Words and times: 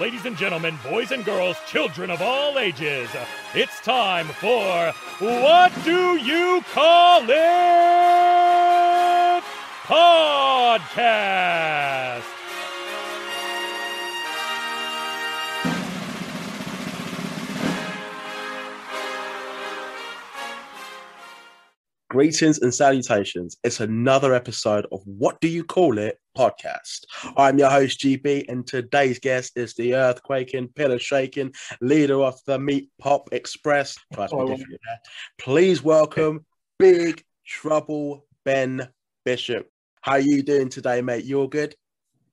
ladies 0.00 0.26
and 0.26 0.36
gentlemen, 0.36 0.78
boys 0.84 1.10
and 1.10 1.24
girls, 1.24 1.56
children 1.66 2.10
of 2.10 2.22
all 2.22 2.58
ages. 2.58 3.08
It's 3.54 3.80
time 3.80 4.26
for 4.26 4.92
What 5.18 5.72
Do 5.84 6.16
You 6.16 6.62
Call 6.72 7.22
It? 7.28 7.34
Podcast. 9.84 10.78
Greetings 22.10 22.58
and 22.60 22.72
salutations. 22.72 23.56
It's 23.64 23.80
another 23.80 24.32
episode 24.32 24.86
of 24.92 25.00
What 25.04 25.40
Do 25.40 25.48
You 25.48 25.64
Call 25.64 25.98
It 25.98 26.20
podcast. 26.38 27.04
I'm 27.36 27.58
your 27.58 27.68
host, 27.68 27.98
GB, 27.98 28.48
and 28.48 28.64
today's 28.64 29.18
guest 29.18 29.56
is 29.56 29.74
the 29.74 29.90
earthquaking, 29.90 30.72
pillar 30.72 31.00
shaking 31.00 31.52
leader 31.80 32.22
of 32.22 32.38
the 32.46 32.60
Meat 32.60 32.90
Pop 33.00 33.30
Express. 33.32 33.96
Oh, 34.16 34.56
Please 35.36 35.82
welcome 35.82 36.46
Big 36.78 37.24
Trouble 37.44 38.24
Ben 38.44 38.88
Bishop. 39.24 39.68
How 40.00 40.12
are 40.12 40.20
you 40.20 40.44
doing 40.44 40.68
today, 40.68 41.02
mate? 41.02 41.24
You 41.24 41.40
all 41.40 41.48
good? 41.48 41.74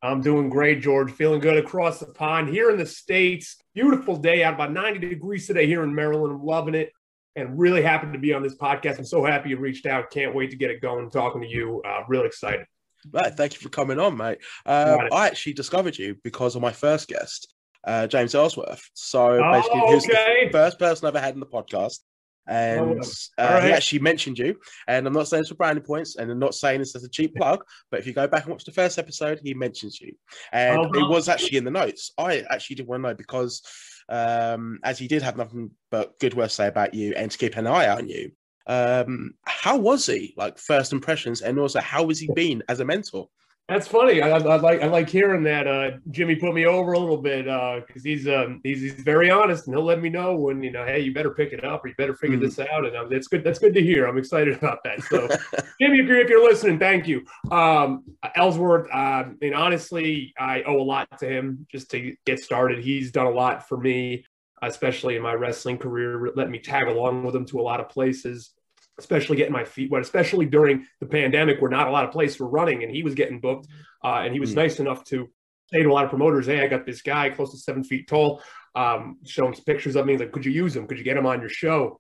I'm 0.04 0.22
doing 0.22 0.52
great, 0.52 0.84
George. 0.84 1.12
Feeling 1.12 1.40
good 1.40 1.58
across 1.58 2.00
the 2.00 2.06
pond 2.06 2.50
here 2.50 2.70
in 2.70 2.78
the 2.78 2.86
States. 2.86 3.58
Beautiful 3.74 4.18
day 4.18 4.44
out, 4.44 4.54
about 4.54 4.72
90 4.72 5.00
degrees 5.00 5.48
today 5.48 5.66
here 5.66 5.82
in 5.82 5.96
Maryland. 5.96 6.32
I'm 6.32 6.46
loving 6.46 6.76
it 6.76 6.92
and 7.36 7.58
really 7.58 7.82
happy 7.82 8.12
to 8.12 8.20
be 8.20 8.34
on 8.34 8.44
this 8.44 8.56
podcast. 8.56 9.00
I'm 9.00 9.06
so 9.06 9.26
happy 9.26 9.50
you 9.50 9.58
reached 9.58 9.88
out. 9.88 10.12
Can't 10.12 10.36
wait 10.36 10.52
to 10.52 10.58
get 10.58 10.70
it 10.70 10.80
going, 10.80 11.10
talking 11.10 11.42
to 11.42 11.48
you. 11.48 11.82
Uh, 11.84 12.04
really 12.08 12.28
excited. 12.28 12.68
Right, 13.12 13.34
thank 13.36 13.54
you 13.54 13.60
for 13.60 13.70
coming 13.70 14.00
on, 14.00 14.18
mate. 14.18 14.40
Um, 14.66 15.00
I 15.12 15.28
actually 15.28 15.54
discovered 15.54 15.98
you 15.98 16.16
because 16.24 16.56
of 16.56 16.62
my 16.62 16.72
first 16.72 17.08
guest, 17.08 17.54
uh, 17.86 18.08
James 18.08 18.34
Ellsworth. 18.36 18.90
So 18.94 19.44
Oh, 19.44 19.52
basically, 19.52 19.80
he 19.88 19.96
was 19.96 20.06
okay. 20.10 20.46
the 20.46 20.52
first 20.52 20.80
person 20.80 21.08
I've 21.08 21.16
ever 21.16 21.24
had 21.24 21.34
in 21.34 21.40
the 21.40 21.46
podcast. 21.46 22.00
And 22.48 22.80
Oh, 23.04 23.44
uh, 23.44 23.54
all 23.56 23.62
he 23.62 23.72
actually 23.72 24.00
mentioned 24.00 24.38
you. 24.38 24.56
And 24.88 25.08
I'm 25.08 25.14
not 25.14 25.28
saying 25.28 25.42
this 25.44 25.50
for 25.50 25.56
branding 25.56 25.84
points, 25.84 26.16
and 26.16 26.30
I'm 26.32 26.40
not 26.40 26.54
saying 26.56 26.80
this 26.80 26.96
as 26.96 27.04
a 27.04 27.10
cheap 27.10 27.36
plug, 27.36 27.64
but 27.90 28.00
if 28.00 28.06
you 28.08 28.14
go 28.14 28.28
back 28.28 28.44
and 28.44 28.52
watch 28.52 28.66
the 28.66 28.72
first 28.72 29.00
episode, 29.00 29.40
he 29.44 29.54
mentions 29.56 30.00
you. 30.00 30.14
And 30.52 30.78
Oh, 30.80 30.92
it 30.94 31.10
was 31.10 31.28
actually 31.28 31.58
in 31.58 31.64
the 31.64 31.72
notes. 31.72 32.12
I 32.18 32.44
actually 32.50 32.76
did 32.78 32.88
want 32.88 33.04
to 33.04 33.10
know 33.10 33.16
because 33.16 33.62
um, 34.10 34.80
as 34.84 35.00
he 35.00 35.08
did 35.08 35.24
have 35.24 35.38
nothing 35.38 35.72
but 35.90 36.20
good 36.20 36.36
words 36.36 36.54
to 36.54 36.56
say 36.58 36.68
about 36.68 36.94
you 36.94 37.14
and 37.16 37.32
to 37.32 37.38
keep 37.38 37.58
an 37.58 37.66
eye 37.68 37.90
on 37.90 38.08
you. 38.08 38.32
Um, 38.68 39.34
how 39.46 39.78
was 39.78 40.06
he? 40.06 40.34
Like 40.38 40.58
first 40.58 40.94
impressions, 40.94 41.42
and 41.42 41.60
also 41.60 41.80
how 41.82 42.08
has 42.08 42.20
he 42.20 42.30
been 42.34 42.64
as 42.70 42.80
a 42.80 42.86
mentor? 42.86 43.30
That's 43.68 43.88
funny. 43.88 44.22
I, 44.22 44.30
I, 44.30 44.38
like 44.38 44.84
I 44.84 44.86
like 44.86 45.10
hearing 45.10 45.42
that. 45.46 45.66
Uh, 45.66 45.98
Jimmy 46.12 46.36
put 46.36 46.54
me 46.54 46.68
over 46.68 46.94
a 46.94 47.00
little 47.00 47.18
bit 47.18 47.46
because 47.88 48.04
he's 48.04 48.28
um 48.28 48.62
he's, 48.64 48.80
he's 48.82 48.94
very 48.94 49.32
honest 49.32 49.66
and 49.66 49.76
he'll 49.76 49.84
let 49.84 50.04
me 50.04 50.10
know 50.10 50.36
when 50.36 50.62
you 50.62 50.70
know 50.70 50.86
hey 50.86 51.00
you 51.00 51.12
better 51.16 51.32
pick 51.32 51.52
it 51.52 51.66
up 51.66 51.84
or 51.84 51.88
you 51.88 51.96
better 51.98 52.14
figure 52.14 52.38
Mhm. 52.38 52.42
this 52.42 52.60
out 52.60 52.86
and 52.86 52.96
um, 52.96 53.10
that's 53.10 53.28
good 53.28 53.44
that's 53.44 53.58
good 53.58 53.74
to 53.74 53.82
hear. 53.82 54.06
I'm 54.06 54.20
excited 54.20 54.56
about 54.56 54.84
that. 54.84 55.02
So 55.06 55.28
Jimmy, 55.82 55.98
if 56.00 56.06
you're 56.06 56.20
if 56.20 56.30
you're 56.30 56.44
listening, 56.48 56.78
thank 56.78 57.08
you. 57.08 57.26
Um, 57.50 58.04
Ellsworth. 58.36 58.88
Uh, 58.94 58.96
I 58.96 59.26
mean 59.42 59.56
honestly, 59.56 60.36
I 60.38 60.62
owe 60.62 60.80
a 60.80 60.84
lot 60.84 61.18
to 61.22 61.28
him 61.28 61.66
just 61.72 61.90
to 61.90 62.16
get 62.28 62.40
started. 62.40 62.84
He's 62.84 63.12
done 63.12 63.26
a 63.26 63.32
lot 63.32 63.68
for 63.68 63.78
me, 63.80 64.26
especially 64.62 65.16
in 65.16 65.22
my 65.22 65.34
wrestling 65.34 65.78
career. 65.78 66.32
Let 66.36 66.50
me 66.50 66.60
tag 66.60 66.88
along 66.88 67.24
with 67.24 67.36
him 67.36 67.46
to 67.48 67.60
a 67.60 67.64
lot 67.64 67.80
of 67.80 67.90
places 67.90 68.52
especially 68.98 69.36
getting 69.36 69.52
my 69.52 69.66
feet 69.66 69.92
wet, 69.92 70.02
especially 70.02 70.46
during 70.46 70.86
the 71.02 71.06
pandemic 71.06 71.62
where 71.62 71.70
not 71.70 71.88
a 71.88 71.92
lot 71.92 72.06
of 72.06 72.12
places 72.12 72.40
were 72.40 72.48
running 72.48 72.84
and 72.84 72.96
he 72.96 73.04
was 73.04 73.14
getting 73.14 73.40
booked. 73.40 73.68
Uh, 74.04 74.22
and 74.24 74.34
he 74.34 74.40
was 74.40 74.52
Mm. 74.54 74.56
nice 74.56 74.80
enough 74.80 75.04
to 75.06 75.30
say 75.72 75.84
to 75.84 75.90
a 75.90 75.92
lot 75.92 76.06
of 76.06 76.10
promoters, 76.10 76.46
Hey, 76.46 76.64
I 76.64 76.68
got 76.68 76.86
this 76.86 77.02
guy 77.02 77.30
close 77.30 77.52
to 77.52 77.58
seven 77.58 77.84
feet 77.84 78.08
tall. 78.08 78.42
Um, 78.74 79.18
show 79.26 79.46
him 79.48 79.54
some 79.54 79.66
pictures 79.66 79.96
of 79.96 80.06
me. 80.06 80.14
He's 80.14 80.22
like, 80.22 80.32
could 80.32 80.46
you 80.46 80.52
use 80.52 80.76
him? 80.76 80.88
Could 80.88 80.98
you 80.98 81.04
get 81.04 81.18
him 81.18 81.26
on 81.26 81.40
your 81.42 81.50
show? 81.50 82.00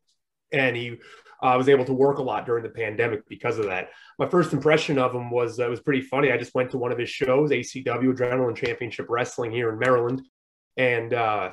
And 0.53 0.75
he 0.75 0.97
uh, 1.43 1.55
was 1.57 1.67
able 1.67 1.83
to 1.85 1.93
work 1.93 2.17
a 2.19 2.23
lot 2.23 2.45
during 2.45 2.63
the 2.63 2.69
pandemic 2.69 3.27
because 3.27 3.59
of 3.59 3.65
that. 3.65 3.89
My 4.17 4.27
first 4.29 4.53
impression 4.53 4.97
of 4.97 5.13
him 5.13 5.29
was, 5.31 5.59
uh, 5.59 5.65
it 5.65 5.69
was 5.69 5.81
pretty 5.81 6.01
funny. 6.01 6.31
I 6.31 6.37
just 6.37 6.55
went 6.55 6.71
to 6.71 6.77
one 6.77 6.93
of 6.93 6.97
his 6.97 7.09
shows, 7.09 7.51
ACW 7.51 8.13
Adrenaline 8.13 8.55
Championship 8.55 9.07
Wrestling 9.09 9.51
here 9.51 9.69
in 9.69 9.79
Maryland. 9.79 10.21
And, 10.77 11.13
uh, 11.13 11.51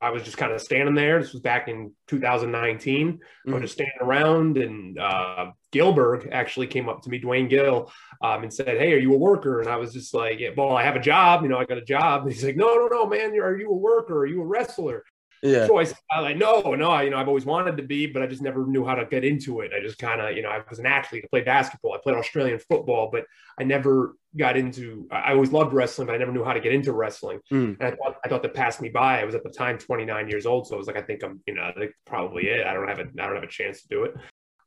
I 0.00 0.10
was 0.10 0.22
just 0.22 0.36
kind 0.36 0.52
of 0.52 0.60
standing 0.60 0.94
there. 0.94 1.20
This 1.20 1.32
was 1.32 1.42
back 1.42 1.66
in 1.66 1.92
2019. 2.06 3.20
I 3.46 3.50
was 3.50 3.58
Mhm. 3.58 3.62
just 3.62 3.74
standing 3.74 3.98
around, 4.00 4.56
and 4.56 4.98
uh, 4.98 5.52
Gillberg 5.72 6.28
actually 6.30 6.68
came 6.68 6.88
up 6.88 7.02
to 7.02 7.10
me, 7.10 7.18
Duane 7.18 7.48
Gill, 7.48 7.90
um, 8.22 8.44
and 8.44 8.54
said, 8.54 8.78
"Hey, 8.78 8.92
are 8.92 8.98
you 8.98 9.12
a 9.14 9.18
worker?" 9.18 9.60
And 9.60 9.68
I 9.68 9.76
was 9.76 9.92
just 9.92 10.14
like, 10.14 10.38
yeah, 10.38 10.50
"Well, 10.56 10.76
I 10.76 10.84
have 10.84 10.94
a 10.96 11.00
job. 11.00 11.42
You 11.42 11.48
know, 11.48 11.58
I 11.58 11.64
got 11.64 11.78
a 11.78 11.84
job." 11.84 12.22
And 12.22 12.30
he's 12.32 12.44
like, 12.44 12.56
"No, 12.56 12.74
no, 12.76 12.86
no, 12.86 13.06
man. 13.06 13.32
Are 13.40 13.56
you 13.58 13.70
a 13.70 13.74
worker? 13.76 14.18
Are 14.18 14.26
you 14.26 14.40
a 14.40 14.46
wrestler?" 14.46 15.04
Yeah. 15.42 15.66
So 15.66 15.76
I 15.78 15.84
said, 15.84 15.96
I 16.10 16.20
like, 16.20 16.36
no, 16.36 16.74
no, 16.74 16.90
I, 16.90 17.02
you 17.04 17.10
know, 17.10 17.18
I've 17.18 17.28
always 17.28 17.44
wanted 17.44 17.76
to 17.76 17.82
be, 17.82 18.06
but 18.06 18.22
I 18.22 18.26
just 18.26 18.42
never 18.42 18.66
knew 18.66 18.84
how 18.84 18.94
to 18.94 19.04
get 19.06 19.24
into 19.24 19.60
it. 19.60 19.72
I 19.76 19.80
just 19.80 19.98
kind 19.98 20.20
of, 20.20 20.36
you 20.36 20.42
know, 20.42 20.48
I 20.48 20.62
was 20.68 20.78
an 20.78 20.86
athlete. 20.86 21.24
I 21.24 21.28
played 21.28 21.44
basketball. 21.44 21.94
I 21.94 21.98
played 22.02 22.16
Australian 22.16 22.58
football, 22.58 23.10
but 23.12 23.24
I 23.58 23.64
never 23.64 24.16
got 24.36 24.56
into. 24.56 25.06
I 25.10 25.32
always 25.32 25.52
loved 25.52 25.72
wrestling, 25.72 26.06
but 26.06 26.14
I 26.14 26.18
never 26.18 26.32
knew 26.32 26.44
how 26.44 26.52
to 26.52 26.60
get 26.60 26.72
into 26.72 26.92
wrestling. 26.92 27.40
Mm. 27.52 27.76
And 27.80 27.82
I 27.82 27.90
thought, 27.92 28.16
I 28.24 28.28
thought 28.28 28.42
that 28.42 28.54
passed 28.54 28.80
me 28.80 28.88
by. 28.88 29.20
I 29.20 29.24
was 29.24 29.34
at 29.34 29.44
the 29.44 29.50
time 29.50 29.78
29 29.78 30.28
years 30.28 30.46
old, 30.46 30.66
so 30.66 30.74
I 30.74 30.78
was 30.78 30.86
like, 30.86 30.96
I 30.96 31.02
think 31.02 31.22
I'm, 31.22 31.40
you 31.46 31.54
know, 31.54 31.70
think 31.76 31.92
probably 32.06 32.48
it. 32.48 32.66
I 32.66 32.74
don't 32.74 32.88
have 32.88 32.98
a, 32.98 33.02
I 33.02 33.26
don't 33.26 33.34
have 33.34 33.44
a 33.44 33.48
chance 33.48 33.82
to 33.82 33.88
do 33.88 34.04
it. 34.04 34.14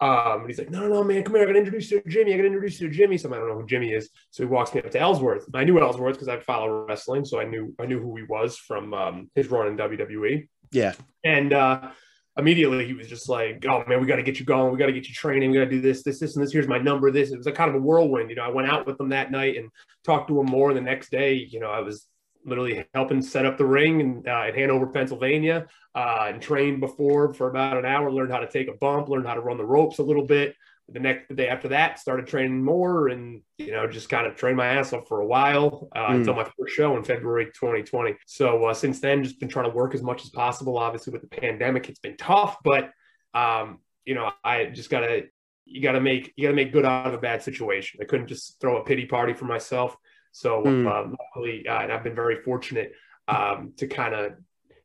Um, 0.02 0.42
and 0.42 0.48
he's 0.48 0.58
like, 0.58 0.72
no, 0.72 0.80
no, 0.80 0.88
no, 0.88 1.04
man, 1.04 1.24
come 1.24 1.36
here. 1.36 1.44
I 1.44 1.46
got 1.46 1.54
to 1.54 1.60
introduce 1.60 1.92
you 1.92 2.02
to 2.02 2.10
Jimmy. 2.10 2.34
I 2.34 2.38
got 2.38 2.42
to 2.42 2.48
introduce 2.48 2.82
you 2.82 2.90
to 2.90 2.94
Jimmy. 2.94 3.20
So 3.20 3.32
I 3.32 3.38
don't 3.38 3.48
know 3.48 3.60
who 3.60 3.68
Jimmy 3.68 3.92
is. 3.92 4.10
So 4.32 4.42
he 4.42 4.48
walks 4.48 4.74
me 4.74 4.82
up 4.82 4.90
to 4.90 5.00
Ellsworth. 5.00 5.46
I 5.54 5.64
knew 5.64 5.80
Ellsworth 5.80 6.16
because 6.16 6.28
I 6.28 6.40
follow 6.40 6.86
wrestling, 6.88 7.24
so 7.24 7.40
I 7.40 7.44
knew, 7.44 7.76
I 7.80 7.86
knew 7.86 8.02
who 8.02 8.16
he 8.16 8.24
was 8.24 8.58
from 8.58 8.96
um, 8.96 9.30
his 9.36 9.50
run 9.50 9.68
in 9.68 9.78
WWE. 9.78 10.48
Yeah. 10.72 10.94
And 11.24 11.54
uh, 11.54 11.92
immediately 12.38 12.86
he 12.86 12.94
was 12.94 13.08
just 13.08 13.30
like, 13.30 13.66
"Oh 13.68 13.84
man, 13.88 14.02
we 14.02 14.08
got 14.08 14.16
to 14.18 14.24
get 14.24 14.40
you 14.40 14.46
going. 14.46 14.72
We 14.72 14.80
got 14.80 14.88
to 14.88 14.94
get 14.94 15.08
you 15.08 15.14
training. 15.14 15.52
We 15.52 15.58
got 15.58 15.66
to 15.66 15.70
do 15.70 15.82
this, 15.82 16.04
this, 16.04 16.20
this, 16.20 16.36
and 16.36 16.44
this. 16.44 16.52
Here's 16.52 16.68
my 16.68 16.78
number. 16.78 17.12
This." 17.12 17.32
It 17.32 17.38
was 17.38 17.48
a 17.48 17.52
kind 17.52 17.70
of 17.70 17.76
a 17.76 17.80
whirlwind. 17.80 18.30
You 18.30 18.38
know, 18.38 18.46
I 18.46 18.50
went 18.50 18.70
out 18.70 18.86
with 18.86 19.00
him 19.00 19.10
that 19.10 19.32
night 19.32 19.58
and 19.58 19.70
talked 20.04 20.30
to 20.30 20.40
him 20.40 20.48
more. 20.48 20.70
And 20.70 20.78
the 20.78 20.82
next 20.82 21.12
day, 21.12 21.34
you 21.34 21.60
know, 21.60 21.70
I 21.70 21.82
was 21.82 22.08
literally 22.44 22.86
helping 22.94 23.22
set 23.22 23.46
up 23.46 23.58
the 23.58 23.66
ring 23.66 24.00
in, 24.00 24.24
uh, 24.28 24.46
in 24.48 24.56
Hanover, 24.56 24.88
Pennsylvania, 24.88 25.68
uh, 25.94 26.26
and 26.30 26.42
trained 26.42 26.80
before 26.80 27.34
for 27.34 27.50
about 27.50 27.78
an 27.78 27.86
hour. 27.86 28.12
Learned 28.12 28.32
how 28.32 28.40
to 28.40 28.50
take 28.50 28.68
a 28.68 28.74
bump. 28.74 29.10
Learned 29.10 29.28
how 29.28 29.36
to 29.36 29.42
run 29.42 29.58
the 29.58 29.66
ropes 29.66 30.00
a 30.00 30.04
little 30.04 30.26
bit. 30.26 30.56
The 30.90 31.00
next 31.00 31.30
the 31.30 31.36
day 31.36 31.48
after 31.48 31.70
that, 31.70 32.00
started 32.00 32.28
training 32.28 32.64
more, 32.64 33.08
and 33.08 33.42
you 33.58 33.72
know, 33.72 33.88
just 33.88 34.10
kind 34.10 34.28
of 34.28 34.36
trained 34.36 34.58
my 34.58 34.68
ass 34.68 34.92
off 34.94 35.08
for 35.08 35.22
a 35.22 35.26
while 35.26 35.88
uh, 35.96 36.08
Mm. 36.08 36.16
until 36.16 36.34
my 36.36 36.44
first 36.44 36.74
show 36.76 36.98
in 36.98 37.04
February 37.04 37.46
2020. 37.46 38.16
So 38.26 38.66
uh, 38.66 38.74
since 38.74 39.00
then, 39.00 39.24
just 39.24 39.40
been 39.40 39.48
trying 39.50 39.70
to 39.70 39.76
work 39.76 39.96
as 39.96 40.04
much 40.04 40.24
as 40.26 40.30
possible. 40.32 40.78
Obviously, 40.78 41.14
with 41.14 41.22
the 41.22 41.28
pandemic, 41.30 41.88
it's 41.90 42.00
been 42.00 42.18
tough, 42.18 42.58
but 42.64 42.92
um, 43.34 43.80
you 44.06 44.16
know, 44.16 44.32
I 44.44 44.66
just 44.66 44.90
gotta 44.90 45.28
you 45.66 45.82
gotta 45.82 46.02
make 46.02 46.34
you 46.36 46.44
gotta 46.48 46.56
make 46.56 46.74
good 46.74 46.84
out 46.86 47.08
of 47.08 47.14
a 47.14 47.18
bad 47.20 47.42
situation. 47.42 48.00
I 48.02 48.06
couldn't 48.06 48.28
just 48.28 48.60
throw 48.60 48.78
a 48.78 48.84
pity 48.84 49.06
party 49.06 49.34
for 49.34 49.46
myself. 49.46 49.96
So 50.34 50.62
Mm. 50.64 50.88
uh, 50.88 51.16
luckily, 51.20 51.68
uh, 51.68 51.82
and 51.84 51.92
I've 51.92 52.04
been 52.04 52.16
very 52.16 52.42
fortunate 52.42 52.94
um, 53.30 53.74
to 53.78 53.88
kind 53.88 54.14
of 54.14 54.34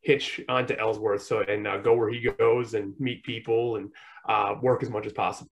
hitch 0.03 0.41
onto 0.49 0.75
Ellsworth, 0.75 1.23
so 1.23 1.41
and 1.41 1.67
uh, 1.67 1.78
go 1.78 1.95
where 1.97 2.09
he 2.11 2.21
goes 2.39 2.75
and 2.75 2.95
meet 3.01 3.25
people 3.25 3.77
and 3.77 3.91
uh, 4.28 4.55
work 4.63 4.84
as 4.84 4.91
much 4.91 5.07
as 5.07 5.13
possible. 5.13 5.51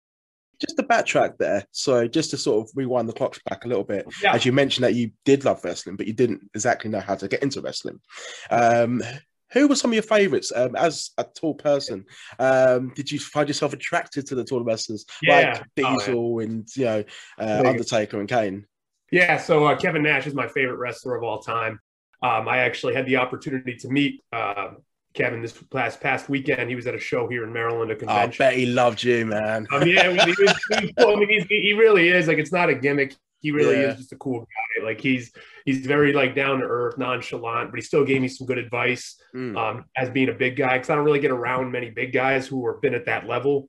Just 0.61 0.77
to 0.77 0.83
backtrack 0.83 1.37
there, 1.39 1.65
so 1.73 2.07
just 2.07 2.31
to 2.31 2.37
sort 2.37 2.65
of 2.67 2.71
rewind 2.75 3.09
the 3.09 3.13
clocks 3.13 3.41
back 3.49 3.65
a 3.65 3.69
little 3.69 3.85
bit, 3.85 4.07
Yeah. 4.23 4.35
as 4.35 4.45
you 4.45 4.53
mentioned 4.53 4.85
that 4.85 4.95
you 4.95 5.11
did 5.25 5.45
love 5.45 5.65
wrestling, 5.65 5.97
but 5.97 6.07
you 6.07 6.13
didn't 6.13 6.49
exactly 6.55 6.91
know 6.91 7.01
how 7.01 7.15
to 7.17 7.29
get 7.29 7.43
into 7.43 7.61
wrestling. 7.61 8.01
Um, 8.51 9.03
who 9.53 9.69
were 9.69 9.77
some 9.77 9.91
of 9.91 9.95
your 9.95 10.03
favorites 10.03 10.53
um, 10.55 10.75
as 10.77 11.11
a 11.19 11.25
tall 11.25 11.55
person? 11.55 12.05
Um, 12.39 12.93
did 12.95 13.11
you 13.11 13.19
find 13.19 13.49
yourself 13.49 13.73
attracted 13.73 14.27
to 14.27 14.35
the 14.35 14.45
tall 14.45 14.63
wrestlers 14.65 15.05
Yeah. 15.23 15.37
like 15.37 15.47
Oh, 15.47 15.63
yeah. 15.77 15.97
Diesel 15.97 16.39
and 16.41 16.69
you 16.77 16.85
know 16.85 17.05
uh. 17.39 17.63
Undertaker 17.65 18.19
and 18.21 18.29
Kane? 18.29 18.67
Yeah, 19.13 19.37
so 19.39 19.67
uh, 19.67 19.77
Kevin 19.77 20.03
Nash 20.03 20.27
is 20.27 20.35
my 20.35 20.49
favorite 20.49 20.79
wrestler 20.79 21.15
of 21.15 21.23
all 21.23 21.41
time. 21.41 21.79
Um, 22.23 22.49
I 22.49 22.59
actually 22.59 22.95
had 22.95 23.07
the 23.07 23.17
opportunity 23.17 23.77
to 23.77 23.89
meet 23.89 24.23
uh, 24.33 24.71
Kevin 25.15 25.41
this 25.41 25.53
past 25.73 26.01
past 26.01 26.29
weekend. 26.29 26.69
He 26.69 26.75
was 26.77 26.87
at 26.87 26.95
a 26.95 26.99
show 26.99 27.29
here 27.29 27.45
in 27.45 27.53
Maryland, 27.53 27.91
a 27.91 27.97
convention. 27.97 28.45
I 28.45 28.51
bet 28.51 28.59
he 28.59 28.67
loved 28.67 29.03
you, 29.03 29.25
man. 29.27 29.67
Um, 29.73 29.87
yeah, 29.87 30.11
he, 30.11 30.17
was, 30.17 30.25
he 30.37 30.45
was. 30.45 30.93
I 30.99 31.15
mean, 31.17 31.29
he's, 31.29 31.47
he 31.47 31.73
really 31.73 32.09
is 32.09 32.27
like 32.29 32.39
it's 32.39 32.53
not 32.53 32.69
a 32.69 32.75
gimmick. 32.75 33.15
He 33.41 33.51
really 33.53 33.77
Yeah. 33.81 33.91
is 33.93 33.99
just 33.99 34.13
a 34.13 34.17
cool 34.17 34.41
guy. 34.41 34.85
Like 34.85 35.01
he's 35.01 35.33
he's 35.65 35.87
very 35.87 36.13
like 36.13 36.35
down 36.35 36.59
to 36.61 36.67
earth, 36.67 36.99
nonchalant, 36.99 37.71
but 37.71 37.77
he 37.79 37.83
still 37.83 38.05
gave 38.05 38.21
me 38.21 38.29
some 38.29 38.47
good 38.47 38.59
advice 38.59 39.17
Mm. 39.35 39.57
um, 39.57 39.85
as 39.97 40.11
being 40.11 40.29
a 40.29 40.33
big 40.35 40.57
guy 40.57 40.75
because 40.79 40.91
I 40.91 40.95
don't 40.97 41.05
really 41.05 41.19
get 41.21 41.31
around 41.31 41.71
many 41.73 41.91
big 41.91 42.13
guys 42.13 42.47
who 42.47 42.67
have 42.69 42.81
been 42.81 42.95
at 42.95 43.07
that 43.07 43.27
level. 43.27 43.69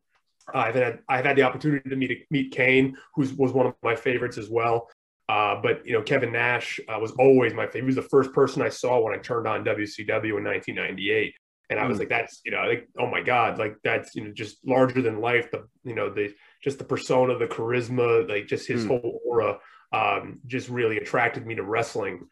Uh, 0.53 0.59
I've 0.59 0.75
had 0.75 0.99
I've 1.07 1.25
had 1.25 1.35
the 1.35 1.43
opportunity 1.43 1.89
to 1.89 1.95
meet 1.95 2.25
meet 2.31 2.51
Kane, 2.51 2.97
who 3.15 3.27
was 3.37 3.51
one 3.51 3.67
of 3.67 3.73
my 3.83 3.95
favorites 3.95 4.37
as 4.37 4.49
well. 4.49 4.89
Uh, 5.27 5.59
but 5.61 5.85
you 5.85 5.93
know, 5.93 6.01
Kevin 6.01 6.31
Nash 6.31 6.79
uh, 6.87 6.99
was 6.99 7.11
always 7.13 7.53
my 7.53 7.65
favorite. 7.65 7.81
He 7.81 7.85
was 7.85 7.95
the 7.95 8.01
first 8.03 8.31
person 8.33 8.61
I 8.61 8.69
saw 8.69 8.99
when 8.99 9.13
I 9.17 9.21
turned 9.21 9.47
on 9.47 9.63
WCW 9.63 10.37
in 10.37 10.43
1998, 10.43 11.33
and 11.69 11.79
I 11.79 11.87
was 11.87 11.97
Mm. 11.97 12.01
like, 12.01 12.09
"That's 12.09 12.41
you 12.45 12.51
know, 12.51 12.63
think, 12.67 12.83
oh 12.99 13.07
my 13.07 13.21
god, 13.21 13.57
like 13.57 13.77
that's 13.83 14.15
you 14.15 14.23
know, 14.25 14.31
just 14.31 14.65
larger 14.65 15.01
than 15.01 15.19
life. 15.21 15.49
The 15.49 15.67
you 15.83 15.95
know, 15.95 16.09
the 16.09 16.33
just 16.63 16.77
the 16.77 16.83
persona, 16.83 17.37
the 17.37 17.47
charisma, 17.47 18.29
like 18.29 18.47
just 18.47 18.67
his 18.67 18.85
Mm. 18.85 18.87
whole 18.87 19.19
aura, 19.25 19.59
um, 19.91 20.39
just 20.45 20.69
really 20.69 20.97
attracted 20.97 21.45
me 21.45 21.55
to 21.55 21.63
wrestling." 21.63 22.27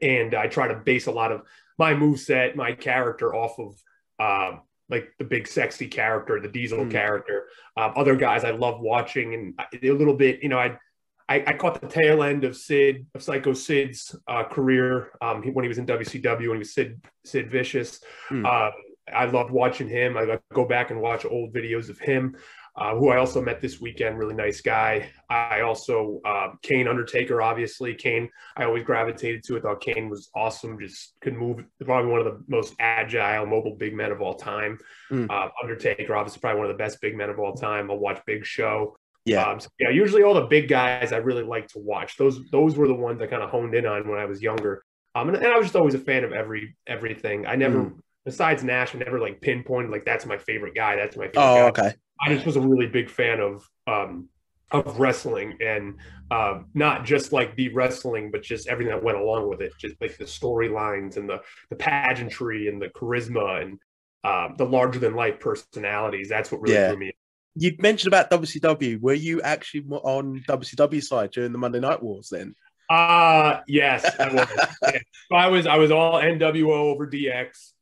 and 0.00 0.34
I 0.34 0.46
try 0.46 0.68
to 0.68 0.76
base 0.76 1.06
a 1.06 1.10
lot 1.10 1.32
of 1.32 1.42
my 1.76 1.94
move 1.94 2.20
set, 2.20 2.54
my 2.54 2.72
character 2.72 3.34
off 3.34 3.58
of 3.58 3.74
uh, 4.20 4.58
like 4.88 5.12
the 5.18 5.24
big 5.24 5.46
sexy 5.46 5.86
character, 5.88 6.40
the 6.40 6.48
Diesel 6.48 6.84
mm. 6.84 6.90
character. 6.90 7.48
Um, 7.76 7.92
other 7.96 8.16
guys 8.16 8.44
I 8.44 8.50
love 8.52 8.80
watching, 8.80 9.34
and 9.34 9.60
a 9.82 9.90
little 9.92 10.14
bit, 10.14 10.42
you 10.42 10.48
know, 10.48 10.58
I, 10.58 10.78
I, 11.28 11.44
I 11.46 11.52
caught 11.54 11.80
the 11.80 11.88
tail 11.88 12.22
end 12.22 12.44
of 12.44 12.56
Sid 12.56 13.06
of 13.14 13.22
Psycho 13.22 13.52
Sid's 13.52 14.16
uh, 14.26 14.44
career 14.44 15.12
um, 15.20 15.42
when 15.42 15.64
he 15.64 15.68
was 15.68 15.78
in 15.78 15.86
WCW 15.86 16.48
when 16.48 16.52
he 16.52 16.58
was 16.58 16.74
Sid 16.74 17.04
Sid 17.24 17.50
Vicious. 17.50 18.00
Mm. 18.30 18.46
Uh, 18.46 18.70
I 19.14 19.24
loved 19.24 19.50
watching 19.50 19.88
him. 19.88 20.16
I 20.16 20.38
go 20.52 20.64
back 20.64 20.90
and 20.90 21.00
watch 21.00 21.24
old 21.24 21.52
videos 21.54 21.88
of 21.88 21.98
him 21.98 22.36
uh, 22.78 22.94
who 22.94 23.10
I 23.10 23.16
also 23.16 23.42
met 23.42 23.60
this 23.60 23.80
weekend. 23.80 24.18
Really 24.18 24.34
nice 24.34 24.60
guy. 24.60 25.10
I 25.28 25.62
also 25.62 26.20
uh, 26.24 26.50
Kane 26.62 26.86
Undertaker, 26.86 27.42
obviously 27.42 27.94
Kane. 27.94 28.30
I 28.56 28.64
always 28.64 28.84
gravitated 28.84 29.42
to 29.44 29.58
I 29.58 29.60
Thought 29.60 29.80
Kane 29.80 30.08
was 30.08 30.30
awesome. 30.34 30.78
Just 30.78 31.14
could 31.20 31.34
move. 31.34 31.64
Probably 31.84 32.10
one 32.10 32.20
of 32.20 32.26
the 32.26 32.40
most 32.46 32.74
agile, 32.78 33.46
mobile 33.46 33.74
big 33.74 33.94
men 33.94 34.12
of 34.12 34.20
all 34.20 34.34
time. 34.34 34.78
Mm. 35.10 35.28
Uh, 35.28 35.48
Undertaker, 35.60 36.14
obviously, 36.14 36.40
probably 36.40 36.60
one 36.60 36.70
of 36.70 36.76
the 36.76 36.82
best 36.82 37.00
big 37.00 37.16
men 37.16 37.30
of 37.30 37.40
all 37.40 37.54
time. 37.54 37.90
I'll 37.90 37.98
watch 37.98 38.20
Big 38.26 38.46
Show. 38.46 38.96
Yeah, 39.28 39.46
um, 39.46 39.60
so, 39.60 39.68
yeah. 39.78 39.90
Usually, 39.90 40.22
all 40.22 40.34
the 40.34 40.46
big 40.46 40.68
guys 40.68 41.12
I 41.12 41.18
really 41.18 41.42
like 41.42 41.68
to 41.68 41.78
watch. 41.78 42.16
Those 42.16 42.48
those 42.50 42.76
were 42.76 42.88
the 42.88 42.94
ones 42.94 43.20
I 43.20 43.26
kind 43.26 43.42
of 43.42 43.50
honed 43.50 43.74
in 43.74 43.86
on 43.86 44.08
when 44.08 44.18
I 44.18 44.24
was 44.24 44.42
younger. 44.42 44.82
Um, 45.14 45.28
and, 45.28 45.36
and, 45.38 45.46
I 45.46 45.56
was 45.56 45.66
just 45.66 45.76
always 45.76 45.94
a 45.94 45.98
fan 45.98 46.24
of 46.24 46.32
every 46.32 46.76
everything. 46.86 47.46
I 47.46 47.56
never. 47.56 47.84
Mm. 47.84 48.00
Besides 48.24 48.62
Nash, 48.62 48.94
I 48.94 48.98
never 48.98 49.18
like 49.18 49.40
pinpointed 49.40 49.90
like 49.90 50.04
that's 50.04 50.26
my 50.26 50.36
favorite 50.36 50.74
guy. 50.74 50.96
That's 50.96 51.16
my 51.16 51.28
favorite. 51.28 51.40
Oh, 51.40 51.70
guy. 51.70 51.86
okay. 51.86 51.94
I 52.20 52.34
just 52.34 52.44
was 52.44 52.56
a 52.56 52.60
really 52.60 52.86
big 52.86 53.08
fan 53.08 53.40
of 53.40 53.66
um, 53.86 54.28
of 54.70 54.98
wrestling 54.98 55.56
and 55.64 55.96
uh, 56.30 56.60
not 56.74 57.04
just 57.04 57.32
like 57.32 57.56
the 57.56 57.70
wrestling, 57.70 58.30
but 58.30 58.42
just 58.42 58.68
everything 58.68 58.92
that 58.92 59.02
went 59.02 59.16
along 59.16 59.48
with 59.48 59.62
it, 59.62 59.72
just 59.78 59.94
like 60.00 60.16
the 60.18 60.24
storylines 60.24 61.16
and 61.16 61.28
the 61.28 61.40
the 61.70 61.76
pageantry 61.76 62.68
and 62.68 62.80
the 62.80 62.88
charisma 62.88 63.62
and 63.62 63.78
uh, 64.24 64.48
the 64.56 64.64
larger 64.64 64.98
than 64.98 65.14
life 65.14 65.40
personalities. 65.40 66.28
That's 66.28 66.52
what 66.52 66.60
really 66.60 66.74
yeah. 66.74 66.88
drew 66.88 66.98
me. 66.98 67.12
You 67.58 67.74
mentioned 67.78 68.12
about 68.12 68.30
WCW. 68.30 69.00
Were 69.00 69.14
you 69.14 69.42
actually 69.42 69.84
on 69.90 70.44
WCW 70.48 71.02
side 71.02 71.32
during 71.32 71.52
the 71.52 71.58
Monday 71.58 71.80
Night 71.80 72.02
Wars 72.02 72.28
then? 72.30 72.54
Uh 72.88 73.60
yes, 73.66 74.04
I 74.18 74.32
was. 74.32 74.48
yeah. 74.82 74.98
so 75.30 75.36
I 75.36 75.48
was 75.48 75.66
I 75.66 75.76
was 75.76 75.90
all 75.90 76.14
NWO 76.14 76.70
over 76.70 77.06
DX. 77.06 77.72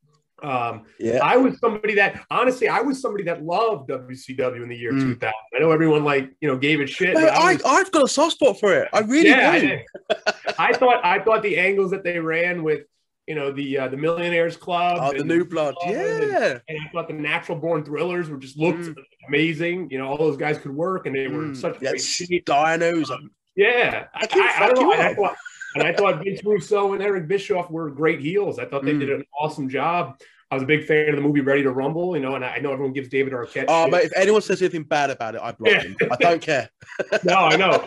Um, 0.43 0.85
yeah. 1.01 1.21
I 1.23 1.37
was 1.39 1.59
somebody 1.61 1.95
that 1.95 2.25
honestly, 2.31 2.69
I 2.69 2.81
was 2.81 3.01
somebody 3.01 3.25
that 3.25 3.43
loved 3.43 3.89
WCW 3.89 4.63
in 4.63 4.69
the 4.69 4.77
year 4.77 4.93
mm. 4.93 5.01
2000. 5.01 5.33
I 5.55 5.59
know 5.61 5.71
everyone 5.71 6.05
like 6.05 6.31
you 6.41 6.49
know 6.49 6.59
gave 6.59 6.81
it 6.81 6.89
shit. 6.89 7.17
I, 7.17 7.55
was, 7.55 7.63
I 7.63 7.75
have 7.75 7.91
got 7.93 8.05
a 8.05 8.09
soft 8.09 8.33
spot 8.33 8.59
for 8.61 8.75
it. 8.75 8.89
I 8.93 9.01
really 9.01 9.31
yeah, 9.31 9.59
do. 9.59 9.79
I, 10.11 10.55
I, 10.59 10.73
thought 10.75 11.05
I 11.05 11.21
thought 11.21 11.43
the 11.43 11.59
angles 11.59 11.91
that 11.93 12.05
they 12.05 12.19
ran 12.19 12.63
with 12.63 12.83
you 13.27 13.35
know 13.35 13.51
the 13.51 13.79
uh, 13.79 13.89
the 13.89 13.97
Millionaires 13.97 14.57
Club, 14.57 14.99
oh, 15.01 15.17
the 15.17 15.25
New 15.25 15.45
Blood, 15.45 15.75
yeah. 15.85 15.91
And, 15.91 16.61
and, 16.69 16.79
I 16.81 16.91
thought 16.93 17.09
the 17.09 17.15
Natural 17.15 17.59
Born 17.59 17.85
Thrillers 17.85 18.29
were 18.29 18.37
just 18.37 18.57
looked 18.57 18.81
mm. 18.81 18.95
amazing. 19.29 19.91
You 19.91 19.99
know, 19.99 20.09
all 20.09 20.17
those 20.17 20.37
guys 20.37 20.59
could 20.59 20.75
work, 20.75 21.07
and 21.07 21.15
they 21.15 21.29
were 21.29 21.45
mm. 21.45 21.57
such 21.57 21.79
great 21.79 22.01
shape. 22.01 22.47
Dinos. 22.47 23.11
Um, 23.11 23.31
yeah, 23.57 24.07
I, 24.15 24.27
I, 24.31 24.65
I, 24.65 24.69
don't 24.69 24.81
know. 24.81 24.93
And 24.93 25.03
I, 25.03 25.15
thought, 25.15 25.37
and 25.75 25.85
I 25.85 25.93
thought 25.95 26.23
Vince 26.23 26.45
Russo 26.45 26.93
and 26.93 27.03
Eric 27.03 27.27
Bischoff 27.27 27.71
were 27.71 27.91
great 27.91 28.21
heels. 28.21 28.59
I 28.59 28.67
thought 28.67 28.85
they 28.85 28.93
mm. 28.93 29.01
did 29.01 29.11
an 29.11 29.25
awesome 29.39 29.69
job. 29.69 30.19
I 30.51 30.55
was 30.55 30.63
a 30.63 30.67
big 30.67 30.85
fan 30.85 31.09
of 31.09 31.17
the 31.17 31.23
movie 31.23 31.41
Ready 31.41 31.65
to 31.65 31.73
Rumble, 31.73 32.17
you 32.17 32.23
know, 32.23 32.37
and 32.37 32.45
I 32.45 32.59
know 32.59 32.73
everyone 32.73 32.93
gives 32.93 33.09
David 33.09 33.33
Arquette. 33.33 33.65
Oh, 33.67 33.91
but 33.91 34.05
if 34.05 34.13
anyone 34.15 34.43
says 34.43 34.63
anything 34.63 34.85
bad 34.85 35.11
about 35.11 35.35
it, 35.35 35.41
I 35.43 35.51
block 35.51 35.73
yeah. 35.73 35.81
him. 35.81 35.97
I 36.13 36.17
don't 36.17 36.41
care. 36.41 36.71
no, 37.25 37.35
I 37.35 37.57
know. 37.57 37.85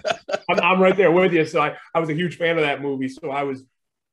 I'm, 0.49 0.59
I'm, 0.59 0.81
right 0.81 0.97
there 0.97 1.11
with 1.11 1.31
you. 1.31 1.45
So 1.45 1.61
I, 1.61 1.77
I 1.95 2.01
was 2.01 2.09
a 2.09 2.13
huge 2.13 2.35
fan 2.35 2.57
of 2.57 2.63
that 2.63 2.81
movie. 2.81 3.07
So 3.07 3.31
I 3.31 3.43
was, 3.43 3.63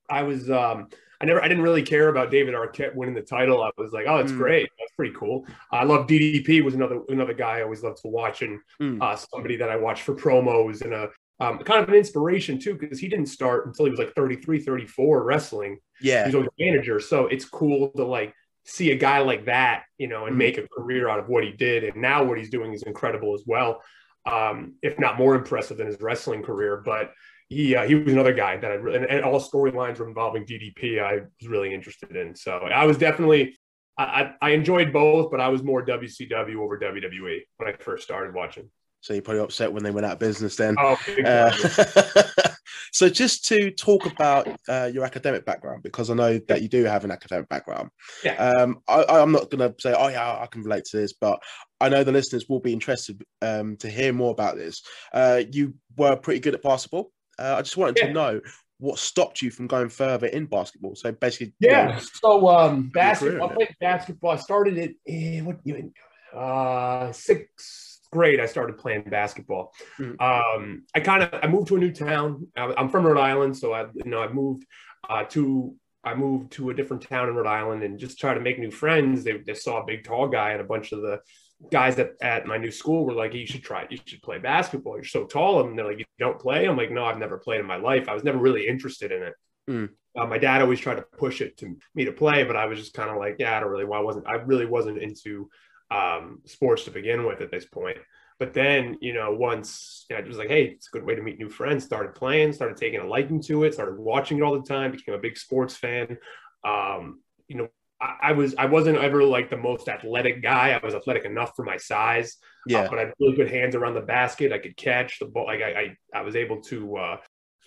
I 0.09 0.23
was, 0.23 0.49
um, 0.49 0.89
I 1.21 1.25
never, 1.25 1.43
I 1.43 1.49
didn't 1.49 1.63
really 1.63 1.83
care 1.83 2.09
about 2.09 2.31
David 2.31 2.55
Arquette 2.55 2.95
winning 2.95 3.15
the 3.15 3.23
title. 3.23 3.63
I 3.63 3.71
was 3.79 3.93
like, 3.93 4.07
oh, 4.09 4.19
that's 4.19 4.33
mm. 4.33 4.39
great. 4.39 4.71
That's 4.79 4.93
pretty 4.93 5.15
cool. 5.15 5.47
I 5.73 5.85
love 5.85 6.07
DDP 6.07 6.63
was 6.63 6.75
another 6.75 7.01
another 7.09 7.35
guy 7.35 7.59
I 7.59 7.63
always 7.63 7.83
loved 7.83 8.03
to 8.03 8.09
watch, 8.09 8.43
and 8.43 8.61
mm. 8.81 9.03
uh, 9.03 9.17
somebody 9.17 9.57
that 9.57 9.71
I 9.71 9.77
watched 9.77 10.03
for 10.03 10.15
promos 10.15 10.83
and 10.83 10.93
a 10.93 11.09
um, 11.39 11.59
kind 11.59 11.83
of 11.83 11.89
an 11.89 11.95
inspiration 11.95 12.59
too, 12.59 12.75
because 12.75 12.99
he 12.99 13.09
didn't 13.09 13.27
start 13.27 13.67
until 13.67 13.85
he 13.85 13.91
was 13.91 13.99
like 13.99 14.15
33, 14.15 14.61
34 14.61 15.23
wrestling. 15.23 15.79
Yeah. 16.01 16.29
He 16.29 16.35
was 16.35 16.47
a 16.47 16.51
manager. 16.59 16.99
So 16.99 17.27
it's 17.27 17.45
cool 17.45 17.91
to 17.97 18.05
like 18.05 18.35
see 18.65 18.91
a 18.91 18.97
guy 18.97 19.19
like 19.19 19.45
that, 19.47 19.85
you 19.99 20.09
know, 20.09 20.25
and 20.25 20.31
mm-hmm. 20.31 20.39
make 20.39 20.59
a 20.59 20.67
career 20.69 21.09
out 21.09 21.19
of 21.19 21.29
what 21.29 21.45
he 21.45 21.53
did. 21.53 21.85
And 21.85 21.97
now 22.01 22.25
what 22.25 22.39
he's 22.39 22.51
doing 22.51 22.73
is 22.73 22.83
incredible 22.83 23.35
as 23.35 23.43
well, 23.47 23.83
um, 24.25 24.75
if 24.83 24.99
not 24.99 25.19
more 25.19 25.35
impressive 25.35 25.77
than 25.77 25.87
his 25.87 26.01
wrestling 26.01 26.43
career. 26.43 26.83
But 26.83 27.13
he 27.49 27.77
uh, 27.77 27.87
he 27.87 27.95
was 27.95 28.13
another 28.13 28.33
guy 28.33 28.57
that 28.57 28.71
I 28.71 28.75
really, 28.75 28.99
and, 28.99 29.07
and 29.07 29.25
all 29.25 29.41
storylines 29.41 29.99
were 29.99 30.09
involving 30.09 30.45
DDP 30.45 31.03
I 31.03 31.15
was 31.41 31.49
really 31.49 31.73
interested 31.73 32.17
in. 32.17 32.35
So 32.35 32.53
I 32.53 32.85
was 32.87 32.99
definitely 32.99 33.57
I, 33.99 34.33
I 34.43 34.51
enjoyed 34.51 34.93
both, 34.93 35.31
but 35.31 35.41
I 35.41 35.49
was 35.49 35.63
more 35.63 35.85
WCW 35.85 36.57
over 36.57 36.79
WWE 36.79 37.41
when 37.57 37.69
I 37.69 37.73
first 37.79 38.05
started 38.05 38.35
watching. 38.35 38.71
So 39.01 39.15
you're 39.15 39.23
probably 39.23 39.43
upset 39.43 39.73
when 39.73 39.85
they 39.85 39.91
went 39.91 40.05
out 40.05 40.15
of 40.15 40.19
business 40.19 40.57
then. 40.57 40.75
Oh, 40.79 40.99
uh, 41.25 41.53
so 42.93 43.09
just 43.09 43.45
to 43.47 43.71
talk 43.71 44.05
about 44.05 44.49
uh, 44.69 44.91
your 44.93 45.05
academic 45.05 45.47
background, 45.47 45.83
because 45.83 46.11
I 46.11 46.15
know 46.15 46.39
that 46.49 46.61
you 46.61 46.69
do 46.69 46.85
have 46.85 47.05
an 47.05 47.11
academic 47.11 47.49
background. 47.49 47.91
Yeah. 48.25 48.35
Um, 48.35 48.81
I, 48.89 49.21
am 49.21 49.33
not 49.33 49.51
going 49.51 49.61
to 49.61 49.81
say, 49.81 49.95
oh 49.97 50.09
yeah, 50.09 50.41
I 50.41 50.47
can 50.47 50.63
relate 50.63 50.85
to 50.87 50.97
this, 50.97 51.13
but 51.13 51.41
I 51.81 51.89
know 51.89 52.05
the 52.05 52.13
listeners 52.13 52.47
will 52.49 52.61
be 52.61 52.73
interested 52.73 53.23
um, 53.43 53.77
to 53.79 53.89
hear 53.89 54.13
more 54.13 54.33
about 54.33 54.57
this. 54.57 54.83
Uh, 55.13 55.43
you 55.53 55.75
were 55.97 56.17
pretty 56.17 56.41
good 56.41 56.55
at 56.55 56.63
basketball. 56.63 57.11
Uh, 57.39 57.57
I 57.59 57.63
just 57.63 57.77
wanted 57.77 57.99
yeah. 57.99 58.07
to 58.07 58.13
know 58.13 58.41
what 58.79 58.99
stopped 58.99 59.41
you 59.43 59.51
from 59.51 59.67
going 59.67 59.89
further 59.89 60.27
in 60.27 60.47
basketball. 60.47 60.95
So 60.95 61.13
basically, 61.13 61.55
yeah. 61.61 61.89
You 61.89 61.95
know, 61.95 62.01
so 62.01 62.49
um, 62.49 62.89
basketball. 62.89 63.51
I 63.51 63.55
played 63.55 63.77
basketball. 63.81 64.31
I 64.33 64.37
started 64.37 64.79
it. 64.79 64.97
Eh, 65.07 65.41
what 65.41 65.59
you 65.65 65.93
uh, 66.35 67.13
six 67.13 68.01
grade, 68.13 68.41
I 68.41 68.47
started 68.47 68.79
playing 68.79 69.03
basketball. 69.03 69.73
Mm-hmm. 69.99 70.21
Um, 70.21 70.85
I 70.95 71.01
kind 71.01 71.23
of 71.23 71.31
I 71.43 71.47
moved 71.47 71.69
to 71.69 71.77
a 71.77 71.79
new 71.79 71.93
town. 71.93 72.49
I'm 72.57 72.89
from 72.89 73.07
Rhode 73.07 73.19
Island, 73.21 73.57
so 73.57 73.73
I 73.73 73.87
you 73.95 74.11
know 74.11 74.21
I 74.21 74.29
moved 74.29 74.65
uh, 75.09 75.25
to 75.31 75.75
I 76.05 76.15
moved 76.15 76.53
to 76.53 76.71
a 76.71 76.75
different 76.75 77.03
town 77.03 77.29
in 77.29 77.35
Rhode 77.35 77.49
Island 77.49 77.83
and 77.83 77.99
just 77.99 78.19
try 78.19 78.33
to 78.33 78.41
make 78.41 78.59
new 78.59 78.71
friends. 78.71 79.25
They, 79.25 79.39
they 79.39 79.55
saw 79.55 79.83
a 79.83 79.87
big 79.87 80.05
tall 80.05 80.29
guy 80.29 80.53
and 80.53 80.61
a 80.61 80.65
bunch 80.65 80.93
of 80.93 81.01
the 81.01 81.21
guys 81.71 81.99
at, 81.99 82.11
at 82.21 82.47
my 82.47 82.59
new 82.59 82.71
school 82.71 83.05
were 83.05 83.13
like, 83.13 83.35
you 83.35 83.47
should 83.47 83.65
try 83.65 83.83
it. 83.83 83.93
You 83.93 83.99
should 84.05 84.23
play 84.23 84.39
basketball. 84.39 84.97
You're 84.97 85.05
so 85.05 85.25
tall. 85.25 85.67
And 85.67 85.79
they're 85.79 85.87
like, 85.87 85.99
you 85.99 86.05
don't 86.19 86.39
play? 86.39 86.67
I'm 86.67 86.77
like, 86.77 86.91
no, 86.91 87.05
I've 87.05 87.19
never 87.19 87.39
played 87.39 87.61
in 87.61 87.67
my 87.67 87.77
life. 87.77 88.09
I 88.09 88.15
was 88.15 88.25
never 88.25 88.39
really 88.39 88.67
interested 88.67 89.13
in 89.13 89.23
it. 89.23 89.35
Mm. 89.69 89.89
Uh, 90.17 90.27
my 90.27 90.39
dad 90.39 90.63
always 90.63 90.81
tried 90.81 90.97
to 90.97 91.03
push 91.19 91.41
it 91.41 91.57
to 91.59 91.77
me 91.95 92.05
to 92.05 92.13
play, 92.13 92.45
but 92.45 92.57
I 92.57 92.67
was 92.67 92.79
just 92.79 92.95
kind 92.95 93.11
of 93.11 93.17
like, 93.17 93.37
yeah, 93.39 93.57
I 93.57 93.61
don't 93.61 93.71
really, 93.71 93.85
well, 93.85 94.01
I 94.01 94.03
wasn't, 94.03 94.27
I 94.27 94.35
really 94.35 94.67
wasn't 94.67 94.99
into 94.99 95.51
um, 95.91 96.41
sports 96.45 96.85
to 96.85 96.91
begin 96.91 97.27
with 97.27 97.41
at 97.41 97.51
this 97.51 97.65
point. 97.65 97.99
But 98.39 98.53
then, 98.53 98.99
you 99.01 99.15
know, 99.15 99.33
once 99.33 100.05
you 100.11 100.17
know, 100.17 100.23
it 100.23 100.29
was 100.29 100.37
like, 100.37 100.49
hey, 100.49 100.65
it's 100.65 100.89
a 100.89 100.91
good 100.91 101.05
way 101.05 101.15
to 101.15 101.23
meet 101.23 101.39
new 101.39 101.49
friends. 101.49 101.85
Started 101.85 102.15
playing, 102.15 102.53
started 102.53 102.77
taking 102.77 103.01
a 103.01 103.07
liking 103.07 103.41
to 103.45 103.65
it, 103.65 103.73
started 103.75 103.99
watching 103.99 104.39
it 104.39 104.43
all 104.43 104.61
the 104.61 104.67
time, 104.67 104.93
became 104.93 105.15
a 105.15 105.19
big 105.19 105.39
sports 105.39 105.75
fan. 105.75 106.19
Um, 106.65 107.21
you 107.49 107.57
know, 107.57 107.69
I, 108.01 108.17
I, 108.23 108.33
was 108.33 108.55
I 108.57 108.67
wasn't 108.67 108.99
ever 108.99 109.25
like 109.25 109.51
the 109.51 109.57
most 109.57 109.89
athletic 109.89 110.43
guy. 110.43 110.71
I 110.71 110.85
was 110.85 110.95
athletic 110.95 111.25
enough 111.25 111.53
for 111.57 111.65
my 111.65 111.77
size. 111.77 112.37
Uh, 112.43 112.73
yeah. 112.73 112.81
Uh, 112.81 112.91
but 112.91 112.99
I 112.99 113.03
had 113.03 113.15
really 113.21 113.37
good 113.37 113.51
hands 113.51 113.75
around 113.75 113.95
the 113.95 114.01
basket. 114.01 114.53
I 114.53 114.59
could 114.59 114.77
catch 114.77 115.19
the 115.19 115.27
ball. 115.27 115.47
Like 115.47 115.63
I, 115.63 115.97
I, 116.15 116.19
I 116.19 116.23
was 116.23 116.37
able 116.37 116.61
to 116.63 116.97
uh, 116.97 117.17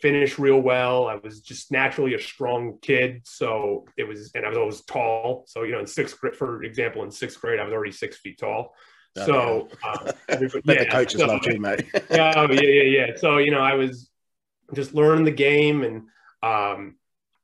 finish 0.02 0.40
real 0.40 0.60
well. 0.60 1.08
I 1.08 1.16
was 1.16 1.42
just 1.42 1.72
naturally 1.72 2.14
a 2.14 2.20
strong 2.20 2.78
kid. 2.82 3.22
So 3.26 3.86
it 3.98 4.04
was, 4.04 4.32
and 4.36 4.46
I 4.46 4.50
was 4.50 4.58
always 4.58 4.82
tall. 4.82 5.46
So, 5.48 5.64
you 5.64 5.72
know, 5.72 5.80
in 5.80 5.88
sixth 5.88 6.20
grade, 6.20 6.36
for 6.36 6.64
example, 6.64 7.04
in 7.04 7.12
sixth 7.12 7.40
grade, 7.42 7.60
I 7.60 7.64
was 7.64 7.74
already 7.74 7.92
six 7.92 8.18
feet 8.18 8.40
tall. 8.40 8.74
So, 9.18 9.68
uh, 9.84 10.12
yeah, 10.30 10.38
the 10.38 10.88
coaches 10.90 11.20
so, 11.20 11.28
love 11.28 11.42
you, 11.44 11.60
mate. 11.60 11.86
yeah, 12.10 12.34
oh, 12.38 12.50
yeah, 12.50 12.62
yeah, 12.62 12.84
yeah. 12.84 13.08
So, 13.18 13.38
you 13.38 13.52
know, 13.52 13.60
I 13.60 13.74
was 13.74 14.10
just 14.74 14.94
learning 14.94 15.26
the 15.26 15.32
game 15.32 15.84
and 15.84 16.04
um, 16.44 16.96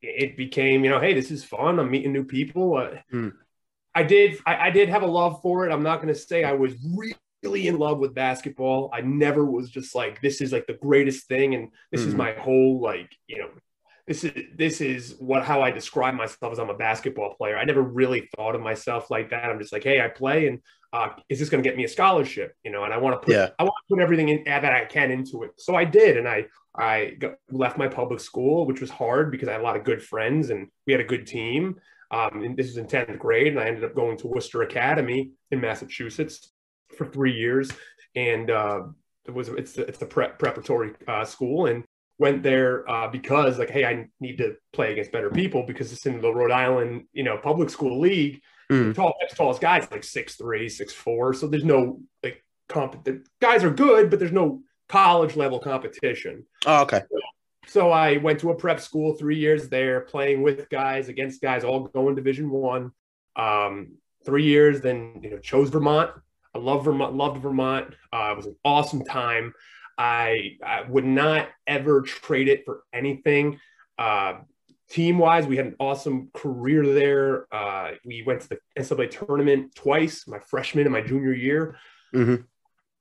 it 0.08 0.38
became, 0.38 0.84
you 0.84 0.90
know, 0.90 1.00
hey, 1.00 1.14
this 1.14 1.32
is 1.32 1.44
fun. 1.44 1.80
I'm 1.80 1.92
meeting 1.92 2.14
new 2.14 2.24
people. 2.24 2.78
Uh, 2.78 2.98
hmm. 3.10 3.30
I 3.94 4.04
did, 4.04 4.40
I, 4.46 4.68
I, 4.68 4.70
did 4.72 4.90
have 4.90 5.04
a 5.04 5.08
love 5.08 5.42
for 5.42 5.66
it. 5.66 5.72
I'm 5.72 5.84
not 5.84 6.02
going 6.02 6.14
to 6.14 6.20
say 6.20 6.44
I 6.44 6.52
was 6.52 6.74
really 6.84 7.68
in 7.68 7.78
love 7.78 8.00
with 8.00 8.14
basketball. 8.14 8.90
I 8.94 9.02
never 9.02 9.46
was 9.46 9.70
just 9.70 9.96
like, 9.96 10.22
this 10.22 10.42
is 10.42 10.52
like 10.52 10.68
the 10.68 10.74
greatest 10.74 11.28
thing. 11.28 11.56
And 11.56 11.70
this 11.92 12.02
hmm. 12.02 12.10
is 12.10 12.16
my 12.16 12.34
whole, 12.34 12.82
like, 12.82 13.16
you 13.28 13.40
know, 13.40 13.50
this 14.08 14.24
is 14.24 14.34
this 14.56 14.82
is 14.82 15.16
what 15.18 15.44
how 15.44 15.62
I 15.62 15.72
describe 15.72 16.14
myself 16.14 16.52
as 16.52 16.60
I'm 16.60 16.70
a 16.70 16.78
basketball 16.78 17.34
player. 17.34 17.58
I 17.58 17.64
never 17.64 17.82
really 17.82 18.30
thought 18.36 18.56
of 18.56 18.62
myself 18.62 19.10
like 19.10 19.32
that. 19.32 19.46
I'm 19.46 19.60
just 19.60 19.74
like, 19.74 19.84
hey, 19.84 20.00
I 20.00 20.10
play, 20.10 20.48
and 20.48 20.60
uh, 20.96 21.10
is 21.28 21.40
this 21.40 21.50
going 21.50 21.62
to 21.62 21.70
get 21.70 21.78
me 21.78 21.84
a 21.84 21.90
scholarship? 21.90 22.56
You 22.64 22.72
know, 22.72 22.84
and 22.86 22.94
I 22.94 22.98
want 22.98 23.22
to 23.22 23.26
put 23.26 23.34
yeah. 23.34 23.50
I 23.60 23.64
want 23.64 23.76
to 23.88 23.96
put 23.96 24.02
everything 24.02 24.30
in, 24.30 24.44
that 24.46 24.64
I 24.64 24.86
can 24.86 25.12
into 25.12 25.44
it. 25.44 25.52
So 25.58 25.76
I 25.76 25.84
did, 25.84 26.18
and 26.18 26.28
I 26.28 26.46
I 26.78 27.16
got, 27.20 27.34
left 27.52 27.78
my 27.78 27.88
public 27.88 28.20
school, 28.20 28.66
which 28.66 28.82
was 28.82 28.90
hard 28.90 29.32
because 29.32 29.48
I 29.48 29.54
had 29.54 29.62
a 29.62 29.64
lot 29.64 29.76
of 29.76 29.84
good 29.84 30.02
friends 30.02 30.50
and 30.50 30.68
we 30.86 30.94
had 30.94 31.02
a 31.02 31.06
good 31.06 31.28
team. 31.28 31.76
Um, 32.12 32.44
and 32.44 32.56
this 32.56 32.68
was 32.68 32.78
in 32.78 32.88
tenth 32.88 33.18
grade, 33.20 33.48
and 33.48 33.60
I 33.60 33.66
ended 33.68 33.84
up 33.84 33.96
going 33.96 34.18
to 34.18 34.28
Worcester 34.28 34.62
Academy 34.62 35.32
in 35.52 35.60
Massachusetts 35.60 36.52
for 36.98 37.08
three 37.08 37.34
years, 37.34 37.72
and 38.16 38.50
uh, 38.50 38.84
it 39.26 39.34
was 39.34 39.50
it's 39.50 39.78
it's 39.78 40.02
a 40.02 40.06
prep, 40.06 40.40
preparatory 40.40 40.94
uh, 41.08 41.26
school, 41.26 41.66
and 41.66 41.84
went 42.20 42.44
there 42.44 42.90
uh, 42.90 43.08
because 43.10 43.60
like, 43.60 43.72
hey, 43.72 43.86
I 43.86 44.08
need 44.20 44.38
to 44.38 44.56
play 44.72 44.94
against 44.94 45.12
better 45.12 45.32
people 45.32 45.64
because 45.66 45.92
it's 45.92 46.06
in 46.06 46.22
the 46.22 46.32
Rhode 46.32 46.52
Island, 46.52 47.06
you 47.12 47.24
know, 47.24 47.38
public 47.38 47.70
school 47.70 48.00
league. 48.00 48.40
Mm. 48.72 48.96
Tall, 48.96 49.14
next 49.22 49.36
tallest 49.36 49.62
guys 49.62 49.88
like 49.92 50.04
six 50.04 50.36
three, 50.36 50.70
six 50.70 50.94
four. 50.94 51.34
So 51.34 51.48
there's 51.48 51.64
no 51.64 52.00
like 52.24 52.44
comp. 52.68 53.04
The 53.04 53.24
guys 53.42 53.64
are 53.64 53.72
good, 53.72 54.10
but 54.10 54.20
there's 54.20 54.32
no 54.32 54.62
college 54.90 55.36
level 55.36 55.60
competition. 55.60 56.46
Oh, 56.66 56.82
okay. 56.84 57.02
So 57.68 57.92
I 57.92 58.18
went 58.18 58.40
to 58.42 58.52
a 58.52 58.56
prep 58.56 58.80
school, 58.80 59.16
three 59.16 59.38
years 59.38 59.70
there, 59.70 60.02
playing 60.02 60.42
with 60.44 60.70
guys 60.70 61.10
against 61.10 61.42
guys, 61.42 61.64
all 61.64 61.88
going 61.88 62.16
Division 62.16 62.50
One. 62.50 62.92
Um, 63.36 63.98
three 64.26 64.46
years, 64.46 64.82
then 64.82 65.20
you 65.22 65.30
know 65.30 65.40
chose 65.40 65.70
Vermont. 65.70 66.12
I 66.54 66.58
love 66.58 66.86
Vermont, 66.86 67.16
loved 67.16 67.42
Vermont. 67.42 67.94
Uh, 68.14 68.30
it 68.32 68.38
was 68.38 68.46
an 68.46 68.56
awesome 68.64 69.04
time. 69.04 69.54
I, 69.98 70.58
I 70.66 70.84
would 70.88 71.06
not 71.06 71.48
ever 71.68 72.02
trade 72.02 72.48
it 72.48 72.66
for 72.66 72.84
anything. 72.94 73.60
Uh, 73.98 74.40
team 74.90 75.18
wise, 75.18 75.48
we 75.48 75.58
had 75.58 75.66
an 75.68 75.76
awesome 75.80 76.30
career 76.34 76.86
there. 76.94 77.54
Uh, 77.54 77.92
we 78.06 78.24
went 78.26 78.42
to 78.42 78.50
the 78.50 78.58
NCAA 78.78 79.10
tournament 79.12 79.76
twice, 79.76 80.28
my 80.28 80.40
freshman 80.40 80.86
and 80.86 80.94
my 80.94 81.02
junior 81.02 81.34
year. 81.34 81.76
Mhm. 82.14 82.46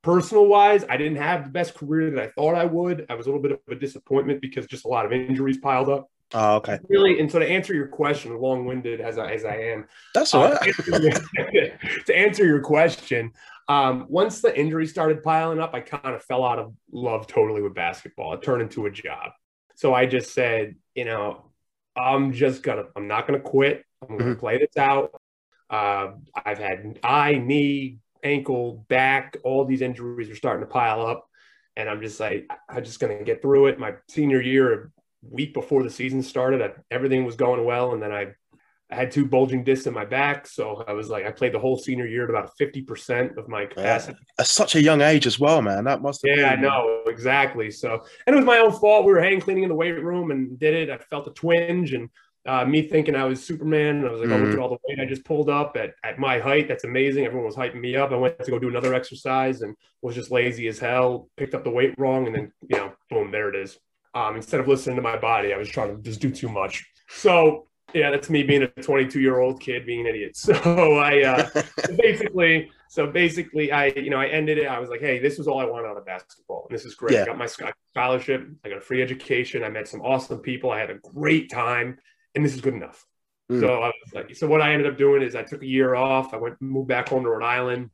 Personal 0.03 0.47
wise, 0.47 0.85
I 0.88 0.97
didn't 0.97 1.17
have 1.17 1.45
the 1.45 1.50
best 1.50 1.75
career 1.75 2.11
that 2.11 2.23
I 2.23 2.29
thought 2.29 2.55
I 2.55 2.64
would. 2.64 3.07
I 3.09 3.14
was 3.14 3.26
a 3.26 3.31
little 3.31 3.43
bit 3.43 3.53
of 3.53 3.61
a 3.71 3.75
disappointment 3.75 4.41
because 4.41 4.67
just 4.67 4.85
a 4.85 4.88
lot 4.88 5.07
of 5.07 5.12
injuries 5.12 5.59
piled 5.59 5.88
up. 5.88 6.11
Oh, 6.33 6.57
okay. 6.57 6.79
Really, 6.88 7.21
and 7.21 7.31
so 7.31 7.38
to 7.38 7.47
answer 7.47 7.75
your 7.75 7.87
question, 7.87 8.37
long 8.38 8.64
winded 8.64 9.00
as 9.00 9.19
I, 9.19 9.33
as 9.33 9.45
I 9.45 9.57
am, 9.57 9.87
That's 10.14 10.35
all 10.35 10.45
uh, 10.45 10.59
right. 11.38 11.73
to 12.07 12.17
answer 12.17 12.45
your 12.45 12.61
question, 12.61 13.33
um, 13.69 14.07
once 14.09 14.41
the 14.41 14.59
injuries 14.59 14.91
started 14.91 15.23
piling 15.23 15.61
up, 15.61 15.75
I 15.75 15.81
kind 15.81 16.14
of 16.14 16.23
fell 16.25 16.45
out 16.45 16.59
of 16.59 16.75
love 16.93 17.26
totally 17.26 17.62
with 17.62 17.75
basketball. 17.75 18.35
It 18.35 18.43
turned 18.43 18.62
into 18.62 18.87
a 18.87 18.91
job. 18.91 19.31
So 19.76 19.95
I 19.95 20.07
just 20.07 20.35
said, 20.35 20.76
you 20.95 21.05
know, 21.05 21.50
I'm 21.96 22.32
just 22.32 22.62
gonna, 22.62 22.84
I'm 22.96 23.06
not 23.08 23.26
gonna 23.26 23.40
quit. 23.40 23.84
I'm 24.02 24.16
gonna 24.18 24.34
Mhm. 24.34 24.38
play 24.38 24.58
this 24.58 24.76
out. 24.76 25.20
Uh, 25.70 26.12
I've 26.44 26.58
had 26.58 26.98
eye, 27.02 27.34
knee, 27.34 27.98
ankle, 28.22 28.84
back, 28.88 29.36
all 29.44 29.64
these 29.64 29.82
injuries 29.82 30.30
are 30.30 30.34
starting 30.36 30.64
to 30.66 30.70
pile 30.70 31.04
up. 31.06 31.28
And 31.76 31.88
I'm 31.88 32.00
just 32.00 32.20
like, 32.20 32.48
I'm 32.68 32.84
just 32.84 33.00
gonna 33.00 33.22
get 33.24 33.42
through 33.42 33.66
it. 33.66 33.78
My 33.78 33.94
senior 34.08 34.40
year, 34.40 34.72
a 34.74 34.88
week 35.22 35.54
before 35.54 35.82
the 35.82 35.90
season 35.90 36.22
started, 36.22 36.62
I, 36.62 36.72
everything 36.90 37.24
was 37.24 37.36
going 37.36 37.64
well. 37.64 37.92
And 37.92 38.02
then 38.02 38.12
I 38.12 38.34
I 38.91 38.97
had 38.97 39.11
two 39.11 39.25
bulging 39.26 39.64
discs 39.64 39.87
in 39.87 39.95
my 39.95 40.05
back. 40.05 40.47
So 40.47 40.85
I 40.87 40.93
was 40.93 41.09
like, 41.09 41.25
I 41.26 41.31
played 41.33 41.53
the 41.53 41.59
whole 41.59 41.76
senior 41.79 42.07
year 42.07 42.25
at 42.25 42.31
about 42.31 42.50
50% 42.61 43.37
of 43.38 43.49
my 43.49 43.64
capacity. 43.67 44.19
At 44.38 44.47
such 44.47 44.75
a 44.76 44.83
young 44.83 45.00
age 45.00 45.26
as 45.26 45.41
well, 45.41 45.62
man. 45.62 45.85
That 45.85 46.03
must 46.03 46.25
have 46.26 46.38
Yeah, 46.38 46.50
I 46.50 46.55
been- 46.55 46.62
know 46.62 47.03
exactly. 47.07 47.71
So, 47.71 48.05
and 48.26 48.35
it 48.35 48.37
was 48.37 48.45
my 48.45 48.59
own 48.59 48.73
fault. 48.73 49.07
We 49.07 49.12
were 49.12 49.23
hang 49.23 49.41
cleaning 49.41 49.62
in 49.64 49.69
the 49.71 49.75
weight 49.75 49.93
room 49.93 50.31
and 50.31 50.59
did 50.59 50.75
it. 50.75 50.91
I 50.91 50.99
felt 50.99 51.26
a 51.26 51.31
twinge 51.31 51.93
and 51.95 52.09
uh, 52.47 52.62
me 52.67 52.83
thinking 52.83 53.17
I 53.17 53.25
was 53.25 53.43
Superman. 53.43 54.05
I 54.07 54.11
was 54.11 54.21
like, 54.21 54.29
oh, 54.31 54.37
look 54.37 54.53
at 54.53 54.59
all 54.59 54.69
the 54.69 54.76
weight 54.87 55.00
I 55.00 55.07
just 55.07 55.25
pulled 55.25 55.49
up 55.49 55.79
at, 55.79 55.95
at 56.05 56.19
my 56.19 56.38
height. 56.38 56.69
That's 56.69 56.85
amazing. 56.85 57.25
Everyone 57.25 57.47
was 57.47 57.57
hyping 57.57 57.81
me 57.81 57.97
up. 57.97 58.12
I 58.12 58.17
went 58.17 58.38
to 58.45 58.50
go 58.50 58.59
do 58.59 58.69
another 58.69 58.93
exercise 58.93 59.62
and 59.62 59.75
was 60.03 60.14
just 60.14 60.31
lazy 60.31 60.69
as 60.69 60.79
hell, 60.79 61.31
picked 61.38 61.55
up 61.55 61.64
the 61.64 61.71
weight 61.71 61.95
wrong. 61.97 62.26
And 62.26 62.35
then, 62.37 62.53
you 62.69 62.76
know, 62.76 62.93
boom, 63.09 63.31
there 63.31 63.49
it 63.49 63.57
is. 63.57 63.79
Um, 64.14 64.37
instead 64.37 64.61
of 64.61 64.69
listening 64.69 64.97
to 64.97 65.03
my 65.03 65.17
body, 65.17 65.55
I 65.55 65.57
was 65.57 65.71
trying 65.71 65.97
to 65.97 66.03
just 66.03 66.21
do 66.21 66.31
too 66.31 66.50
much. 66.50 66.85
So, 67.09 67.67
yeah, 67.94 68.10
that's 68.10 68.28
me 68.28 68.42
being 68.42 68.64
a 68.64 68.66
22 68.68 69.20
year 69.20 69.38
old 69.38 69.60
kid 69.60 69.86
being 69.86 70.00
an 70.00 70.06
idiot. 70.06 70.36
So 70.44 70.54
I, 70.98 71.22
uh, 71.22 71.62
basically, 71.96 72.70
so 72.88 73.06
basically, 73.06 73.72
I 73.72 73.86
you 73.86 74.10
know 74.10 74.18
I 74.18 74.26
ended 74.26 74.58
it. 74.58 74.66
I 74.66 74.78
was 74.78 74.90
like, 74.90 75.00
hey, 75.00 75.18
this 75.18 75.38
was 75.38 75.48
all 75.48 75.60
I 75.60 75.64
wanted 75.64 75.88
out 75.88 75.96
of 75.96 76.04
basketball, 76.04 76.66
and 76.68 76.76
this 76.76 76.84
is 76.84 76.94
great. 76.94 77.14
Yeah. 77.14 77.22
I 77.22 77.26
got 77.26 77.38
my 77.38 77.46
scholarship. 77.46 78.46
I 78.64 78.68
got 78.68 78.78
a 78.78 78.80
free 78.80 79.02
education. 79.02 79.64
I 79.64 79.68
met 79.68 79.88
some 79.88 80.00
awesome 80.02 80.38
people. 80.38 80.70
I 80.70 80.80
had 80.80 80.90
a 80.90 80.98
great 80.98 81.50
time, 81.50 81.98
and 82.34 82.44
this 82.44 82.54
is 82.54 82.60
good 82.60 82.74
enough. 82.74 83.06
Mm. 83.50 83.60
So 83.60 83.82
I 83.82 83.86
was 83.86 84.14
like, 84.14 84.36
so 84.36 84.46
what 84.46 84.60
I 84.60 84.72
ended 84.72 84.90
up 84.90 84.98
doing 84.98 85.22
is 85.22 85.34
I 85.34 85.42
took 85.42 85.62
a 85.62 85.66
year 85.66 85.94
off. 85.94 86.34
I 86.34 86.36
went 86.36 86.60
moved 86.60 86.88
back 86.88 87.08
home 87.08 87.22
to 87.24 87.30
Rhode 87.30 87.44
Island. 87.44 87.90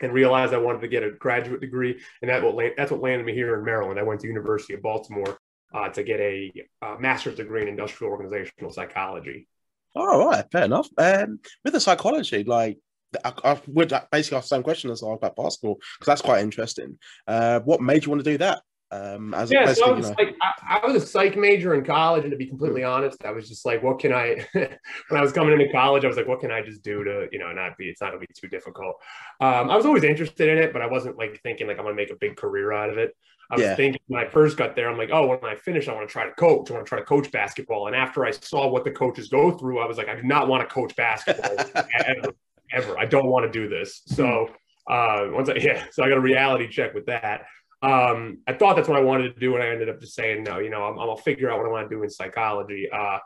And 0.00 0.12
realized 0.12 0.52
I 0.52 0.58
wanted 0.58 0.80
to 0.80 0.88
get 0.88 1.04
a 1.04 1.12
graduate 1.12 1.60
degree, 1.60 2.00
and 2.22 2.28
that 2.28 2.42
what 2.42 2.56
that's 2.76 2.90
what 2.90 3.00
landed 3.00 3.24
me 3.24 3.34
here 3.34 3.56
in 3.56 3.64
Maryland. 3.64 4.00
I 4.00 4.02
went 4.02 4.20
to 4.22 4.26
University 4.26 4.74
of 4.74 4.82
Baltimore 4.82 5.38
uh, 5.74 5.88
to 5.90 6.02
get 6.02 6.20
a 6.20 6.52
uh, 6.82 6.96
master's 6.98 7.36
degree 7.36 7.62
in 7.62 7.68
industrial 7.68 8.12
organizational 8.12 8.72
psychology. 8.72 9.48
All 9.94 10.26
right, 10.26 10.44
fair 10.50 10.64
enough. 10.64 10.88
Um, 10.96 11.38
with 11.64 11.74
the 11.74 11.80
psychology, 11.80 12.44
like 12.44 12.78
I, 13.24 13.32
I 13.44 13.60
would 13.66 13.92
basically 14.10 14.38
ask 14.38 14.48
the 14.48 14.56
same 14.56 14.62
question 14.62 14.90
as 14.90 15.02
I 15.02 15.08
asked 15.08 15.18
about 15.18 15.36
basketball 15.36 15.74
because 15.74 16.06
that's 16.06 16.22
quite 16.22 16.42
interesting. 16.42 16.98
Uh, 17.26 17.60
what 17.60 17.80
made 17.80 18.04
you 18.04 18.10
want 18.10 18.24
to 18.24 18.30
do 18.30 18.38
that? 18.38 18.62
Um, 18.92 19.32
as 19.32 19.50
yeah, 19.50 19.72
so 19.72 19.86
I 19.86 19.92
was 19.92 20.10
like, 20.18 20.34
I, 20.42 20.80
I 20.82 20.86
was 20.86 21.02
a 21.02 21.06
psych 21.06 21.34
major 21.34 21.74
in 21.74 21.82
college, 21.82 22.24
and 22.24 22.30
to 22.30 22.36
be 22.36 22.46
completely 22.46 22.84
honest, 22.84 23.24
I 23.24 23.30
was 23.30 23.48
just 23.48 23.64
like, 23.64 23.82
what 23.82 23.98
can 23.98 24.12
I? 24.12 24.46
when 24.52 24.68
I 25.10 25.22
was 25.22 25.32
coming 25.32 25.58
into 25.58 25.72
college, 25.72 26.04
I 26.04 26.08
was 26.08 26.18
like, 26.18 26.28
what 26.28 26.40
can 26.40 26.50
I 26.52 26.60
just 26.60 26.82
do 26.82 27.02
to, 27.02 27.26
you 27.32 27.38
know, 27.38 27.50
not 27.52 27.78
be? 27.78 27.88
It's 27.88 28.02
not 28.02 28.08
gonna 28.08 28.20
be 28.20 28.26
too 28.34 28.48
difficult. 28.48 28.96
Um, 29.40 29.70
I 29.70 29.76
was 29.76 29.86
always 29.86 30.04
interested 30.04 30.48
in 30.50 30.58
it, 30.58 30.74
but 30.74 30.82
I 30.82 30.86
wasn't 30.86 31.16
like 31.16 31.40
thinking 31.42 31.66
like 31.68 31.78
I'm 31.78 31.84
gonna 31.84 31.96
make 31.96 32.10
a 32.10 32.16
big 32.16 32.36
career 32.36 32.70
out 32.72 32.90
of 32.90 32.98
it. 32.98 33.16
I 33.50 33.56
was 33.56 33.64
Yeah. 33.64 33.76
thinking 33.76 34.00
when 34.08 34.22
I 34.22 34.28
first 34.28 34.56
got 34.58 34.76
there, 34.76 34.90
I'm 34.90 34.98
like, 34.98 35.10
oh, 35.10 35.26
when 35.26 35.44
I 35.44 35.54
finish, 35.56 35.88
I 35.88 35.94
want 35.94 36.06
to 36.08 36.12
try 36.12 36.24
to 36.26 36.32
coach. 36.32 36.70
I 36.70 36.74
want 36.74 36.86
to 36.86 36.88
try 36.88 36.98
to 36.98 37.04
coach 37.04 37.30
basketball. 37.32 37.86
And 37.86 37.96
after 37.96 38.26
I 38.26 38.30
saw 38.30 38.68
what 38.68 38.84
the 38.84 38.90
coaches 38.90 39.28
go 39.28 39.50
through, 39.52 39.78
I 39.80 39.86
was 39.86 39.96
like, 39.96 40.08
I 40.08 40.16
do 40.16 40.22
not 40.22 40.48
want 40.48 40.66
to 40.66 40.74
coach 40.74 40.94
basketball 40.96 41.56
ever, 42.08 42.32
ever. 42.72 42.98
I 42.98 43.06
don't 43.06 43.26
want 43.26 43.50
to 43.50 43.52
do 43.52 43.68
this. 43.68 44.02
So 44.06 44.48
uh, 44.88 45.28
once 45.30 45.48
I 45.48 45.54
yeah, 45.60 45.86
so 45.90 46.02
I 46.02 46.08
got 46.08 46.18
a 46.18 46.22
reality 46.22 46.68
check 46.68 46.94
with 46.94 47.06
that. 47.06 47.42
Um, 47.82 48.38
I 48.46 48.52
thought 48.52 48.76
that's 48.76 48.88
what 48.88 48.98
I 48.98 49.02
wanted 49.02 49.34
to 49.34 49.40
do, 49.40 49.54
and 49.54 49.62
I 49.62 49.68
ended 49.68 49.88
up 49.88 50.00
just 50.00 50.14
saying 50.14 50.44
no. 50.44 50.58
You 50.58 50.70
know, 50.70 50.84
I'm, 50.84 50.96
gonna 50.96 51.16
figure 51.16 51.50
out 51.50 51.58
what 51.58 51.66
I 51.66 51.70
want 51.70 51.88
to 51.90 51.94
do 51.94 52.02
in 52.02 52.10
psychology. 52.10 52.88
Uh, 52.90 53.18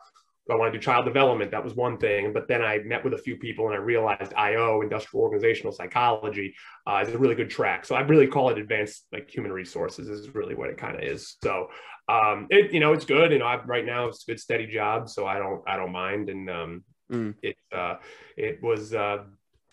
I 0.49 0.55
want 0.55 0.73
to 0.73 0.79
do 0.79 0.83
child 0.83 1.05
development. 1.05 1.51
That 1.51 1.65
was 1.65 1.75
one 1.75 1.99
thing, 1.99 2.33
but 2.33 2.47
then 2.47 2.63
I 2.63 2.79
met 2.79 3.03
with 3.03 3.15
a 3.15 3.19
few 3.19 3.37
people 3.37 3.67
and 3.67 3.75
I 3.75 3.79
realized 3.79 4.33
IO, 4.35 4.81
industrial 4.81 5.25
organizational 5.25 5.73
psychology, 5.73 6.55
uh, 6.87 7.03
is 7.05 7.13
a 7.13 7.19
really 7.19 7.35
good 7.35 7.51
track. 7.51 7.85
So 7.85 7.97
I 7.97 8.01
really 8.03 8.29
call 8.29 8.51
it 8.51 8.59
advanced 8.59 9.07
like 9.11 9.29
human 9.29 9.53
resources 9.53 10.09
is 10.09 10.37
really 10.37 10.55
what 10.55 10.71
it 10.71 10.79
kind 10.79 10.95
of 10.95 11.03
is. 11.03 11.35
So 11.43 11.67
um, 12.09 12.47
it 12.51 12.73
you 12.73 12.79
know 12.79 12.93
it's 12.93 13.05
good. 13.05 13.33
You 13.33 13.41
know, 13.41 13.47
I, 13.47 13.63
right 13.65 13.85
now 13.85 14.07
it's 14.07 14.23
a 14.23 14.31
good 14.31 14.41
steady 14.41 14.69
job, 14.69 15.09
so 15.09 15.27
I 15.27 15.39
don't 15.39 15.63
I 15.67 15.77
don't 15.77 15.93
mind, 15.93 16.29
and 16.29 16.49
um, 16.49 16.85
Mm. 17.11 17.35
it 17.43 17.57
uh, 17.73 17.97
it 18.37 18.63
was 18.63 18.93
uh, 18.93 19.19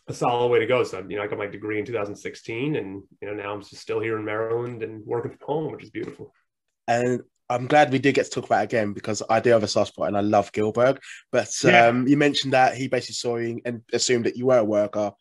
a 0.07 0.13
solid 0.13 0.50
way 0.50 0.60
to 0.60 0.65
go. 0.67 0.83
So 0.83 1.03
you 1.07 1.17
know, 1.17 1.24
I 1.24 1.27
got 1.27 1.38
my 1.38 1.48
degree 1.48 1.79
in 1.79 1.86
2016, 1.86 2.75
and 2.75 3.03
you 3.22 3.27
know 3.27 3.33
now 3.33 3.53
I'm 3.53 3.62
just 3.62 3.77
still 3.77 4.00
here 4.00 4.17
in 4.17 4.25
Maryland 4.25 4.83
and 4.83 5.05
working 5.05 5.31
from 5.31 5.39
home, 5.45 5.72
which 5.72 5.83
is 5.83 5.89
beautiful. 5.89 6.33
and 6.88 7.22
I'm 7.50 7.67
glad 7.67 7.91
we 7.91 8.00
did 8.00 8.15
get 8.15 8.24
to 8.25 8.31
talk 8.31 8.45
about 8.45 8.62
it 8.62 8.65
again 8.65 8.93
because 8.93 9.22
I 9.29 9.39
do 9.39 9.51
have 9.51 9.63
a 9.63 9.67
soft 9.67 9.93
spot 9.93 10.07
and 10.07 10.17
I 10.17 10.22
love 10.22 10.51
Gillberg. 10.53 10.98
But 11.31 11.50
Yeah. 11.63 11.88
um, 11.88 12.07
you 12.07 12.17
mentioned 12.17 12.53
that 12.53 12.75
he 12.75 12.88
basically 12.88 13.13
saw 13.15 13.36
you 13.36 13.60
and 13.65 13.81
assumed 13.91 14.25
that 14.25 14.38
you 14.38 14.45
were 14.48 14.57
a 14.60 14.63
worker, 14.63 15.12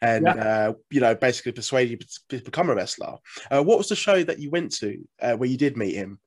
and 0.00 0.26
uh, 0.26 0.74
you 0.90 1.00
know 1.00 1.14
basically 1.14 1.52
persuaded 1.52 1.90
you 1.90 1.96
to 1.98 2.06
to 2.30 2.44
become 2.44 2.70
a 2.70 2.74
wrestler. 2.74 3.16
Uh, 3.50 3.62
what 3.62 3.78
was 3.78 3.88
the 3.88 3.96
show 3.96 4.22
that 4.24 4.38
you 4.38 4.50
went 4.50 4.72
to 4.76 4.96
uh, 5.20 5.34
where 5.34 5.48
you 5.48 5.58
did 5.58 5.76
meet 5.76 5.94
him? 5.94 6.18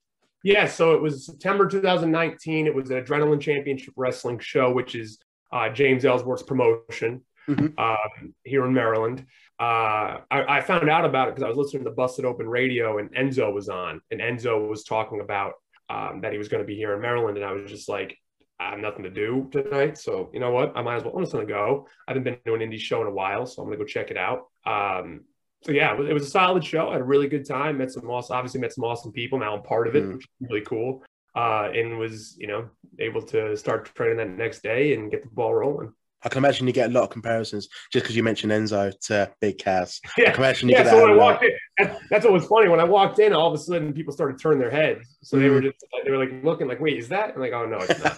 Yeah, 0.43 0.67
so 0.67 0.93
it 0.93 1.01
was 1.01 1.25
September 1.25 1.67
2019. 1.67 2.67
It 2.67 2.75
was 2.75 2.91
an 2.91 3.03
Adrenaline 3.03 3.41
Championship 3.41 3.95
Wrestling 3.97 4.37
show, 4.39 4.71
which 4.71 4.93
is 4.93 5.17
uh, 5.51 5.69
James 5.69 6.05
Ellsworth's 6.05 6.43
promotion 6.43 7.23
Mhm. 7.47 7.73
uh, 7.77 7.95
here 8.43 8.65
in 8.65 8.73
Maryland. 8.73 9.25
Uh, 9.59 10.19
I, 10.31 10.57
I 10.57 10.61
found 10.61 10.89
out 10.89 11.05
about 11.05 11.27
it 11.29 11.35
because 11.35 11.45
I 11.45 11.49
was 11.49 11.57
listening 11.57 11.83
to 11.85 11.91
Busted 11.91 12.25
Open 12.25 12.47
Radio 12.47 12.97
and 12.97 13.13
Enzo 13.13 13.53
was 13.53 13.69
on, 13.69 14.01
and 14.11 14.19
Enzo 14.19 14.67
was 14.67 14.83
talking 14.83 15.21
about 15.21 15.53
um, 15.89 16.21
that 16.21 16.31
he 16.31 16.37
was 16.37 16.47
going 16.47 16.61
to 16.63 16.67
be 16.67 16.75
here 16.75 16.93
in 16.93 17.01
Maryland, 17.01 17.37
and 17.37 17.45
I 17.45 17.51
was 17.51 17.69
just 17.69 17.87
like, 17.87 18.17
I 18.59 18.71
have 18.71 18.79
nothing 18.79 19.03
to 19.03 19.09
do 19.09 19.47
tonight, 19.51 19.97
so 19.97 20.29
you 20.33 20.39
know 20.39 20.49
what? 20.51 20.73
I 20.75 20.81
might 20.81 20.95
as 20.95 21.03
well. 21.03 21.13
I'm 21.15 21.21
just 21.23 21.33
going 21.33 21.45
to 21.45 21.53
go. 21.53 21.87
I 22.07 22.11
haven't 22.11 22.23
been 22.23 22.37
to 22.45 22.53
an 22.55 22.61
indie 22.61 22.79
show 22.79 23.01
in 23.01 23.07
a 23.07 23.11
while, 23.11 23.45
so 23.45 23.61
I'm 23.61 23.67
going 23.67 23.77
to 23.77 23.83
go 23.83 23.87
check 23.87 24.09
it 24.11 24.17
out. 24.17 24.45
Um, 24.65 25.25
so 25.63 25.71
yeah, 25.71 25.91
it 25.93 25.99
was, 25.99 26.09
it 26.09 26.13
was 26.13 26.23
a 26.27 26.29
solid 26.29 26.63
show. 26.63 26.89
I 26.89 26.93
had 26.93 27.01
a 27.01 27.05
really 27.05 27.27
good 27.27 27.45
time. 27.47 27.77
Met 27.77 27.91
some 27.91 28.09
awesome, 28.09 28.35
obviously 28.35 28.61
met 28.61 28.73
some 28.73 28.83
awesome 28.83 29.11
people. 29.11 29.39
Now 29.39 29.55
I'm 29.55 29.61
part 29.63 29.87
of 29.87 29.95
it, 29.95 30.03
Mm. 30.05 30.13
which 30.13 30.23
is 30.23 30.29
really 30.49 30.61
cool. 30.61 31.03
Uh, 31.35 31.69
and 31.73 31.97
was 31.99 32.37
you 32.39 32.47
know 32.47 32.69
able 32.99 33.21
to 33.21 33.55
start 33.57 33.93
training 33.93 34.17
that 34.17 34.29
next 34.29 34.63
day 34.63 34.93
and 34.93 35.11
get 35.11 35.21
the 35.21 35.29
ball 35.29 35.53
rolling. 35.53 35.91
I 36.25 36.29
can 36.29 36.39
imagine 36.39 36.65
you 36.65 36.73
get 36.73 36.89
a 36.89 36.93
lot 36.93 37.03
of 37.03 37.09
comparisons 37.11 37.69
just 37.93 38.03
because 38.03 38.15
you 38.15 38.23
mentioned 38.23 38.51
Enzo 38.51 38.91
to 39.01 39.31
Big 39.39 39.59
Cass. 39.59 40.01
I 40.03 40.09
Yeah, 40.17 40.31
can 40.31 40.43
imagine 40.43 40.69
you 40.69 40.73
yeah. 40.73 40.83
get 40.83 40.89
So 40.89 40.95
that 40.97 41.03
when 41.03 41.11
I 41.11 41.15
walked 41.15 41.43
in, 41.43 41.51
that, 41.77 41.97
that's 42.09 42.25
what 42.25 42.33
was 42.33 42.45
funny. 42.47 42.67
When 42.67 42.79
I 42.79 42.83
walked 42.83 43.19
in, 43.19 43.31
all 43.31 43.47
of 43.47 43.53
a 43.53 43.57
sudden 43.61 43.93
people 43.93 44.11
started 44.11 44.39
turning 44.41 44.59
their 44.59 44.71
heads. 44.71 45.17
So 45.21 45.37
they 45.37 45.49
were 45.49 45.61
Mm. 45.61 45.71
just 45.71 45.85
they 46.03 46.09
were 46.11 46.17
like 46.17 46.43
looking 46.43 46.67
like, 46.67 46.79
wait, 46.79 46.97
is 46.97 47.09
that? 47.09 47.35
I'm 47.35 47.39
like, 47.39 47.53
oh 47.53 47.67
no, 47.67 47.83
it's 47.83 47.99
not. 47.99 48.17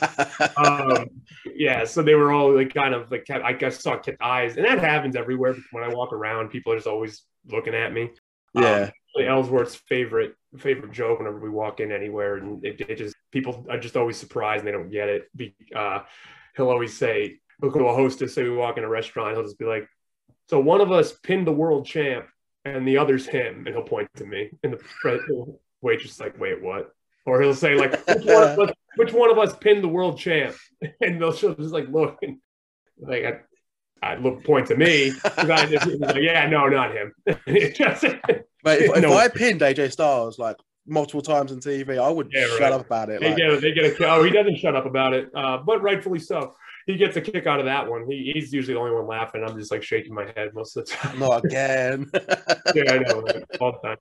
um, 0.57 1.07
yeah, 1.53 1.83
so 1.83 2.01
they 2.01 2.15
were 2.15 2.31
all 2.31 2.55
like 2.55 2.73
kind 2.73 2.93
of 2.93 3.11
like 3.11 3.25
kept, 3.25 3.43
I 3.43 3.53
guess 3.53 3.81
saw 3.81 3.97
kept 3.97 4.21
eyes, 4.21 4.55
and 4.55 4.65
that 4.65 4.79
happens 4.79 5.15
everywhere. 5.17 5.55
When 5.71 5.83
I 5.83 5.89
walk 5.89 6.13
around, 6.13 6.49
people 6.49 6.71
are 6.73 6.77
just 6.77 6.87
always 6.87 7.23
looking 7.47 7.75
at 7.75 7.91
me. 7.93 8.11
yeah, 8.53 8.89
Um, 9.17 9.25
Ellsworth's 9.25 9.75
favorite 9.75 10.35
favorite 10.57 10.91
joke 10.93 11.19
whenever 11.19 11.39
we 11.39 11.49
walk 11.49 11.79
in 11.81 11.91
anywhere, 11.91 12.37
and 12.37 12.63
it, 12.65 12.79
it 12.81 12.97
just 12.97 13.15
people 13.31 13.65
are 13.69 13.79
just 13.79 13.97
always 13.97 14.17
surprised 14.17 14.59
and 14.59 14.67
they 14.67 14.71
don't 14.71 14.89
get 14.89 15.09
it. 15.09 15.23
Be, 15.35 15.55
uh, 15.75 16.03
he'll 16.55 16.69
always 16.69 16.95
say, 16.97 17.39
"Look 17.61 17.75
at 17.75 17.81
a 17.81 17.85
hostess." 17.85 18.33
Say 18.35 18.43
we 18.43 18.51
walk 18.51 18.77
in 18.77 18.83
a 18.83 18.89
restaurant, 18.89 19.35
he'll 19.35 19.43
just 19.43 19.59
be 19.59 19.65
like, 19.65 19.87
"So 20.49 20.59
one 20.59 20.81
of 20.81 20.91
us 20.91 21.13
pinned 21.13 21.47
the 21.47 21.51
world 21.51 21.85
champ, 21.85 22.27
and 22.65 22.87
the 22.87 22.97
other's 22.97 23.25
him," 23.27 23.65
and 23.65 23.75
he'll 23.75 23.83
point 23.83 24.09
to 24.15 24.25
me, 24.25 24.51
and 24.63 24.73
the 24.73 25.57
waitress 25.81 26.13
is 26.13 26.19
like, 26.19 26.39
"Wait, 26.39 26.61
what?" 26.61 26.91
or 27.27 27.41
he'll 27.41 27.53
say 27.53 27.75
like, 27.75 27.91
which 28.07 28.23
one, 28.25 28.43
of 28.43 28.57
us, 28.57 28.71
which 28.95 29.13
one 29.13 29.29
of 29.29 29.37
us 29.37 29.55
pinned 29.57 29.83
the 29.83 29.87
world 29.87 30.17
champ? 30.17 30.55
And 31.01 31.21
they'll 31.21 31.33
just 31.33 31.59
like 31.59 31.87
look 31.89 32.19
and 32.21 32.37
like 32.99 33.45
I, 34.01 34.11
I 34.13 34.15
look 34.15 34.43
point 34.45 34.67
to 34.67 34.77
me. 34.77 35.11
I 35.37 35.65
just, 35.65 35.85
like, 35.99 36.17
yeah, 36.21 36.47
no, 36.47 36.67
not 36.67 36.93
him. 36.93 37.13
just, 37.73 38.05
But 38.63 38.81
if, 38.81 38.95
No. 39.01 39.11
if 39.11 39.17
I 39.17 39.27
pinned 39.27 39.61
AJ 39.61 39.91
Styles 39.91 40.39
like 40.39 40.55
multiple 40.87 41.21
times 41.21 41.51
on 41.51 41.59
TV, 41.59 41.99
I 41.99 42.09
would 42.09 42.29
Yeah, 42.31 42.45
shut 42.45 42.61
right. 42.61 42.73
up 42.73 42.85
about 42.85 43.09
it. 43.09 43.21
they 43.21 43.29
Like, 43.29 43.37
get 43.37 43.49
a, 43.49 43.59
they 43.59 43.73
get 43.73 43.85
a 43.85 44.07
oh 44.07 44.23
he 44.23 44.31
doesn't 44.31 44.57
shut 44.57 44.75
up 44.75 44.85
about 44.85 45.13
it, 45.13 45.29
uh, 45.35 45.57
but 45.57 45.81
rightfully 45.81 46.19
so. 46.19 46.53
He 46.88 46.96
gets 46.96 47.17
a 47.17 47.22
kick 47.22 47.46
out 47.46 47.60
of 47.60 47.65
that 47.65 47.88
one. 47.88 48.10
He, 48.10 48.32
he's 48.34 48.51
usually 48.53 48.74
the 48.74 48.79
only 48.79 48.94
one 48.96 49.06
laughing. 49.08 49.44
I'm 49.46 49.58
just 49.60 49.72
like 49.72 49.84
shaking 49.84 50.13
my 50.13 50.25
head 50.36 50.51
most 50.53 50.75
of 50.77 50.86
the 50.86 50.91
time. 50.91 51.20
not 51.20 51.46
again. 51.46 52.10
yeah, 52.74 52.94
I 52.94 52.98
know, 53.00 53.20
like, 53.20 53.44
all 53.60 53.74
the 53.74 53.89
time. 53.89 53.98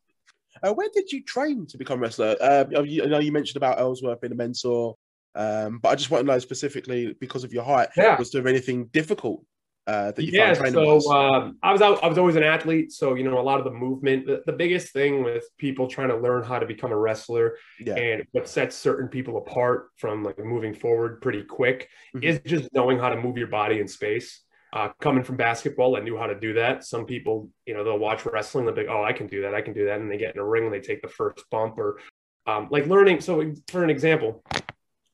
Uh, 0.63 0.73
where 0.73 0.89
did 0.95 1.11
you 1.13 1.23
train 1.25 1.67
to 1.67 1.77
become 1.79 1.99
a 1.99 2.03
wrestler? 2.03 2.37
Uh, 2.41 2.65
you, 2.83 3.03
I 3.03 3.07
know 3.07 3.19
you 3.19 3.33
mentioned 3.33 3.57
about 3.57 3.79
Ellsworth 3.79 4.21
being 4.21 4.33
a 4.33 4.37
mentor, 4.37 4.95
um, 5.35 5.81
but 5.83 5.89
I 5.91 5.95
just 5.97 6.11
want 6.11 6.25
to 6.27 6.33
know 6.33 6.39
specifically 6.39 7.15
because 7.21 7.45
of 7.45 7.53
your 7.53 7.65
height, 7.65 7.89
Yeah. 7.97 8.17
was 8.19 8.31
there 8.31 8.47
anything 8.47 8.87
difficult 8.87 9.43
uh, 9.87 10.11
that 10.11 10.23
you 10.23 10.33
yeah, 10.33 10.53
found 10.53 10.73
so 10.73 11.11
um, 11.13 11.59
I 11.63 11.71
was 11.71 11.81
out, 11.81 12.03
I 12.03 12.09
was 12.09 12.19
always 12.19 12.35
an 12.35 12.43
athlete, 12.43 12.91
so 12.91 13.15
you 13.15 13.23
know 13.23 13.39
a 13.39 13.41
lot 13.41 13.59
of 13.59 13.65
the 13.65 13.71
movement. 13.71 14.27
The, 14.27 14.43
the 14.45 14.53
biggest 14.53 14.93
thing 14.93 15.23
with 15.23 15.45
people 15.59 15.87
trying 15.87 16.09
to 16.09 16.17
learn 16.17 16.43
how 16.43 16.59
to 16.59 16.67
become 16.67 16.91
a 16.91 16.97
wrestler 16.99 17.57
yeah, 17.79 17.95
and 17.95 18.27
what 18.33 18.49
sets 18.49 18.75
certain 18.75 19.07
people 19.09 19.39
apart 19.39 19.91
from 19.97 20.25
like 20.25 20.39
moving 20.39 20.75
forward 20.75 21.21
pretty 21.23 21.45
quick 21.45 21.89
Mhm. 22.15 22.25
is 22.25 22.41
just 22.45 22.69
knowing 22.73 22.99
how 22.99 23.11
to 23.11 23.17
move 23.17 23.39
your 23.39 23.47
body 23.47 23.79
in 23.79 23.87
space. 23.87 24.43
Uh, 24.73 24.89
coming 25.01 25.23
from 25.23 25.37
basketball, 25.37 25.97
I 25.97 26.01
knew 26.01 26.19
how 26.19 26.27
to 26.27 26.39
do 26.39 26.53
that. 26.55 26.85
Some 26.85 27.07
people, 27.07 27.49
you 27.65 27.73
know, 27.73 27.85
they'll 27.85 27.99
watch 27.99 28.27
wrestling, 28.27 28.67
they'll 28.67 28.75
be 28.75 28.83
like, 28.83 28.91
"Oh, 28.91 29.05
I 29.05 29.13
can 29.13 29.29
do 29.29 29.43
that, 29.43 29.55
I 29.55 29.63
can 29.63 29.73
do 29.73 29.87
that," 29.87 30.01
and 30.01 30.11
they 30.11 30.19
get 30.19 30.35
in 30.35 30.41
a 30.41 30.45
ring 30.45 30.65
and 30.65 30.75
they 30.75 30.81
take 30.81 31.01
the 31.01 31.09
first 31.09 31.49
bump 31.51 31.79
or 31.79 32.01
um, 32.47 32.67
like 32.71 32.87
learning. 32.87 33.21
So, 33.21 33.53
for 33.69 33.85
an 33.85 33.91
example, 33.91 34.43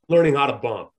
learning 0.09 0.35
how 0.35 0.47
to 0.47 0.55
bump. 0.55 0.91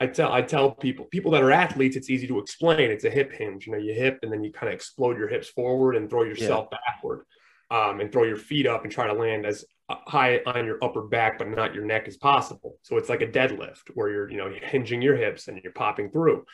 I 0.00 0.06
tell 0.06 0.32
I 0.32 0.40
tell 0.42 0.72
people 0.72 1.04
people 1.06 1.30
that 1.32 1.42
are 1.42 1.50
athletes, 1.50 1.94
it's 1.94 2.08
easy 2.08 2.26
to 2.26 2.38
explain. 2.38 2.90
It's 2.90 3.04
a 3.04 3.10
hip 3.10 3.32
hinge. 3.32 3.66
You 3.66 3.72
know, 3.72 3.78
you 3.78 3.92
hip 3.92 4.20
and 4.22 4.32
then 4.32 4.42
you 4.42 4.50
kind 4.50 4.68
of 4.68 4.74
explode 4.74 5.18
your 5.18 5.28
hips 5.28 5.48
forward 5.48 5.94
and 5.94 6.08
throw 6.08 6.22
yourself 6.22 6.68
backward, 6.70 7.24
um, 7.70 8.00
and 8.00 8.10
throw 8.10 8.24
your 8.24 8.38
feet 8.38 8.66
up 8.66 8.84
and 8.84 8.92
try 8.92 9.06
to 9.06 9.12
land 9.12 9.44
as 9.44 9.64
uh, 9.90 9.96
high 10.06 10.40
on 10.46 10.64
your 10.64 10.78
upper 10.82 11.02
back, 11.02 11.38
but 11.38 11.48
not 11.48 11.74
your 11.74 11.84
neck 11.84 12.08
as 12.08 12.16
possible. 12.16 12.78
So 12.82 12.96
it's 12.96 13.10
like 13.10 13.20
a 13.20 13.26
deadlift 13.26 13.90
where 13.94 14.08
you're 14.08 14.30
you 14.30 14.38
know 14.38 14.50
hinging 14.62 15.02
your 15.02 15.16
hips 15.16 15.48
and 15.48 15.60
you're 15.62 15.72
popping 15.72 16.10
through. 16.10 16.44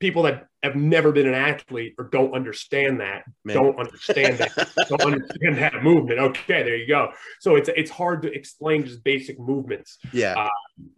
People 0.00 0.22
that 0.24 0.46
have 0.62 0.76
never 0.76 1.10
been 1.12 1.26
an 1.26 1.34
athlete 1.34 1.94
or 1.98 2.04
don't 2.04 2.34
understand 2.34 3.00
that 3.00 3.24
Man. 3.44 3.56
don't 3.56 3.78
understand 3.78 4.36
that 4.38 4.52
don't 4.88 5.02
understand 5.02 5.56
that 5.58 5.82
movement. 5.82 6.18
Okay, 6.20 6.62
there 6.62 6.76
you 6.76 6.86
go. 6.88 7.12
So 7.38 7.56
it's 7.56 7.68
it's 7.76 7.90
hard 7.90 8.22
to 8.22 8.32
explain 8.32 8.84
just 8.84 9.04
basic 9.04 9.38
movements. 9.38 9.98
yeah, 10.12 10.48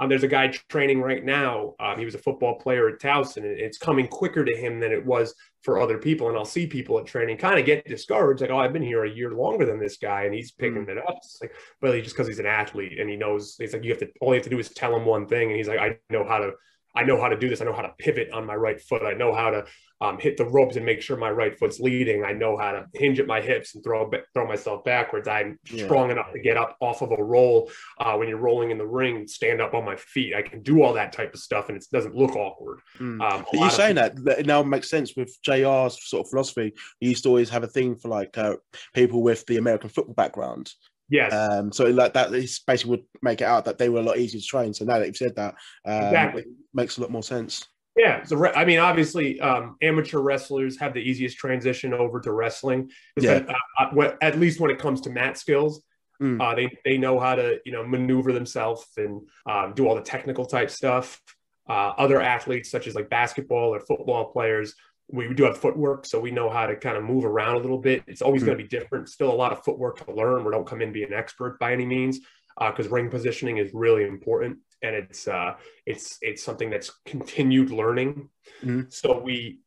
Um, 0.00 0.09
there's 0.09 0.23
a 0.25 0.28
guy 0.28 0.49
training 0.68 1.00
right 1.00 1.25
now. 1.25 1.75
Um, 1.80 1.99
he 1.99 2.04
was 2.04 2.14
a 2.14 2.18
football 2.18 2.59
player 2.59 2.88
at 2.88 3.00
Towson, 3.00 3.38
and 3.38 3.47
it's 3.59 3.78
coming 3.78 4.06
quicker 4.09 4.44
to 4.44 4.56
him 4.56 4.80
than 4.80 4.92
it 4.92 5.04
was 5.04 5.35
for 5.62 5.80
other 5.80 5.99
people. 5.99 6.28
And 6.28 6.37
I'll 6.37 6.44
see 6.44 6.66
people 6.66 6.99
at 6.99 7.06
training 7.06 7.37
kind 7.38 7.59
of 7.59 7.66
get 7.66 7.85
discouraged, 7.87 8.40
like, 8.40 8.50
"Oh, 8.50 8.59
I've 8.59 8.73
been 8.73 8.82
here 8.82 9.04
a 9.04 9.11
year 9.11 9.32
longer 9.32 9.64
than 9.64 9.78
this 9.80 9.97
guy, 9.97 10.25
and 10.25 10.35
he's 10.35 10.50
picking 10.52 10.88
it 10.88 10.99
up." 10.99 11.16
It's 11.18 11.38
like, 11.40 11.52
well, 11.80 11.92
just 12.00 12.14
because 12.16 12.26
he's 12.28 12.38
an 12.40 12.47
athlete 12.47 12.99
and 13.00 13.09
he 13.11 13.16
knows. 13.16 13.56
He's 13.59 13.73
like, 13.73 13.85
you 13.85 13.90
have 13.90 14.00
to. 14.00 14.09
All 14.21 14.28
you 14.30 14.35
have 14.35 14.44
to 14.44 14.50
do 14.50 14.59
is 14.59 14.71
tell 14.71 14.94
him 14.97 15.04
one 15.04 15.26
thing, 15.26 15.49
and 15.49 15.56
he's 15.56 15.68
like, 15.68 15.78
I 15.80 15.99
know 16.11 16.25
how 16.25 16.38
to. 16.38 16.52
I 16.94 17.04
know 17.04 17.20
how 17.20 17.28
to 17.28 17.37
do 17.38 17.49
this. 17.49 17.61
I 17.61 17.64
know 17.64 17.72
how 17.72 17.82
to 17.82 17.94
pivot 17.99 18.30
on 18.32 18.44
my 18.46 18.54
right 18.54 18.80
foot. 18.80 19.02
I 19.02 19.14
know 19.14 19.34
how 19.34 19.50
to 19.50 19.64
um, 20.00 20.18
hit 20.18 20.37
the 20.37 20.44
ropes 20.44 20.76
and 20.76 20.84
make 20.84 21.00
sure 21.00 21.16
my 21.16 21.30
right 21.30 21.56
foot's 21.58 21.78
leading. 21.78 22.25
I 22.25 22.32
know 22.32 22.56
how 22.56 22.72
to 22.72 22.87
hinge 22.92 23.20
at 23.20 23.26
my 23.26 23.40
hips 23.40 23.75
and 23.75 23.84
throw 23.84 24.11
throw 24.34 24.46
myself 24.46 24.82
backwards. 24.84 25.28
I'm 25.28 25.58
Yeah. 25.70 25.84
strong 25.84 26.11
enough 26.11 26.32
to 26.32 26.40
get 26.40 26.56
up 26.56 26.76
off 26.80 27.02
of 27.02 27.12
a 27.12 27.22
roll 27.22 27.70
uh, 28.00 28.16
when 28.16 28.28
you're 28.28 28.37
rolling 28.38 28.70
in 28.72 28.78
the 28.78 28.87
ring, 28.87 29.26
stand 29.28 29.60
up 29.60 29.75
on 29.75 29.84
my 29.84 29.97
feet. 29.97 30.34
I 30.34 30.43
can 30.43 30.60
do 30.62 30.82
all 30.82 30.93
that 30.95 31.12
type 31.12 31.32
of 31.34 31.40
stuff, 31.40 31.69
and 31.69 31.76
it 31.78 31.86
doesn't 31.93 32.14
look 32.17 32.34
awkward. 32.36 32.80
Mm. 32.99 33.21
Um, 33.23 33.45
But 33.50 33.60
you 33.60 33.64
of- 33.67 33.73
saying 33.73 33.95
that, 33.95 34.17
that 34.25 34.40
it 34.40 34.47
now 34.47 34.62
makes 34.62 34.90
sense 34.90 35.14
with 35.17 35.38
JR's 35.43 35.97
sort 36.10 36.26
of 36.26 36.30
philosophy. 36.30 36.75
He 37.00 37.08
used 37.10 37.23
to 37.23 37.28
always 37.28 37.49
have 37.50 37.62
a 37.62 37.69
thing 37.69 37.95
for 37.97 38.08
like 38.08 38.36
uh, 38.36 38.56
people 38.95 39.23
with 39.23 39.47
the 39.47 39.56
American 39.56 39.88
football 39.88 40.14
background. 40.14 40.73
Yes, 41.18 41.32
Um, 41.32 41.70
so 41.72 41.84
like 41.84 42.14
that, 42.14 42.32
is 42.34 42.58
basically 42.66 42.90
would 42.92 43.04
make 43.22 43.40
it 43.40 43.44
out 43.44 43.64
that 43.66 43.78
they 43.78 43.88
were 43.88 44.00
a 44.00 44.02
lot 44.02 44.18
easier 44.18 44.40
to 44.40 44.46
train. 44.46 44.72
So 44.75 44.84
now 44.84 44.98
that 44.98 45.06
you've 45.06 45.16
said 45.25 45.36
that, 45.36 45.54
um, 45.84 46.04
Exactly. 46.06 46.42
it 46.42 46.48
makes 46.75 46.96
a 46.96 47.02
lot 47.02 47.10
more 47.10 47.22
sense. 47.22 47.52
yeah. 47.96 48.25
So 48.25 48.36
re- 48.36 48.56
I 48.56 48.64
mean, 48.64 48.78
obviously, 48.78 49.38
um, 49.40 49.76
amateur 49.82 50.20
wrestlers 50.20 50.78
have 50.80 50.92
the 50.94 51.00
easiest 51.10 51.36
transition 51.36 51.92
over 51.92 52.18
to 52.20 52.32
wrestling. 52.32 52.90
Yeah. 53.20 53.44
Uh, 53.48 53.54
uh, 53.80 53.90
wh- 53.94 54.16
at 54.28 54.38
least 54.40 54.58
when 54.60 54.70
it 54.70 54.78
comes 54.78 55.00
to 55.02 55.10
mat 55.10 55.36
skills. 55.38 55.82
Mm. 56.22 56.40
Uh, 56.40 56.54
they 56.54 56.70
they 56.84 56.96
know 56.98 57.18
how 57.18 57.34
to 57.34 57.58
you 57.66 57.72
know 57.72 57.84
maneuver 57.84 58.32
themselves 58.32 58.86
and 58.96 59.12
um, 59.52 59.75
do 59.75 59.88
all 59.88 59.96
the 59.96 60.02
technical 60.14 60.46
type 60.46 60.70
stuff. 60.70 61.20
Uh, 61.68 61.90
other 62.04 62.20
athletes 62.20 62.70
such 62.70 62.86
as 62.86 62.94
like 62.94 63.08
basketball 63.10 63.75
or 63.75 63.80
football 63.80 64.25
players, 64.32 64.75
we 65.12 65.32
do 65.34 65.44
have 65.44 65.58
footwork, 65.58 66.06
so 66.06 66.18
we 66.18 66.30
know 66.30 66.48
how 66.48 66.66
to 66.66 66.75
kind 66.75 66.96
of 66.96 67.04
move 67.04 67.25
around 67.25 67.56
a 67.56 67.58
little 67.58 67.78
bit. 67.78 68.02
It's 68.06 68.22
always 68.22 68.42
Mm. 68.42 68.46
going 68.46 68.58
to 68.58 68.64
be 68.64 68.68
different. 68.68 69.08
Still 69.10 69.30
a 69.30 69.34
lot 69.34 69.52
of 69.52 69.62
footwork 69.62 70.04
to 70.06 70.12
learn. 70.12 70.44
We 70.44 70.50
don't 70.50 70.66
come 70.66 70.80
in 70.80 70.92
being 70.92 71.12
expert 71.12 71.58
by 71.58 71.72
any 71.72 71.84
means 71.86 72.20
because 72.58 72.88
ring 72.88 73.10
positioning 73.10 73.58
is 73.58 73.70
really 73.75 74.04
important 74.04 74.58
and 74.82 74.94
it's 74.96 75.28
uh, 75.28 75.54
it's 75.86 76.18
it's 76.22 76.42
something 76.42 76.70
that's 76.70 76.90
continued 77.06 77.70
learning. 77.70 78.28
Mhm. 78.62 78.92
So 78.92 79.18
we 79.20 79.60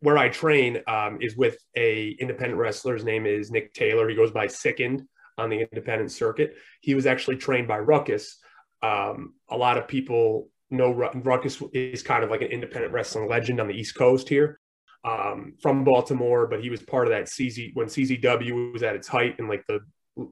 where 0.00 0.18
I 0.18 0.28
train 0.28 0.82
um, 0.86 1.18
is 1.20 1.36
with 1.36 1.56
a 1.76 2.10
independent 2.20 2.58
wrestler. 2.60 2.94
His 2.94 3.04
name 3.04 3.26
is 3.26 3.50
Nick 3.50 3.72
Taylor. 3.74 4.08
He 4.08 4.14
goes 4.14 4.30
by 4.30 4.46
Sickened 4.48 5.02
on 5.38 5.48
the 5.50 5.60
independent 5.60 6.12
circuit. 6.12 6.56
He 6.82 6.94
was 6.94 7.06
actually 7.06 7.36
trained 7.36 7.68
by 7.68 7.78
Ruckus. 7.78 8.38
Um, 8.82 9.34
a 9.48 9.56
lot 9.56 9.78
of 9.78 9.88
people 9.88 10.50
know 10.70 10.90
Ruckus 10.92 11.62
is 11.72 12.02
kind 12.02 12.22
of 12.22 12.30
like 12.30 12.42
an 12.42 12.48
independent 12.48 12.92
wrestling 12.92 13.28
legend 13.28 13.60
on 13.60 13.66
the 13.68 13.74
East 13.74 13.94
Coast 13.96 14.28
here. 14.28 14.60
Um, 15.04 15.54
from 15.60 15.84
Baltimore, 15.84 16.46
but 16.46 16.62
he 16.62 16.70
was 16.70 16.80
part 16.80 17.06
of 17.06 17.10
that 17.10 17.26
CZ 17.26 17.72
when 17.74 17.88
CZW 17.88 18.72
was 18.72 18.82
at 18.82 18.96
its 18.96 19.06
height 19.06 19.36
in 19.38 19.48
like 19.48 19.62
the 19.68 19.80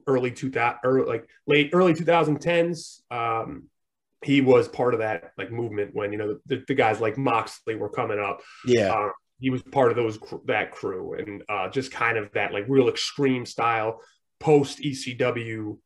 early 0.07 0.31
2000 0.31 0.79
or 0.83 1.05
like 1.05 1.29
late 1.45 1.69
early 1.73 1.93
2010s. 1.93 3.01
Um, 3.11 3.69
he 4.23 4.41
was 4.41 4.67
part 4.67 4.93
of 4.93 5.01
that 5.01 5.33
like 5.37 5.51
movement 5.51 5.91
when 5.93 6.11
you 6.11 6.17
know 6.17 6.39
the, 6.47 6.63
the 6.67 6.73
guys 6.73 6.99
like 6.99 7.17
Moxley 7.17 7.75
were 7.75 7.89
coming 7.89 8.19
up 8.19 8.41
Yeah, 8.65 8.93
uh, 8.93 9.09
he 9.39 9.49
was 9.49 9.61
part 9.61 9.91
of 9.91 9.97
those 9.97 10.17
that 10.45 10.71
crew 10.71 11.13
and 11.13 11.43
uh, 11.49 11.69
just 11.69 11.91
kind 11.91 12.17
of 12.17 12.31
that 12.33 12.53
like 12.53 12.65
real 12.67 12.89
extreme 12.89 13.45
style 13.45 13.99
post 14.39 14.79
ECW. 14.79 15.77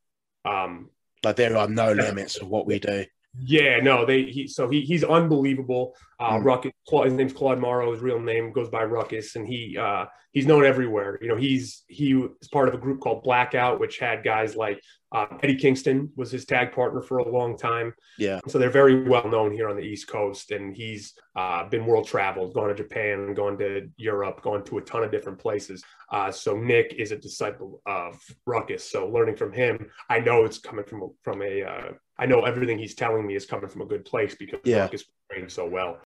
Um, 0.45 0.89
like 1.23 1.36
there 1.36 1.58
are 1.58 1.67
no 1.67 1.91
limits 1.91 2.38
of 2.38 2.47
what 2.47 2.67
we 2.67 2.80
do. 2.80 3.06
Yeah, 3.43 3.80
no, 3.82 4.06
they 4.06 4.23
he 4.23 4.47
so 4.47 4.69
he 4.69 4.82
he's 4.82 5.04
unbelievable. 5.04 5.95
Uh, 6.19 6.38
Mm. 6.39 6.45
Ruckus, 6.45 6.71
his 7.04 7.13
name's 7.13 7.34
Claude 7.34 7.60
Marrow. 7.60 7.91
His 7.91 8.02
real 8.02 8.19
name 8.19 8.52
goes 8.52 8.69
by 8.69 8.84
Ruckus, 8.84 9.36
and 9.36 9.47
he 9.47 9.78
uh, 9.78 10.06
he's 10.38 10.45
known 10.45 10.63
everywhere. 10.63 11.17
You 11.19 11.30
know, 11.30 11.36
he's 11.36 11.84
he 11.88 12.13
was 12.13 12.47
part 12.52 12.67
of 12.67 12.76
a 12.76 12.78
group 12.78 13.00
called 13.00 13.23
Blackout, 13.23 13.80
which 13.80 13.97
had 13.97 14.23
guys 14.23 14.56
like 14.56 14.80
uh, 15.12 15.26
Eddie 15.41 15.56
Kingston 15.56 16.12
was 16.15 16.30
his 16.30 16.45
tag 16.45 16.73
partner 16.73 17.02
for 17.02 17.17
a 17.17 17.28
long 17.28 17.58
time. 17.58 17.91
Yeah, 18.19 18.39
So 18.47 18.60
they're 18.60 18.69
very 18.69 19.10
well 19.10 19.28
known 19.28 19.52
here 19.52 19.67
on 19.67 19.76
the 19.76 19.82
East 19.82 20.08
Coast, 20.08 20.52
and 20.52 20.76
he's 20.76 21.15
uh, 21.36 21.67
been 21.69 21.88
world 21.88 22.06
traveled, 22.08 22.54
gone 22.54 22.67
to 22.67 22.76
Japan, 22.76 23.34
gone 23.34 23.58
to 23.58 23.89
Europe, 23.97 24.43
gone 24.43 24.63
to 24.65 24.78
a 24.78 24.82
ton 24.82 25.04
of 25.04 25.10
different 25.10 25.39
places. 25.39 25.84
Uh, 26.12 26.30
so 26.30 26.56
Nick 26.56 26.93
is 27.00 27.12
a 27.12 27.17
disciple 27.17 27.82
of 27.88 28.21
Ruckus. 28.45 28.88
So 28.88 29.08
learning 29.08 29.38
from 29.38 29.52
him, 29.54 29.89
I 30.08 30.19
know 30.19 30.45
it's 30.45 30.60
coming 30.60 30.86
from 30.86 31.00
from 31.23 31.41
a. 31.41 31.63
Uh, 31.63 31.91
I 32.19 32.28
know 32.28 32.41
everything 32.41 32.78
he's 32.78 32.93
telling 32.93 33.26
me 33.26 33.36
is 33.36 33.47
coming 33.47 33.69
from 33.69 33.82
a 33.82 33.86
good 33.86 34.06
place 34.06 34.36
because 34.36 34.60
Yeah. 34.65 34.82
Ruckus 34.82 35.06
trained 35.32 35.52
so 35.52 35.65
well. 35.67 35.97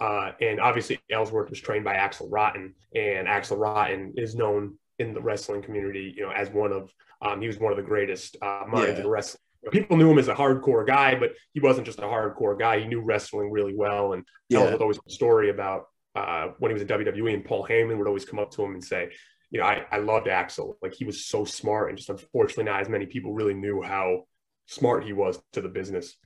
Uh, 0.00 0.32
and 0.40 0.60
obviously 0.60 0.98
Ellsworth 1.10 1.50
was 1.50 1.60
trained 1.60 1.84
by 1.84 1.94
Axel 1.94 2.28
Rotten, 2.28 2.74
and 2.94 3.26
Axel 3.26 3.56
Rotten 3.56 4.12
is 4.16 4.34
known 4.34 4.76
in 4.98 5.14
the 5.14 5.20
wrestling 5.20 5.62
community, 5.62 6.12
you 6.16 6.22
know, 6.22 6.30
as 6.30 6.50
one 6.50 6.72
of 6.72 6.90
um, 7.22 7.40
he 7.40 7.46
was 7.46 7.58
one 7.58 7.72
of 7.72 7.76
the 7.78 7.82
greatest 7.82 8.36
uh, 8.42 8.64
minds 8.68 8.98
Yeah. 8.98 9.04
in 9.04 9.08
wrestling 9.08 9.40
people 9.72 9.96
knew 9.96 10.10
him 10.10 10.18
as 10.18 10.28
a 10.28 10.34
hardcore 10.34 10.86
guy, 10.86 11.14
but 11.14 11.32
he 11.52 11.60
wasn't 11.60 11.86
just 11.86 11.98
a 11.98 12.02
hardcore 12.02 12.58
guy. 12.58 12.78
He 12.80 12.86
knew 12.86 13.00
wrestling 13.00 13.50
really 13.50 13.74
well. 13.74 14.12
And 14.12 14.24
yeah, 14.48 14.60
tells 14.60 14.80
always 14.80 14.98
a 15.06 15.10
story 15.10 15.50
about 15.50 15.86
uh, 16.14 16.48
when 16.58 16.70
he 16.70 16.74
was 16.74 16.82
in 16.82 16.88
WWE 16.88 17.34
and 17.34 17.44
Paul 17.44 17.66
Heyman 17.66 17.98
would 17.98 18.06
always 18.06 18.24
come 18.24 18.38
up 18.38 18.50
to 18.52 18.62
him 18.62 18.74
and 18.74 18.84
say, 18.84 19.10
you 19.50 19.60
know, 19.60 19.66
I, 19.66 19.84
I 19.90 19.98
loved 19.98 20.28
Axel. 20.28 20.78
Like 20.82 20.94
he 20.94 21.04
was 21.04 21.24
so 21.26 21.44
smart 21.44 21.88
and 21.88 21.98
just 21.98 22.10
unfortunately 22.10 22.64
not 22.64 22.80
as 22.80 22.88
many 22.88 23.06
people 23.06 23.32
really 23.32 23.54
knew 23.54 23.82
how 23.82 24.24
smart 24.66 25.04
he 25.04 25.12
was 25.12 25.40
to 25.52 25.60
the 25.60 25.68
business. 25.68 26.16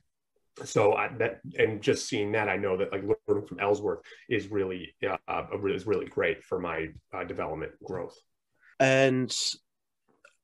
So 0.63 0.93
I, 0.93 1.09
that 1.19 1.39
and 1.57 1.81
just 1.81 2.07
seeing 2.07 2.33
that, 2.33 2.49
I 2.49 2.57
know 2.57 2.77
that 2.77 2.91
like 2.91 3.03
learning 3.27 3.47
from 3.47 3.59
Ellsworth 3.59 4.01
is 4.29 4.49
really 4.49 4.93
uh, 5.27 5.43
is 5.69 5.87
really 5.87 6.05
great 6.07 6.43
for 6.43 6.59
my 6.59 6.89
uh, 7.13 7.23
development 7.23 7.71
growth. 7.83 8.17
and 8.79 9.33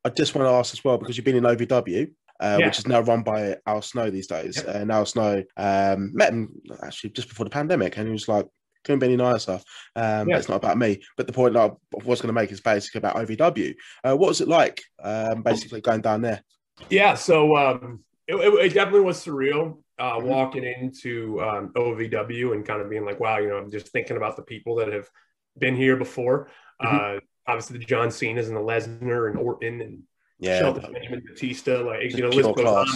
I 0.05 0.09
just 0.09 0.33
want 0.35 0.47
to 0.47 0.51
ask 0.51 0.73
as 0.73 0.83
well 0.83 0.97
because 0.97 1.17
you've 1.17 1.25
been 1.25 1.35
in 1.35 1.43
OVW. 1.43 2.11
Uh, 2.39 2.57
Yeah. 2.59 2.67
Which 2.67 2.79
is 2.79 2.87
now 2.87 3.01
run 3.01 3.23
by 3.23 3.57
Al 3.65 3.81
Snow 3.81 4.09
these 4.09 4.27
days. 4.27 4.57
Yep. 4.57 4.75
And 4.75 4.91
Al 4.91 5.05
Snow 5.05 5.43
um, 5.57 6.11
met 6.15 6.31
him 6.31 6.49
actually 6.83 7.09
just 7.09 7.27
before 7.29 7.43
the 7.45 7.49
pandemic, 7.49 7.97
and 7.97 8.05
he 8.07 8.13
was 8.13 8.27
like, 8.27 8.45
"Couldn't 8.83 8.99
be 8.99 9.07
any 9.07 9.17
nicer." 9.17 9.59
Um, 9.95 10.29
Yeah. 10.29 10.37
It's 10.37 10.47
not 10.47 10.57
about 10.63 10.77
me. 10.77 11.01
But 11.17 11.27
the 11.27 11.33
point 11.33 11.55
that 11.55 11.71
I 11.71 11.71
was 12.05 12.21
going 12.21 12.33
to 12.33 12.39
make 12.39 12.51
is 12.51 12.61
basically 12.61 12.99
about 12.99 13.15
OVW. 13.17 13.75
Uh, 14.03 14.15
what 14.15 14.29
was 14.29 14.39
it 14.41 14.47
like, 14.47 14.81
um, 15.03 15.41
basically 15.41 15.81
going 15.81 16.01
down 16.01 16.21
there? 16.21 16.43
Yeah, 16.89 17.15
so 17.15 17.57
um, 17.57 18.03
it, 18.27 18.35
it 18.35 18.73
definitely 18.75 19.01
was 19.01 19.25
surreal 19.25 19.79
uh, 19.99 20.17
Mhm. 20.19 20.23
walking 20.23 20.63
into 20.63 21.41
um, 21.41 21.71
OVW 21.75 22.53
and 22.53 22.65
kind 22.65 22.81
of 22.81 22.89
being 22.89 23.05
like, 23.05 23.19
wow, 23.19 23.37
you 23.37 23.47
know, 23.49 23.57
I'm 23.57 23.71
just 23.71 23.87
thinking 23.89 24.17
about 24.17 24.35
the 24.35 24.43
people 24.43 24.75
that 24.75 24.91
have 24.93 25.09
been 25.57 25.75
here 25.75 25.95
before. 25.95 26.49
Mhm. 26.81 27.17
Uh, 27.17 27.19
obviously, 27.47 27.79
the 27.79 27.85
John 27.85 28.11
Cena's 28.11 28.47
and 28.47 28.55
the 28.57 28.61
Lesnar 28.61 29.29
and 29.29 29.37
Orton 29.39 29.81
and 29.81 30.03
Yeah, 30.39 30.59
Shelton 30.59 30.93
Benjamin 30.93 31.23
Batista, 31.27 31.81
like 31.81 32.11
you 32.15 32.21
know, 32.21 32.29
list 32.29 32.55
goes 32.55 32.65
on. 32.65 32.87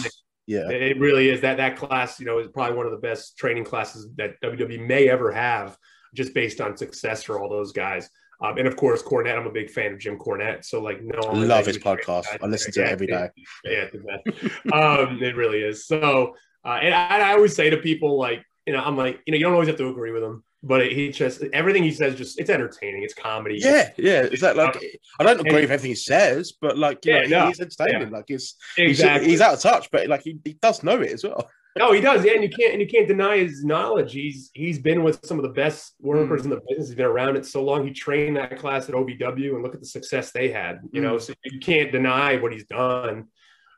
Yeah, 0.46 0.68
It 0.70 0.98
really 1.00 1.28
is 1.28 1.40
that 1.42 1.56
that 1.58 1.76
class, 1.76 2.18
you 2.20 2.26
know, 2.26 2.38
is 2.38 2.48
probably 2.48 2.76
one 2.76 2.86
of 2.86 2.92
the 2.92 2.98
best 2.98 3.36
training 3.38 3.64
classes 3.64 4.08
that 4.16 4.40
WWE 4.42 4.78
may 4.78 5.08
ever 5.08 5.30
have, 5.32 5.76
just 6.14 6.34
based 6.34 6.60
on 6.60 6.76
success 6.76 7.22
for 7.24 7.40
all 7.40 7.48
those 7.48 7.72
guys. 7.72 8.08
Um, 8.40 8.58
and 8.58 8.66
of 8.66 8.74
course, 8.76 9.02
Cornette. 9.04 9.36
I'm 9.38 9.46
a 9.46 9.52
big 9.52 9.70
fan 9.70 9.92
of 9.92 9.98
Jim 10.00 10.18
Cornette, 10.18 10.64
so 10.64 10.80
like, 10.82 11.00
no, 11.00 11.20
love 11.32 11.66
his 11.66 11.78
podcast. 11.78 12.26
I 12.42 12.46
listen 12.46 12.72
to 12.72 12.82
it 12.84 12.88
every 12.88 13.06
day. 13.06 13.28
Yeah, 13.64 13.86
it's 13.88 13.92
the 13.92 14.00
best. 14.00 14.72
um, 14.72 15.22
it 15.22 15.36
really 15.36 15.62
is. 15.62 15.86
So, 15.86 16.34
uh, 16.64 16.78
and 16.82 16.94
I, 16.94 17.30
I 17.30 17.32
always 17.32 17.54
say 17.54 17.70
to 17.70 17.76
people, 17.76 18.18
like, 18.18 18.44
you 18.66 18.72
know, 18.72 18.80
I'm 18.82 18.96
like, 18.96 19.20
you 19.26 19.32
know, 19.32 19.38
you 19.38 19.44
don't 19.44 19.54
always 19.54 19.68
have 19.68 19.78
to 19.78 19.88
agree 19.88 20.12
with 20.12 20.22
him, 20.22 20.44
but 20.62 20.90
he 20.92 21.10
just 21.10 21.42
everything 21.52 21.82
he 21.82 21.90
says, 21.90 22.14
just 22.14 22.38
it's 22.38 22.50
entertaining, 22.50 23.02
it's 23.02 23.14
comedy. 23.14 23.58
yeah, 23.60 23.90
yeah. 23.96 24.22
Is 24.22 24.40
that 24.40 24.56
like? 24.56 24.76
I 25.18 25.24
don't 25.24 25.40
agree 25.40 25.50
And- 25.50 25.54
with 25.62 25.70
everything 25.70 25.90
he 25.90 25.94
says, 25.96 26.52
but 26.60 26.78
like, 26.78 27.04
you 27.04 27.14
Yeah, 27.14 27.22
know, 27.22 27.40
no, 27.40 27.46
he's 27.48 27.60
entertaining. 27.60 28.10
Like, 28.10 28.26
he's 28.28 28.54
exactly. 28.76 29.24
he's, 29.24 29.32
he's 29.32 29.40
out 29.40 29.54
of 29.54 29.60
touch, 29.60 29.90
but 29.90 30.06
like 30.08 30.22
he, 30.22 30.38
he 30.44 30.52
does 30.54 30.82
know 30.82 31.00
it 31.00 31.10
as 31.12 31.24
well. 31.24 31.48
No, 31.74 31.90
he 31.92 32.02
does. 32.02 32.22
Yeah, 32.22 32.32
and 32.34 32.42
you 32.42 32.50
can't 32.50 32.72
and 32.74 32.82
you 32.82 32.86
can't 32.86 33.08
deny 33.08 33.38
his 33.38 33.64
knowledge. 33.64 34.12
He's 34.12 34.50
he's 34.52 34.78
been 34.78 35.02
with 35.02 35.24
some 35.24 35.38
of 35.38 35.42
the 35.42 35.48
best 35.52 35.94
workers 36.00 36.44
in 36.44 36.50
the 36.50 36.60
business. 36.68 36.88
He's 36.88 36.94
been 36.96 37.06
around 37.06 37.34
it 37.36 37.46
so 37.46 37.64
long. 37.64 37.86
He 37.86 37.94
trained 37.94 38.36
that 38.36 38.58
class 38.58 38.90
at 38.90 38.94
OVW, 38.94 39.54
and 39.54 39.62
look 39.62 39.72
at 39.74 39.80
the 39.80 39.86
success 39.86 40.32
they 40.32 40.50
had. 40.50 40.80
You 40.92 41.00
know, 41.00 41.16
so 41.18 41.32
you 41.44 41.58
can't 41.60 41.90
deny 41.90 42.36
what 42.36 42.52
he's 42.52 42.66
done. 42.66 43.28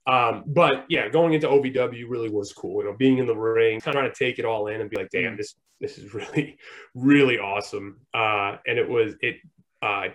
Um, 0.06 0.44
but 0.46 0.84
yeah, 0.88 1.08
going 1.08 1.32
into 1.32 1.48
OVW 1.48 2.04
really 2.08 2.28
was 2.28 2.52
cool. 2.52 2.82
You 2.82 2.90
know, 2.90 2.96
being 2.96 3.18
in 3.18 3.26
the 3.26 3.36
ring, 3.36 3.80
kind 3.80 3.96
of 3.96 4.00
trying 4.00 4.12
to 4.12 4.16
take 4.16 4.38
it 4.38 4.44
all 4.44 4.66
in 4.66 4.80
and 4.80 4.90
be 4.90 4.96
like, 4.96 5.10
damn, 5.10 5.36
this 5.36 5.54
this 5.80 5.98
is 5.98 6.12
really 6.14 6.58
really 6.94 7.38
awesome. 7.38 8.00
Uh, 8.12 8.56
and 8.66 8.78
it 8.78 8.88
was 8.88 9.14
it. 9.20 9.36
Uh, 9.82 10.08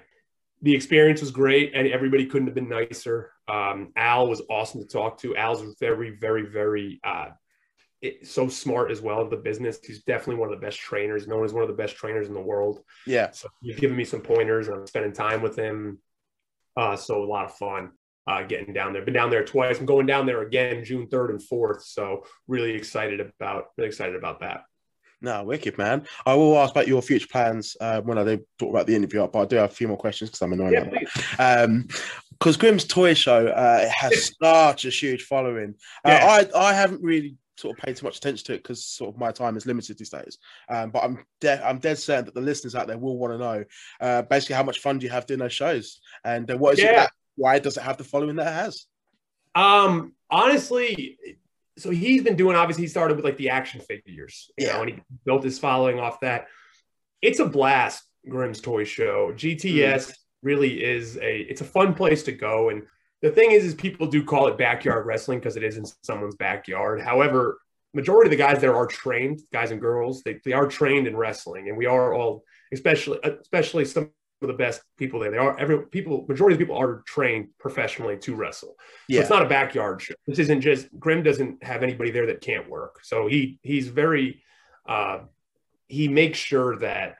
the 0.61 0.75
experience 0.75 1.21
was 1.21 1.31
great, 1.31 1.71
and 1.73 1.87
everybody 1.87 2.25
couldn't 2.25 2.47
have 2.47 2.55
been 2.55 2.69
nicer. 2.69 3.31
Um, 3.47 3.93
Al 3.95 4.27
was 4.27 4.41
awesome 4.49 4.81
to 4.81 4.87
talk 4.87 5.17
to. 5.19 5.35
Al's 5.37 5.63
very, 5.79 6.17
very, 6.17 6.47
very 6.47 6.99
uh, 7.03 7.29
it, 8.01 8.27
so 8.27 8.49
smart 8.49 8.91
as 8.91 9.01
well 9.01 9.21
in 9.21 9.29
the 9.29 9.37
business. 9.37 9.79
He's 9.81 10.03
definitely 10.03 10.35
one 10.35 10.51
of 10.51 10.59
the 10.59 10.65
best 10.65 10.77
trainers, 10.77 11.27
known 11.27 11.45
as 11.45 11.53
one 11.53 11.63
of 11.63 11.69
the 11.69 11.75
best 11.75 11.95
trainers 11.95 12.27
in 12.27 12.33
the 12.33 12.41
world. 12.41 12.81
Yeah, 13.07 13.31
So 13.31 13.47
he's 13.61 13.79
given 13.79 13.95
me 13.95 14.03
some 14.03 14.21
pointers, 14.21 14.67
and 14.67 14.77
I'm 14.77 14.87
spending 14.87 15.13
time 15.13 15.41
with 15.41 15.55
him. 15.55 15.99
Uh, 16.75 16.97
so 16.97 17.23
a 17.23 17.25
lot 17.25 17.45
of 17.45 17.55
fun 17.55 17.91
uh, 18.29 18.43
getting 18.43 18.73
down 18.73 18.93
there. 18.93 19.03
Been 19.03 19.13
down 19.13 19.31
there 19.31 19.43
twice. 19.43 19.79
I'm 19.79 19.85
going 19.87 20.05
down 20.05 20.25
there 20.27 20.43
again 20.43 20.85
June 20.85 21.07
3rd 21.07 21.29
and 21.31 21.41
4th. 21.41 21.81
So 21.81 22.25
really 22.47 22.73
excited 22.75 23.19
about 23.19 23.65
really 23.77 23.87
excited 23.87 24.15
about 24.15 24.39
that. 24.41 24.65
no, 25.21 25.43
wicked 25.43 25.77
man. 25.77 26.05
I 26.25 26.35
will 26.35 26.57
ask 26.59 26.71
about 26.71 26.87
your 26.87 27.01
future 27.01 27.27
plans 27.29 27.75
uh, 27.81 28.01
when 28.01 28.17
I 28.19 28.23
do 28.23 28.45
talk 28.59 28.69
about 28.69 28.87
the 28.87 28.95
interview, 28.95 29.27
but 29.27 29.39
I 29.41 29.45
do 29.45 29.55
have 29.57 29.71
a 29.71 29.73
few 29.73 29.87
more 29.87 29.97
questions 29.97 30.29
because 30.29 30.41
I'm 30.43 30.53
annoyed. 30.53 30.73
Yeah, 30.73 30.89
that. 31.37 31.63
um 31.63 31.87
because 32.39 32.55
Grim's 32.55 32.85
Toy 32.85 33.13
Show 33.15 33.47
uh, 33.47 33.89
has 33.89 34.31
such 34.43 34.85
a 34.85 34.89
huge 34.89 35.23
following. 35.23 35.75
Uh, 36.05 36.09
Yeah. 36.11 36.45
I 36.55 36.69
I 36.69 36.73
haven't 36.73 37.01
really 37.01 37.35
sort 37.57 37.77
of 37.77 37.83
paid 37.83 37.97
too 37.97 38.05
much 38.05 38.17
attention 38.17 38.45
to 38.45 38.53
it 38.53 38.63
because 38.63 38.85
sort 38.85 39.13
of 39.13 39.19
my 39.19 39.31
time 39.31 39.57
is 39.57 39.65
limited 39.65 39.97
these 39.97 40.09
days. 40.09 40.37
Um, 40.69 40.91
but 40.91 41.03
I'm 41.03 41.25
de- 41.41 41.67
I'm 41.67 41.79
dead 41.79 41.97
certain 41.97 42.25
that 42.25 42.33
the 42.33 42.41
listeners 42.41 42.75
out 42.75 42.87
there 42.87 42.97
will 42.97 43.17
want 43.17 43.33
to 43.33 43.37
know 43.37 43.63
uh, 43.99 44.21
basically 44.21 44.55
how 44.55 44.63
much 44.63 44.79
fun 44.79 44.99
do 44.99 45.05
you 45.05 45.11
have 45.11 45.25
doing 45.25 45.41
those 45.41 45.51
shows 45.53 45.99
and 46.23 46.49
uh, 46.49 46.57
what 46.57 46.73
is 46.75 46.79
it 46.79 46.95
that 46.95 47.11
why 47.39 47.59
does 47.59 47.77
it 47.77 47.83
have 47.83 47.97
the 47.97 48.03
following 48.03 48.35
that 48.35 48.47
it 48.47 48.53
has? 48.53 48.85
Um, 49.55 50.13
honestly, 50.29 51.17
so 51.77 51.89
he's 51.89 52.21
been 52.23 52.35
doing 52.35 52.55
obviously 52.55 52.83
he 52.83 52.87
started 52.89 53.15
with 53.15 53.25
like 53.25 53.37
the 53.37 53.49
action 53.49 53.81
figures, 53.81 54.51
you 54.57 54.67
Yeah. 54.67 54.73
know, 54.73 54.81
and 54.83 54.89
he 54.91 55.01
built 55.25 55.43
his 55.43 55.57
following 55.57 55.99
off 55.99 56.19
that. 56.19 56.47
It's 57.21 57.39
a 57.39 57.45
blast, 57.45 58.03
Grim's 58.27 58.61
Toy 58.61 58.83
Show. 58.83 59.33
GTS 59.35 60.13
really 60.41 60.83
is 60.83 61.17
a 61.17 61.39
it's 61.39 61.61
a 61.61 61.65
fun 61.65 61.93
place 61.93 62.23
to 62.23 62.31
go. 62.31 62.69
And 62.69 62.83
the 63.21 63.31
thing 63.31 63.51
is, 63.51 63.63
is 63.65 63.73
people 63.75 64.07
do 64.07 64.23
call 64.23 64.47
it 64.47 64.57
backyard 64.57 65.05
wrestling 65.05 65.39
because 65.39 65.57
it 65.57 65.63
is 65.63 65.77
in 65.77 65.85
someone's 66.03 66.35
backyard. 66.35 67.01
However, 67.01 67.59
majority 67.93 68.27
of 68.27 68.31
the 68.31 68.37
guys 68.43 68.61
there 68.61 68.75
are 68.75 68.85
trained, 68.87 69.41
guys 69.51 69.71
and 69.71 69.81
girls, 69.81 70.21
they, 70.23 70.39
they 70.45 70.53
are 70.53 70.67
trained 70.67 71.07
in 71.07 71.17
wrestling, 71.17 71.69
and 71.69 71.77
we 71.77 71.85
are 71.85 72.13
all, 72.13 72.43
especially 72.71 73.19
especially 73.23 73.83
some 73.85 74.11
of 74.41 74.47
the 74.47 74.53
best 74.53 74.81
people 74.97 75.19
there. 75.19 75.31
They 75.31 75.37
are 75.37 75.57
every 75.59 75.85
people, 75.87 76.25
majority 76.27 76.53
of 76.55 76.59
people 76.59 76.77
are 76.77 77.03
trained 77.05 77.49
professionally 77.59 78.17
to 78.19 78.35
wrestle. 78.35 78.69
So 78.69 78.75
Yeah, 79.09 79.21
it's 79.21 79.29
not 79.29 79.41
a 79.41 79.49
backyard 79.49 80.01
show. 80.01 80.13
This 80.27 80.39
isn't 80.39 80.61
just 80.61 80.87
Grim 80.97 81.23
doesn't 81.23 81.63
have 81.63 81.83
anybody 81.83 82.11
there 82.11 82.25
that 82.27 82.41
can't 82.41 82.69
work. 82.69 82.99
So 83.03 83.27
he 83.27 83.59
he's 83.63 83.87
very 83.89 84.41
uh 84.87 85.19
he 85.87 86.07
makes 86.07 86.37
sure 86.39 86.77
that 86.77 87.17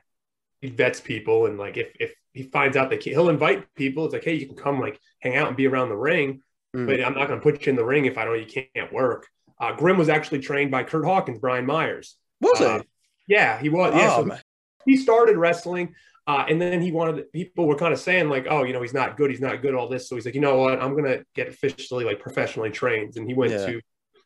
he 0.60 0.70
vets 0.70 1.00
people 1.00 1.46
and 1.46 1.58
like 1.58 1.76
if 1.76 1.88
if 2.00 2.14
he 2.32 2.44
finds 2.44 2.76
out 2.76 2.90
that 2.90 3.02
he'll 3.02 3.28
invite 3.28 3.74
people, 3.74 4.04
it's 4.04 4.14
like, 4.14 4.24
hey, 4.24 4.34
you 4.34 4.46
can 4.46 4.56
come 4.56 4.80
like 4.80 4.98
hang 5.18 5.36
out 5.36 5.48
and 5.48 5.56
be 5.56 5.66
around 5.66 5.88
the 5.90 5.96
ring, 5.96 6.42
Mm. 6.74 6.86
but 6.86 7.04
I'm 7.04 7.14
not 7.14 7.26
gonna 7.28 7.40
put 7.40 7.66
you 7.66 7.70
in 7.70 7.76
the 7.76 7.84
ring 7.84 8.04
if 8.06 8.16
I 8.16 8.24
know 8.24 8.32
you 8.34 8.46
can't 8.46 8.92
work. 8.92 9.26
Uh 9.60 9.72
Grim 9.74 9.98
was 9.98 10.08
actually 10.08 10.38
trained 10.38 10.70
by 10.70 10.84
Kurt 10.84 11.04
Hawkins, 11.04 11.38
Brian 11.40 11.66
Myers. 11.66 12.16
was 12.40 12.60
uh. 12.60 12.82
Yeah, 13.26 13.60
he 13.60 13.68
was. 13.68 13.94
Yeah, 13.94 14.14
oh, 14.14 14.20
so 14.22 14.24
man. 14.24 14.40
He 14.86 14.96
started 14.96 15.36
wrestling 15.36 15.94
uh, 16.26 16.44
and 16.48 16.60
then 16.60 16.80
he 16.80 16.92
wanted 16.92 17.30
people 17.32 17.66
were 17.66 17.74
kind 17.76 17.92
of 17.92 17.98
saying 17.98 18.28
like 18.28 18.46
oh 18.48 18.62
you 18.62 18.72
know 18.72 18.82
he's 18.82 18.94
not 18.94 19.16
good 19.16 19.30
he's 19.30 19.40
not 19.40 19.62
good 19.62 19.74
all 19.74 19.88
this 19.88 20.08
so 20.08 20.14
he's 20.14 20.24
like 20.24 20.34
you 20.34 20.40
know 20.40 20.58
what 20.58 20.80
i'm 20.80 20.94
gonna 20.94 21.18
get 21.34 21.48
officially 21.48 22.04
like 22.04 22.20
professionally 22.20 22.70
trained 22.70 23.16
and 23.16 23.26
he 23.26 23.34
went 23.34 23.52
Yeah. 23.52 23.66
to 23.66 23.80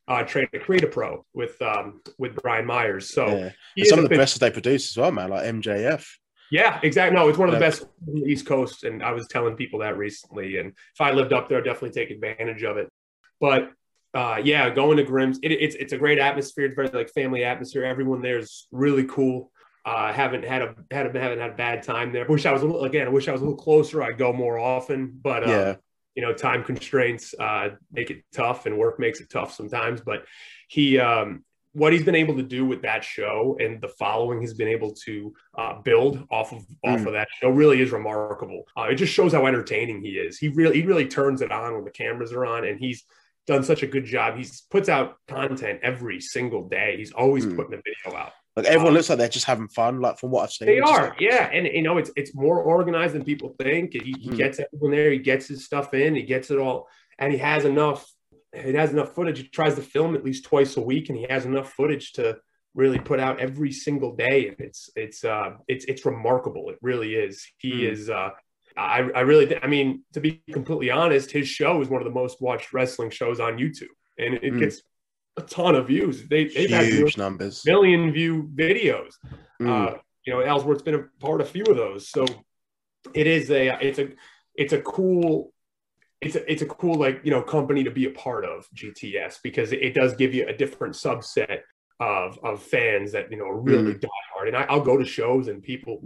uh, 0.06 0.22
train 0.24 0.46
at 0.52 0.62
create 0.62 0.84
a 0.84 0.86
pro 0.86 1.24
with 1.32 1.60
um 1.62 2.02
with 2.18 2.34
brian 2.42 2.66
myers 2.66 3.08
so 3.10 3.50
yeah. 3.74 3.84
some 3.84 4.00
of 4.00 4.08
the 4.08 4.14
a- 4.14 4.18
best 4.18 4.38
they 4.38 4.50
produce 4.50 4.90
as 4.92 4.96
well, 4.98 5.10
man, 5.12 5.30
like 5.30 5.44
MJF. 5.46 6.04
yeah 6.50 6.78
exactly 6.82 7.16
no 7.16 7.28
it's 7.28 7.38
one 7.38 7.48
of 7.48 7.54
the 7.54 7.60
Yeah. 7.60 7.70
best 7.70 7.82
on 8.06 8.14
the 8.20 8.26
east 8.26 8.44
coast 8.44 8.84
and 8.84 9.02
i 9.02 9.12
was 9.12 9.26
telling 9.28 9.56
people 9.56 9.78
that 9.78 9.96
recently 9.96 10.58
and 10.58 10.68
if 10.70 11.00
i 11.00 11.10
lived 11.10 11.32
up 11.32 11.48
there 11.48 11.58
I'd 11.58 11.64
definitely 11.64 11.92
take 11.92 12.10
advantage 12.10 12.64
of 12.64 12.76
it 12.76 12.88
but 13.40 13.70
uh, 14.14 14.40
yeah, 14.44 14.70
going 14.70 14.96
to 14.98 15.02
Grim's, 15.02 15.40
it, 15.42 15.48
it's 15.50 15.74
it's 15.74 15.92
a 15.92 15.98
great 15.98 16.20
atmosphere. 16.20 16.66
It's 16.66 16.76
very 16.76 16.86
like 16.90 17.10
family 17.10 17.42
atmosphere. 17.42 17.84
Everyone 17.84 18.22
there 18.22 18.38
is 18.38 18.68
really 18.70 19.02
cool. 19.06 19.50
Uh, 19.84 20.12
haven't 20.12 20.44
had 20.44 20.62
a 20.62 20.74
had 20.90 21.06
a, 21.14 21.18
haven't 21.20 21.38
had 21.40 21.50
a 21.50 21.54
bad 21.54 21.82
time 21.82 22.12
there. 22.12 22.24
Wish 22.26 22.46
I 22.46 22.52
was 22.52 22.62
a 22.62 22.66
little 22.66 22.84
again. 22.84 23.06
I 23.06 23.10
wish 23.10 23.28
I 23.28 23.32
was 23.32 23.42
a 23.42 23.44
little 23.44 23.58
closer. 23.58 24.02
I'd 24.02 24.16
go 24.18 24.32
more 24.32 24.58
often, 24.58 25.18
but 25.22 25.44
uh, 25.44 25.50
Yeah. 25.50 25.76
you 26.14 26.22
know, 26.22 26.32
time 26.32 26.64
constraints 26.64 27.34
uh, 27.38 27.70
make 27.92 28.10
it 28.10 28.24
tough, 28.32 28.64
and 28.66 28.78
work 28.78 28.98
makes 28.98 29.20
it 29.20 29.28
tough 29.30 29.52
sometimes. 29.54 30.00
But 30.00 30.24
he, 30.68 30.98
um, 30.98 31.44
what 31.72 31.92
he's 31.92 32.04
been 32.04 32.14
able 32.14 32.36
to 32.36 32.42
do 32.42 32.64
with 32.64 32.82
that 32.82 33.02
show 33.04 33.58
and 33.60 33.80
the 33.80 33.88
following 33.88 34.40
he's 34.40 34.54
been 34.54 34.68
able 34.68 34.92
to 35.06 35.34
uh, 35.58 35.82
build 35.82 36.24
off 36.30 36.52
of 36.52 36.60
off 36.84 37.00
Mm. 37.00 37.06
of 37.08 37.12
that 37.14 37.28
show 37.40 37.50
really 37.50 37.80
is 37.82 37.90
remarkable. 37.92 38.62
Uh, 38.78 38.84
it 38.84 38.94
just 38.94 39.12
shows 39.12 39.32
how 39.34 39.44
entertaining 39.44 40.00
he 40.02 40.12
is. 40.12 40.38
He 40.38 40.48
really 40.48 40.80
he 40.80 40.86
really 40.86 41.08
turns 41.08 41.42
it 41.42 41.52
on 41.52 41.74
when 41.74 41.84
the 41.84 41.90
cameras 41.90 42.32
are 42.32 42.46
on, 42.46 42.64
and 42.64 42.78
he's 42.80 43.04
done 43.46 43.62
such 43.62 43.82
a 43.82 43.86
good 43.86 44.06
job. 44.06 44.38
He's 44.38 44.62
puts 44.70 44.88
out 44.88 45.16
content 45.28 45.80
every 45.82 46.20
single 46.22 46.68
day. 46.68 46.96
He's 46.96 47.12
always 47.12 47.44
Mm. 47.44 47.56
putting 47.56 47.74
a 47.74 47.82
video 47.84 48.18
out. 48.18 48.32
Like 48.56 48.66
everyone 48.66 48.88
Um, 48.88 48.94
looks 48.94 49.08
like 49.08 49.18
they're 49.18 49.28
just 49.28 49.46
having 49.46 49.68
fun. 49.68 50.00
Like 50.00 50.18
from 50.18 50.30
what 50.30 50.44
I've 50.44 50.52
seen, 50.52 50.66
They 50.68 50.78
are, 50.80 51.08
like- 51.08 51.20
yeah, 51.20 51.50
and 51.52 51.66
you 51.66 51.82
know 51.82 51.98
it's 51.98 52.10
it's 52.16 52.34
more 52.34 52.62
organized 52.62 53.14
than 53.14 53.24
people 53.24 53.54
think. 53.60 53.92
He, 53.94 54.14
he 54.18 54.28
Hmm. 54.28 54.36
gets 54.36 54.60
everyone 54.60 54.92
there. 54.92 55.10
He 55.10 55.18
gets 55.18 55.48
his 55.48 55.64
stuff 55.64 55.92
in. 55.92 56.14
He 56.14 56.22
gets 56.22 56.50
it 56.50 56.58
all, 56.58 56.88
and 57.18 57.32
he 57.32 57.38
has 57.38 57.64
enough. 57.64 58.08
He 58.54 58.72
has 58.74 58.92
enough 58.92 59.14
footage. 59.14 59.38
He 59.40 59.48
tries 59.48 59.74
to 59.74 59.82
film 59.82 60.14
at 60.14 60.24
least 60.24 60.44
twice 60.44 60.76
a 60.76 60.80
week, 60.80 61.08
and 61.08 61.18
he 61.18 61.26
has 61.28 61.44
enough 61.44 61.72
footage 61.72 62.12
to 62.12 62.36
really 62.76 62.98
put 63.00 63.18
out 63.18 63.40
every 63.40 63.72
single 63.72 64.14
day. 64.14 64.48
And 64.48 64.60
it's 64.60 64.88
it's 64.94 65.24
uh 65.24 65.54
it's 65.66 65.84
it's 65.86 66.04
remarkable. 66.06 66.70
It 66.70 66.78
really 66.80 67.14
is. 67.16 67.44
He 67.58 67.72
Hmm. 67.72 67.92
is. 67.92 68.08
uh 68.08 68.30
I 68.76 68.98
I 69.14 69.20
really 69.22 69.46
th- 69.46 69.60
I 69.64 69.66
mean 69.66 70.04
to 70.12 70.20
be 70.20 70.42
completely 70.52 70.90
honest, 70.90 71.32
his 71.32 71.48
show 71.48 71.80
is 71.80 71.88
one 71.88 72.00
of 72.00 72.04
the 72.06 72.14
most 72.22 72.40
watched 72.40 72.72
wrestling 72.72 73.10
shows 73.10 73.40
on 73.40 73.58
YouTube, 73.58 73.94
and 74.18 74.34
it 74.34 74.52
Hmm. 74.52 74.58
gets 74.60 74.80
a 75.36 75.42
ton 75.42 75.74
of 75.74 75.88
views. 75.88 76.26
They 76.28 76.44
they've 76.44 76.70
had 76.70 76.86
huge 76.86 77.16
numbers. 77.16 77.62
million 77.64 78.12
view 78.12 78.50
videos. 78.54 79.14
Mm. 79.60 79.94
Uh, 79.94 79.98
you 80.24 80.32
know, 80.32 80.40
Ellsworth's 80.40 80.82
been 80.82 80.94
a 80.94 81.04
part 81.20 81.40
of 81.40 81.48
a 81.48 81.50
few 81.50 81.64
of 81.64 81.76
those. 81.76 82.08
So 82.08 82.24
it 83.12 83.26
is 83.26 83.50
a 83.50 83.78
it's 83.80 83.98
a 83.98 84.08
it's 84.54 84.72
a 84.72 84.80
cool 84.80 85.52
it's 86.20 86.36
a 86.36 86.50
it's 86.50 86.62
a 86.62 86.66
cool 86.66 86.94
like 86.94 87.20
you 87.24 87.30
know 87.30 87.42
company 87.42 87.84
to 87.84 87.90
be 87.90 88.06
a 88.06 88.10
part 88.10 88.44
of 88.44 88.66
GTS 88.74 89.38
because 89.42 89.72
it, 89.72 89.82
it 89.82 89.94
does 89.94 90.14
give 90.14 90.34
you 90.34 90.46
a 90.46 90.52
different 90.52 90.94
subset 90.94 91.60
of 92.00 92.38
of 92.42 92.62
fans 92.62 93.12
that 93.12 93.30
you 93.30 93.36
know 93.36 93.46
are 93.46 93.60
really 93.60 93.94
diehard. 93.94 94.46
And 94.46 94.56
I, 94.56 94.62
I'll 94.64 94.80
go 94.80 94.96
to 94.96 95.04
shows 95.04 95.48
and 95.48 95.62
people 95.62 96.02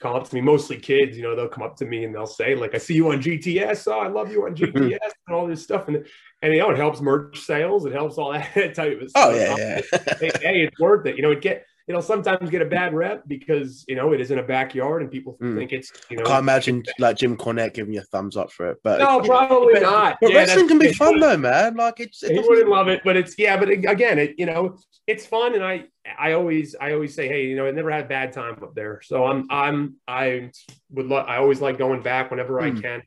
come 0.00 0.14
up 0.14 0.28
to 0.28 0.34
me, 0.34 0.40
mostly 0.40 0.76
kids. 0.76 1.16
You 1.16 1.22
know, 1.22 1.34
they'll 1.34 1.48
come 1.48 1.64
up 1.64 1.76
to 1.76 1.84
me 1.84 2.04
and 2.04 2.14
they'll 2.14 2.26
say 2.26 2.54
like, 2.54 2.74
"I 2.74 2.78
see 2.78 2.94
you 2.94 3.10
on 3.10 3.20
GTS. 3.20 3.88
Oh, 3.88 3.98
I 3.98 4.08
love 4.08 4.30
you 4.30 4.44
on 4.44 4.54
mm-hmm. 4.54 4.76
GTS," 4.76 4.98
and 5.26 5.36
all 5.36 5.46
this 5.46 5.62
stuff. 5.62 5.88
And 5.88 6.04
and 6.42 6.52
you 6.52 6.60
know, 6.60 6.70
it 6.70 6.76
helps 6.76 7.00
merch 7.00 7.40
sales. 7.40 7.84
It 7.84 7.92
helps 7.92 8.18
all 8.18 8.32
that 8.54 8.74
type 8.74 9.00
of 9.00 9.02
oh, 9.02 9.08
stuff. 9.08 9.30
oh 9.30 9.34
yeah, 9.34 9.56
yeah. 9.56 10.14
hey, 10.20 10.30
hey, 10.40 10.62
it's 10.62 10.78
worth 10.78 11.06
it. 11.06 11.16
You 11.16 11.22
know, 11.22 11.32
it 11.32 11.40
get 11.40 11.66
know 11.94 12.00
sometimes 12.00 12.50
get 12.50 12.62
a 12.62 12.66
bad 12.66 12.94
rep 12.94 13.22
because 13.26 13.84
you 13.88 13.94
know 13.96 14.12
it 14.12 14.20
is 14.20 14.30
in 14.30 14.38
a 14.38 14.42
backyard 14.42 15.02
and 15.02 15.10
people 15.10 15.36
Mm. 15.40 15.56
think 15.56 15.72
it's 15.72 15.92
you 16.10 16.16
know. 16.16 16.24
I 16.24 16.28
can't 16.28 16.42
imagine 16.42 16.84
like 16.98 17.16
Jim 17.16 17.36
Cornette 17.36 17.74
giving 17.74 17.94
you 17.94 18.00
a 18.00 18.04
thumbs 18.04 18.36
up 18.36 18.50
for 18.52 18.70
it, 18.70 18.78
but 18.82 18.98
No, 18.98 19.20
probably 19.20 19.74
but, 19.74 19.82
not. 19.82 20.18
But 20.20 20.30
Yeah, 20.32 20.38
wrestling 20.38 20.68
can 20.68 20.78
be 20.78 20.92
fun 20.92 21.20
though, 21.20 21.36
man. 21.36 21.76
Like 21.76 22.00
it's 22.00 22.22
it 22.22 22.32
He 22.32 22.38
wouldn't 22.40 22.68
love 22.68 22.88
it, 22.88 23.02
but 23.04 23.16
it's 23.16 23.38
yeah. 23.38 23.56
But 23.56 23.68
again, 23.70 24.18
it 24.18 24.34
you 24.38 24.46
know 24.46 24.76
it's 25.06 25.24
fun, 25.24 25.54
and 25.54 25.64
I 25.64 25.84
I 26.18 26.32
always 26.32 26.74
I 26.80 26.92
always 26.92 27.14
say, 27.14 27.28
hey, 27.28 27.46
you 27.46 27.56
know, 27.56 27.66
I 27.66 27.70
never 27.70 27.90
had 27.90 28.04
a 28.04 28.08
bad 28.08 28.32
time 28.32 28.62
up 28.62 28.74
there, 28.74 29.00
so 29.02 29.24
I'm 29.24 29.46
I'm 29.50 29.96
I 30.06 30.50
would 30.90 31.06
lo- 31.06 31.16
I 31.18 31.36
always 31.38 31.60
like 31.60 31.78
going 31.78 32.02
back 32.02 32.30
whenever 32.30 32.60
I 32.60 32.70
Hmm. 32.70 32.80
can. 32.80 33.02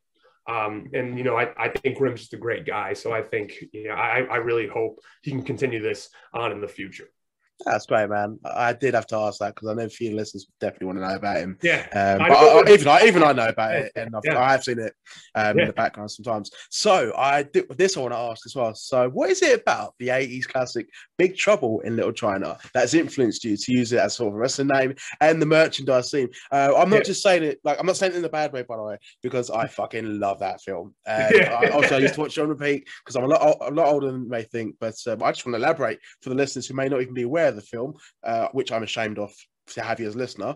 Um, 0.48 0.90
and 0.94 1.18
you 1.20 1.24
know, 1.24 1.38
I, 1.38 1.50
I 1.56 1.70
think 1.70 1.98
Grim's 2.00 2.22
just 2.22 2.34
a 2.34 2.38
great 2.38 2.66
guy, 2.66 2.94
so 2.94 3.14
I 3.14 3.22
think 3.22 3.54
you 3.74 3.90
know 3.90 3.94
I 3.94 4.22
I 4.24 4.38
really 4.38 4.68
hope 4.68 5.00
he 5.22 5.30
can 5.32 5.44
continue 5.44 5.82
this 5.82 6.10
on 6.34 6.52
in 6.52 6.62
the 6.62 6.68
future. 6.68 7.10
That's 7.66 7.86
great, 7.86 8.10
man. 8.10 8.40
I 8.46 8.74
did 8.74 8.94
have 8.94 9.08
to 9.08 9.18
ask 9.18 9.40
that 9.40 9.56
because 9.56 9.70
I 9.70 9.74
know 9.74 9.86
a 9.86 9.90
few 9.90 10.16
listeners 10.16 10.48
definitely 10.60 10.88
want 10.88 11.00
to 11.00 11.08
know 11.08 11.16
about 11.16 11.38
him. 11.38 11.58
Yeah, 11.62 11.86
Um, 11.94 12.22
I 12.22 12.30
but. 12.30 12.68
I, 12.70 12.74
even 12.74 12.88
I 12.88 13.02
even 13.06 13.24
I 13.24 13.32
know 13.34 13.48
about 13.50 13.76
it, 13.76 13.92
and 13.96 14.16
I've, 14.16 14.22
yeah. 14.26 14.40
I 14.40 14.52
have 14.52 14.64
seen 14.64 14.80
it 14.80 14.94
um, 15.36 15.58
Yeah. 15.58 15.62
in 15.64 15.68
the 15.68 15.74
background 15.74 16.12
sometimes. 16.12 16.52
So 16.70 17.14
I 17.18 17.44
this 17.78 17.98
I 17.98 18.00
want 18.02 18.14
to 18.14 18.18
ask 18.20 18.46
as 18.46 18.56
well. 18.56 18.74
So 18.74 19.10
what 19.10 19.30
is 19.30 19.42
it 19.42 19.62
about 19.62 19.94
the 20.00 20.10
'80s 20.10 20.48
classic 20.48 20.88
Big 21.18 21.36
Trouble 21.38 21.82
in 21.82 21.96
Little 21.96 22.12
China 22.12 22.58
that's 22.74 22.94
influenced 22.94 23.44
you 23.44 23.56
to 23.58 23.72
use 23.74 23.92
it 23.94 24.00
as 24.00 24.16
sort 24.16 24.30
of 24.30 24.36
a 24.36 24.38
wrestling 24.38 24.68
name 24.68 24.96
and 25.20 25.42
the 25.42 25.46
merchandise 25.46 26.10
scene? 26.12 26.30
Uh, 26.52 26.74
I'm 26.76 26.90
not 26.90 26.98
Yeah. 26.98 27.04
just 27.04 27.24
saying 27.24 27.44
it 27.44 27.60
like 27.64 27.80
I'm 27.80 27.86
not 27.86 27.98
saying 27.98 28.14
it 28.14 28.18
in 28.18 28.26
a 28.26 28.30
bad 28.30 28.54
way, 28.54 28.64
by 28.64 28.76
the 28.78 28.84
way, 28.84 28.98
because 29.22 29.50
I 29.50 29.68
fucking 29.68 30.20
love 30.20 30.40
that 30.40 30.62
film. 30.62 30.94
And 31.06 31.36
Yeah. 31.36 31.54
I, 31.62 31.70
also, 31.70 31.96
I 31.96 32.00
used 32.00 32.16
to 32.16 32.22
watch 32.22 32.38
it 32.38 32.42
on 32.42 32.50
repeat 32.50 32.88
because 33.04 33.16
I'm 33.16 33.24
a 33.24 33.28
lot 33.28 33.58
a 33.62 33.72
lot 33.72 33.88
older 33.88 34.12
than 34.12 34.24
you 34.24 34.30
may 34.30 34.44
think. 34.44 34.76
But 34.80 34.96
um, 35.08 35.22
I 35.24 35.32
just 35.32 35.46
want 35.46 35.54
to 35.56 35.62
elaborate 35.64 36.00
for 36.22 36.30
the 36.30 36.36
listeners 36.36 36.68
who 36.68 36.74
may 36.74 36.88
not 36.90 37.02
even 37.02 37.14
be 37.14 37.24
aware 37.24 37.51
of 37.52 37.56
the 37.58 37.62
film, 37.62 37.94
uh, 38.24 38.48
which 38.52 38.72
I'm 38.72 38.84
ashamed 38.84 39.20
of 39.20 39.32
to 39.68 39.82
have 39.82 40.00
you 40.00 40.08
as 40.08 40.16
a 40.16 40.18
listener. 40.18 40.56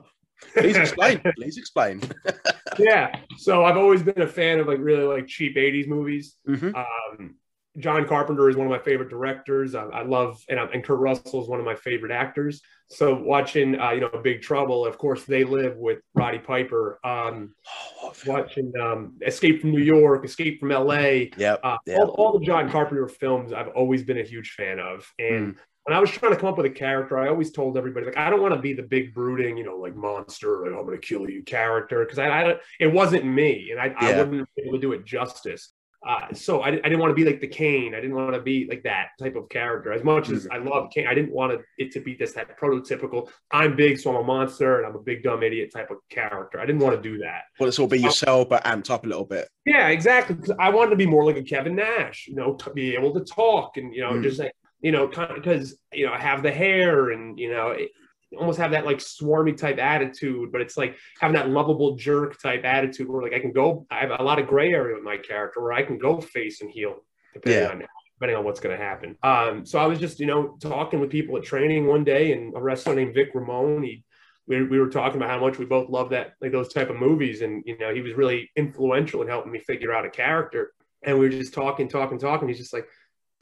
Please 0.57 0.75
explain. 0.75 1.21
Please 1.37 1.57
explain. 1.57 2.01
yeah. 2.79 3.15
So 3.37 3.63
I've 3.63 3.77
always 3.77 4.03
been 4.03 4.21
a 4.21 4.27
fan 4.27 4.59
of 4.59 4.67
like 4.67 4.79
really 4.79 5.03
like 5.05 5.27
cheap 5.27 5.55
'80s 5.55 5.87
movies. 5.87 6.35
Mhm. 6.47 6.75
Um, 6.75 7.35
John 7.77 8.07
Carpenter 8.07 8.49
is 8.49 8.55
one 8.55 8.65
of 8.67 8.71
my 8.71 8.79
favorite 8.79 9.09
directors. 9.09 9.75
I, 9.75 9.83
I 9.83 10.03
love, 10.03 10.41
and, 10.47 10.57
and 10.57 10.81
Kurt 10.81 10.97
Russell 10.99 11.43
is 11.43 11.49
one 11.49 11.59
of 11.59 11.65
my 11.65 11.75
favorite 11.75 12.11
actors. 12.13 12.61
So 12.89 13.13
watching, 13.21 13.77
uh, 13.77 13.91
you 13.91 13.99
know, 13.99 14.09
Big 14.23 14.41
Trouble, 14.41 14.85
of 14.85 14.97
course, 14.97 15.25
they 15.25 15.43
live 15.43 15.75
with 15.75 15.99
Roddy 16.13 16.39
Piper. 16.39 16.99
Um, 17.03 17.53
Oh, 18.01 18.13
watching 18.27 18.71
um, 18.79 19.17
Escape 19.25 19.59
from 19.59 19.71
New 19.71 19.81
York, 19.81 20.23
Escape 20.23 20.59
from 20.61 20.71
L.A. 20.71 21.31
Yep. 21.35 21.59
Uh, 21.63 21.77
Yeah. 21.85 21.97
all, 21.97 22.09
all 22.17 22.39
the 22.39 22.45
John 22.45 22.69
Carpenter 22.71 23.07
films 23.09 23.51
I've 23.51 23.69
always 23.69 24.03
been 24.03 24.19
a 24.19 24.23
huge 24.23 24.51
fan 24.51 24.79
of. 24.79 25.05
And 25.19 25.55
when 25.85 25.95
I 25.95 25.99
was 25.99 26.09
trying 26.09 26.33
to 26.33 26.37
come 26.39 26.49
up 26.49 26.57
with 26.57 26.65
a 26.65 26.69
character, 26.71 27.17
I 27.17 27.27
always 27.29 27.51
told 27.51 27.77
everybody, 27.77 28.07
like, 28.07 28.17
I 28.17 28.29
don't 28.31 28.41
want 28.41 28.53
to 28.55 28.59
be 28.59 28.73
the 28.73 28.81
big 28.83 29.13
brooding, 29.13 29.55
you 29.55 29.63
know, 29.63 29.77
like 29.77 29.95
monster, 29.95 30.61
like, 30.63 30.71
I'm 30.77 30.85
going 30.85 30.99
to 30.99 31.07
kill 31.07 31.29
you 31.29 31.43
character. 31.43 32.03
Cause 32.05 32.17
I, 32.17 32.29
I 32.39 32.43
don't, 32.43 32.59
it 32.79 32.87
wasn't 32.87 33.25
me. 33.25 33.69
And 33.71 33.79
I, 33.79 33.93
I 33.97 34.09
Yeah. 34.09 34.17
wouldn't 34.23 34.49
be 34.55 34.63
able 34.63 34.73
to 34.73 34.79
do 34.81 34.93
it 34.93 35.05
justice. 35.05 35.71
Uh, 36.07 36.31
so 36.33 36.61
I, 36.61 36.69
I 36.69 36.71
didn't 36.71 36.99
want 36.99 37.09
to 37.11 37.15
be 37.15 37.23
like 37.25 37.39
the 37.41 37.47
Kane. 37.47 37.95
I 37.95 37.99
didn't 37.99 38.15
want 38.15 38.33
to 38.33 38.41
be 38.41 38.67
like 38.69 38.83
that 38.83 39.09
type 39.19 39.35
of 39.35 39.49
character. 39.49 39.91
As 39.91 40.03
much 40.03 40.29
as 40.29 40.47
I 40.51 40.57
love 40.57 40.89
Kane, 40.93 41.07
I 41.07 41.15
didn't 41.15 41.31
want 41.31 41.59
it 41.79 41.91
to 41.93 41.99
be 41.99 42.13
this 42.13 42.33
that 42.33 42.59
prototypical. 42.59 43.29
I'm 43.51 43.75
big, 43.75 43.97
so 43.99 44.11
I'm 44.11 44.17
a 44.17 44.23
monster, 44.23 44.77
and 44.77 44.85
I'm 44.85 44.95
a 44.95 45.01
big 45.01 45.23
dumb 45.23 45.41
idiot 45.41 45.71
type 45.73 45.89
of 45.89 45.97
character. 46.11 46.59
I 46.59 46.65
didn't 46.67 46.81
want 46.81 46.95
to 46.95 47.01
do 47.01 47.17
that. 47.19 47.43
Well, 47.59 47.69
it's 47.69 47.79
all 47.79 47.87
be 47.87 47.99
yourself, 47.99 48.49
but 48.49 48.63
amped 48.65 48.91
up 48.91 49.03
a 49.05 49.09
little 49.09 49.25
bit. 49.25 49.49
Yeah, 49.65 49.87
exactly. 49.87 50.37
I 50.59 50.69
wanted 50.69 50.91
to 50.91 50.95
be 50.95 51.07
more 51.07 51.25
like 51.25 51.37
a 51.37 51.43
Kevin 51.43 51.75
Nash, 51.75 52.25
you 52.27 52.35
know, 52.35 52.53
to 52.53 52.69
be 52.71 52.95
able 52.95 53.11
to 53.15 53.21
talk 53.21 53.77
and 53.77 53.91
you 53.93 54.01
know, 54.01 54.11
Mm. 54.11 54.21
just 54.23 54.37
like 54.39 54.53
you 54.85 54.91
know, 54.91 55.07
because 55.07 55.75
you 55.91 56.05
know, 56.05 56.13
I 56.13 56.19
have 56.19 56.43
the 56.43 56.51
hair 56.51 57.09
and 57.09 57.39
you 57.39 57.51
know, 57.51 57.69
it, 57.69 57.89
almost 58.37 58.59
have 58.59 58.69
that 58.69 58.85
like 58.85 58.97
swarmy 58.97 59.57
type 59.57 59.79
attitude, 59.79 60.51
but 60.51 60.61
it's 60.61 60.77
like 60.77 60.95
having 61.19 61.33
that 61.33 61.49
lovable 61.49 61.95
jerk 61.95 62.39
type 62.39 62.63
attitude 62.65 63.09
where 63.09 63.23
like 63.23 63.33
I 63.33 63.39
can 63.39 63.51
go. 63.51 63.87
I 63.89 64.01
have 64.01 64.11
a 64.11 64.21
lot 64.21 64.37
of 64.37 64.45
gray 64.45 64.71
area 64.73 64.93
with 64.93 65.03
my 65.03 65.17
character 65.17 65.59
where 65.59 65.73
I 65.73 65.81
can 65.81 65.97
go 65.97 66.21
face 66.21 66.61
and 66.61 66.69
heel 66.69 66.97
depending 67.33 67.63
Yeah. 67.63 67.69
on 67.71 67.83
depending 68.19 68.37
on 68.37 68.45
what's 68.45 68.59
going 68.59 68.77
to 68.77 68.83
happen. 68.83 69.17
Um, 69.23 69.65
so 69.65 69.79
I 69.79 69.87
was 69.87 69.97
just 69.99 70.19
you 70.19 70.27
know 70.27 70.55
talking 70.61 70.99
with 70.99 71.09
people 71.09 71.35
at 71.37 71.43
training 71.43 71.87
one 71.87 72.03
day, 72.03 72.33
and 72.33 72.55
a 72.55 72.61
wrestler 72.61 72.93
named 72.93 73.15
Vic 73.15 73.31
Ramone, 73.33 73.81
he 73.81 74.03
we, 74.45 74.61
we 74.65 74.79
were 74.79 74.89
talking 74.89 75.17
about 75.17 75.31
how 75.31 75.39
much 75.39 75.57
we 75.57 75.65
both 75.65 75.89
love 75.89 76.11
that 76.11 76.33
like 76.41 76.51
those 76.51 76.71
type 76.71 76.91
of 76.91 76.97
movies 76.97 77.41
and 77.41 77.63
you 77.65 77.75
know 77.79 77.91
he 77.91 78.01
was 78.01 78.13
really 78.13 78.51
influential 78.55 79.23
in 79.23 79.27
helping 79.27 79.51
me 79.51 79.57
figure 79.57 79.91
out 79.91 80.05
a 80.05 80.11
character 80.11 80.73
and 81.01 81.17
we 81.17 81.25
were 81.25 81.31
just 81.31 81.53
talking 81.55 81.87
talking 81.87 82.19
talking 82.19 82.47
he's 82.47 82.59
just 82.59 82.73
like, 82.73 82.87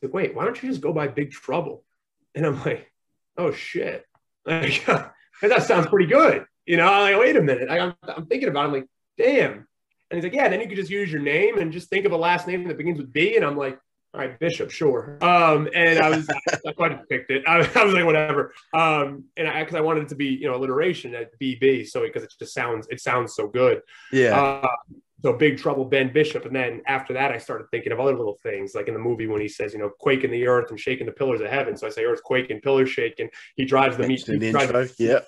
like 0.03 0.13
wait 0.13 0.35
why 0.35 0.45
don't 0.45 0.61
you 0.61 0.69
just 0.69 0.81
go 0.81 0.93
by 0.93 1.07
big 1.07 1.31
trouble 1.31 1.83
and 2.35 2.45
i'm 2.45 2.61
like 2.63 2.91
oh 3.37 3.51
shit 3.51 4.05
like, 4.45 4.85
that 4.85 5.63
sounds 5.63 5.87
pretty 5.87 6.05
good 6.05 6.45
you 6.65 6.77
know 6.77 6.87
i'm 6.87 7.13
like 7.13 7.19
wait 7.19 7.35
a 7.35 7.41
minute 7.41 7.69
I, 7.69 7.79
I'm, 7.79 7.95
I'm 8.03 8.25
thinking 8.25 8.49
about 8.49 8.65
it 8.65 8.67
i'm 8.67 8.73
like 8.73 8.87
damn 9.17 9.51
and 9.51 9.65
he's 10.11 10.23
like 10.23 10.33
yeah 10.33 10.49
then 10.49 10.61
you 10.61 10.67
could 10.67 10.77
just 10.77 10.91
use 10.91 11.11
your 11.11 11.21
name 11.21 11.57
and 11.57 11.71
just 11.71 11.89
think 11.89 12.05
of 12.05 12.11
a 12.11 12.17
last 12.17 12.47
name 12.47 12.67
that 12.67 12.77
begins 12.77 12.99
with 12.99 13.11
b 13.11 13.35
and 13.35 13.45
i'm 13.45 13.57
like 13.57 13.79
all 14.13 14.19
right, 14.19 14.37
Bishop, 14.37 14.69
sure. 14.69 15.17
Um, 15.21 15.67
and 15.73 15.97
I 15.97 16.09
was, 16.09 16.29
I 16.29 16.89
just 16.89 17.09
picked 17.09 17.31
it. 17.31 17.43
I, 17.47 17.67
I 17.75 17.83
was 17.83 17.95
like, 17.95 18.05
whatever. 18.05 18.53
Um, 18.71 19.23
and 19.35 19.47
I, 19.47 19.65
cause 19.65 19.73
I 19.73 19.81
wanted 19.81 20.03
it 20.03 20.09
to 20.09 20.15
be, 20.15 20.27
you 20.27 20.47
know, 20.47 20.55
alliteration 20.55 21.15
at 21.15 21.31
BB. 21.39 21.87
So, 21.87 22.01
because 22.01 22.21
it 22.21 22.31
just 22.37 22.53
sounds, 22.53 22.87
it 22.91 23.01
sounds 23.01 23.33
so 23.33 23.47
good. 23.47 23.81
Yeah. 24.11 24.39
Uh, 24.39 24.67
so 25.23 25.31
Big 25.31 25.57
Trouble, 25.57 25.85
Ben 25.85 26.11
Bishop. 26.11 26.45
And 26.45 26.53
then 26.53 26.81
after 26.85 27.13
that, 27.13 27.31
I 27.31 27.37
started 27.37 27.67
thinking 27.71 27.93
of 27.93 27.99
other 27.99 28.15
little 28.15 28.37
things, 28.43 28.75
like 28.75 28.89
in 28.89 28.93
the 28.93 28.99
movie 28.99 29.25
when 29.25 29.39
he 29.39 29.47
says, 29.47 29.71
you 29.71 29.79
know, 29.79 29.89
quaking 29.89 30.31
the 30.31 30.45
earth 30.47 30.69
and 30.69 30.77
shaking 30.77 31.05
the 31.05 31.13
pillars 31.13 31.39
of 31.39 31.47
heaven. 31.47 31.77
So 31.77 31.87
I 31.87 31.91
say 31.91 32.03
earthquake 32.03 32.49
and 32.49 32.61
pillars 32.61 32.89
shaking. 32.89 33.29
He 33.55 33.63
drives 33.63 33.95
the 33.95 34.03
meat. 34.03 34.27
Mentioned 34.27 34.41
He 34.41 34.51
the 34.51 34.51
drives, 34.51 34.99
intro. 34.99 35.05
Yeah. 35.05 35.19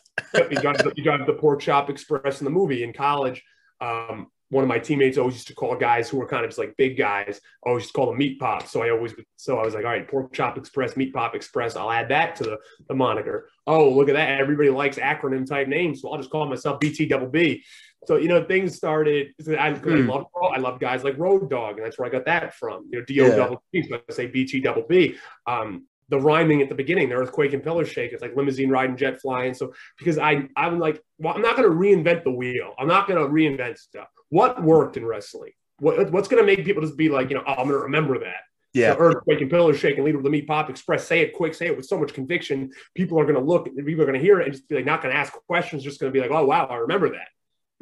He 0.49 0.55
drives, 0.55 0.83
the, 0.83 0.91
he 0.97 1.01
drives 1.01 1.25
the 1.25 1.33
pork 1.33 1.61
chop 1.61 1.89
express 1.89 2.41
in 2.41 2.45
the 2.45 2.51
movie 2.51 2.83
in 2.83 2.91
college. 2.91 3.41
Um, 3.79 4.27
one 4.49 4.63
of 4.63 4.67
my 4.67 4.79
teammates 4.79 5.17
always 5.17 5.35
used 5.35 5.47
to 5.47 5.55
call 5.55 5.75
guys 5.75 6.09
who 6.09 6.17
were 6.17 6.27
kind 6.27 6.43
of 6.43 6.51
just 6.51 6.59
like 6.59 6.77
big 6.77 6.97
guys, 6.97 7.41
always 7.63 7.83
used 7.83 7.93
to 7.93 7.97
call 7.97 8.07
them 8.07 8.17
meat 8.17 8.39
pops. 8.39 8.71
So 8.71 8.83
I 8.83 8.91
always, 8.91 9.13
so 9.37 9.57
I 9.57 9.65
was 9.65 9.73
like, 9.73 9.85
all 9.85 9.91
right, 9.91 10.07
pork 10.07 10.33
chop 10.33 10.57
express, 10.57 10.95
meat 10.95 11.13
pop 11.13 11.35
express. 11.35 11.75
I'll 11.75 11.91
add 11.91 12.09
that 12.09 12.35
to 12.37 12.43
the, 12.43 12.57
the 12.87 12.93
moniker. 12.93 13.49
Oh, 13.65 13.89
look 13.89 14.07
at 14.07 14.13
that. 14.13 14.39
Everybody 14.39 14.69
likes 14.69 14.97
acronym 14.97 15.47
type 15.47 15.67
names. 15.67 16.01
So 16.01 16.11
I'll 16.11 16.17
just 16.17 16.29
call 16.29 16.45
myself 16.47 16.79
BT 16.79 17.07
double 17.07 17.27
B. 17.27 17.63
So, 18.07 18.17
you 18.17 18.27
know, 18.27 18.43
things 18.43 18.75
started, 18.75 19.33
I, 19.47 19.73
Hmm. 19.73 20.09
I 20.09 20.13
love, 20.13 20.25
I 20.53 20.57
love 20.59 20.79
guys 20.79 21.03
like 21.03 21.17
Road 21.17 21.49
Dog. 21.49 21.77
And 21.77 21.85
that's 21.85 21.97
where 21.97 22.07
I 22.07 22.11
got 22.11 22.25
that 22.25 22.53
from, 22.55 22.87
you 22.91 22.99
know, 22.99 23.05
DO 23.05 23.35
double 23.35 23.63
B. 23.71 23.83
So 23.87 23.95
I 24.09 24.13
say 24.13 24.27
BT 24.27 24.59
double 24.61 24.83
B. 24.87 25.15
Um, 25.47 25.85
the 26.09 26.19
rhyming 26.19 26.61
at 26.61 26.69
the 26.69 26.75
beginning, 26.75 27.09
the 27.09 27.15
earthquake 27.15 27.53
and 27.53 27.63
pillar 27.63 27.85
shake. 27.85 28.11
It's 28.13 28.21
like 28.21 28.35
limousine 28.35 28.69
riding, 28.69 28.95
jet 28.95 29.19
flying. 29.21 29.53
So 29.53 29.73
because 29.97 30.17
I 30.17 30.47
I'm 30.55 30.79
like, 30.79 31.01
well, 31.17 31.33
I'm 31.33 31.41
not 31.41 31.57
going 31.57 31.67
to 31.67 31.75
reinvent 31.75 32.23
the 32.23 32.31
wheel. 32.31 32.73
I'm 32.77 32.87
not 32.87 33.07
going 33.07 33.19
to 33.19 33.27
reinvent 33.27 33.77
stuff. 33.79 34.07
What 34.29 34.61
worked 34.61 34.97
in 34.97 35.05
wrestling? 35.05 35.53
What, 35.79 36.11
what's 36.11 36.27
going 36.27 36.41
to 36.41 36.45
make 36.45 36.63
people 36.63 36.81
just 36.81 36.95
be 36.95 37.09
like, 37.09 37.29
you 37.29 37.35
know, 37.35 37.43
oh, 37.45 37.53
I'm 37.53 37.67
going 37.67 37.69
to 37.69 37.79
remember 37.79 38.19
that. 38.19 38.43
Yeah. 38.73 38.93
The 38.93 38.99
earthquake 38.99 39.41
and 39.41 39.49
pillar 39.49 39.73
shake 39.73 39.95
and 39.95 40.05
leader 40.05 40.17
with 40.17 40.25
the 40.25 40.29
meat 40.29 40.47
pop 40.47 40.69
express. 40.69 41.07
Say 41.07 41.21
it 41.21 41.33
quick. 41.33 41.53
Say 41.53 41.67
it 41.67 41.77
with 41.77 41.85
so 41.85 41.97
much 41.97 42.13
conviction. 42.13 42.71
People 42.93 43.19
are 43.19 43.23
going 43.23 43.35
to 43.35 43.41
look. 43.41 43.65
People 43.65 44.01
are 44.01 44.05
going 44.05 44.19
to 44.19 44.23
hear 44.23 44.39
it 44.41 44.45
and 44.45 44.53
just 44.53 44.67
be 44.67 44.75
like, 44.75 44.85
not 44.85 45.01
going 45.01 45.13
to 45.13 45.19
ask 45.19 45.33
questions. 45.47 45.83
Just 45.83 45.99
going 45.99 46.11
to 46.11 46.17
be 46.17 46.21
like, 46.21 46.31
oh 46.31 46.45
wow, 46.45 46.65
I 46.65 46.75
remember 46.75 47.09
that. 47.09 47.27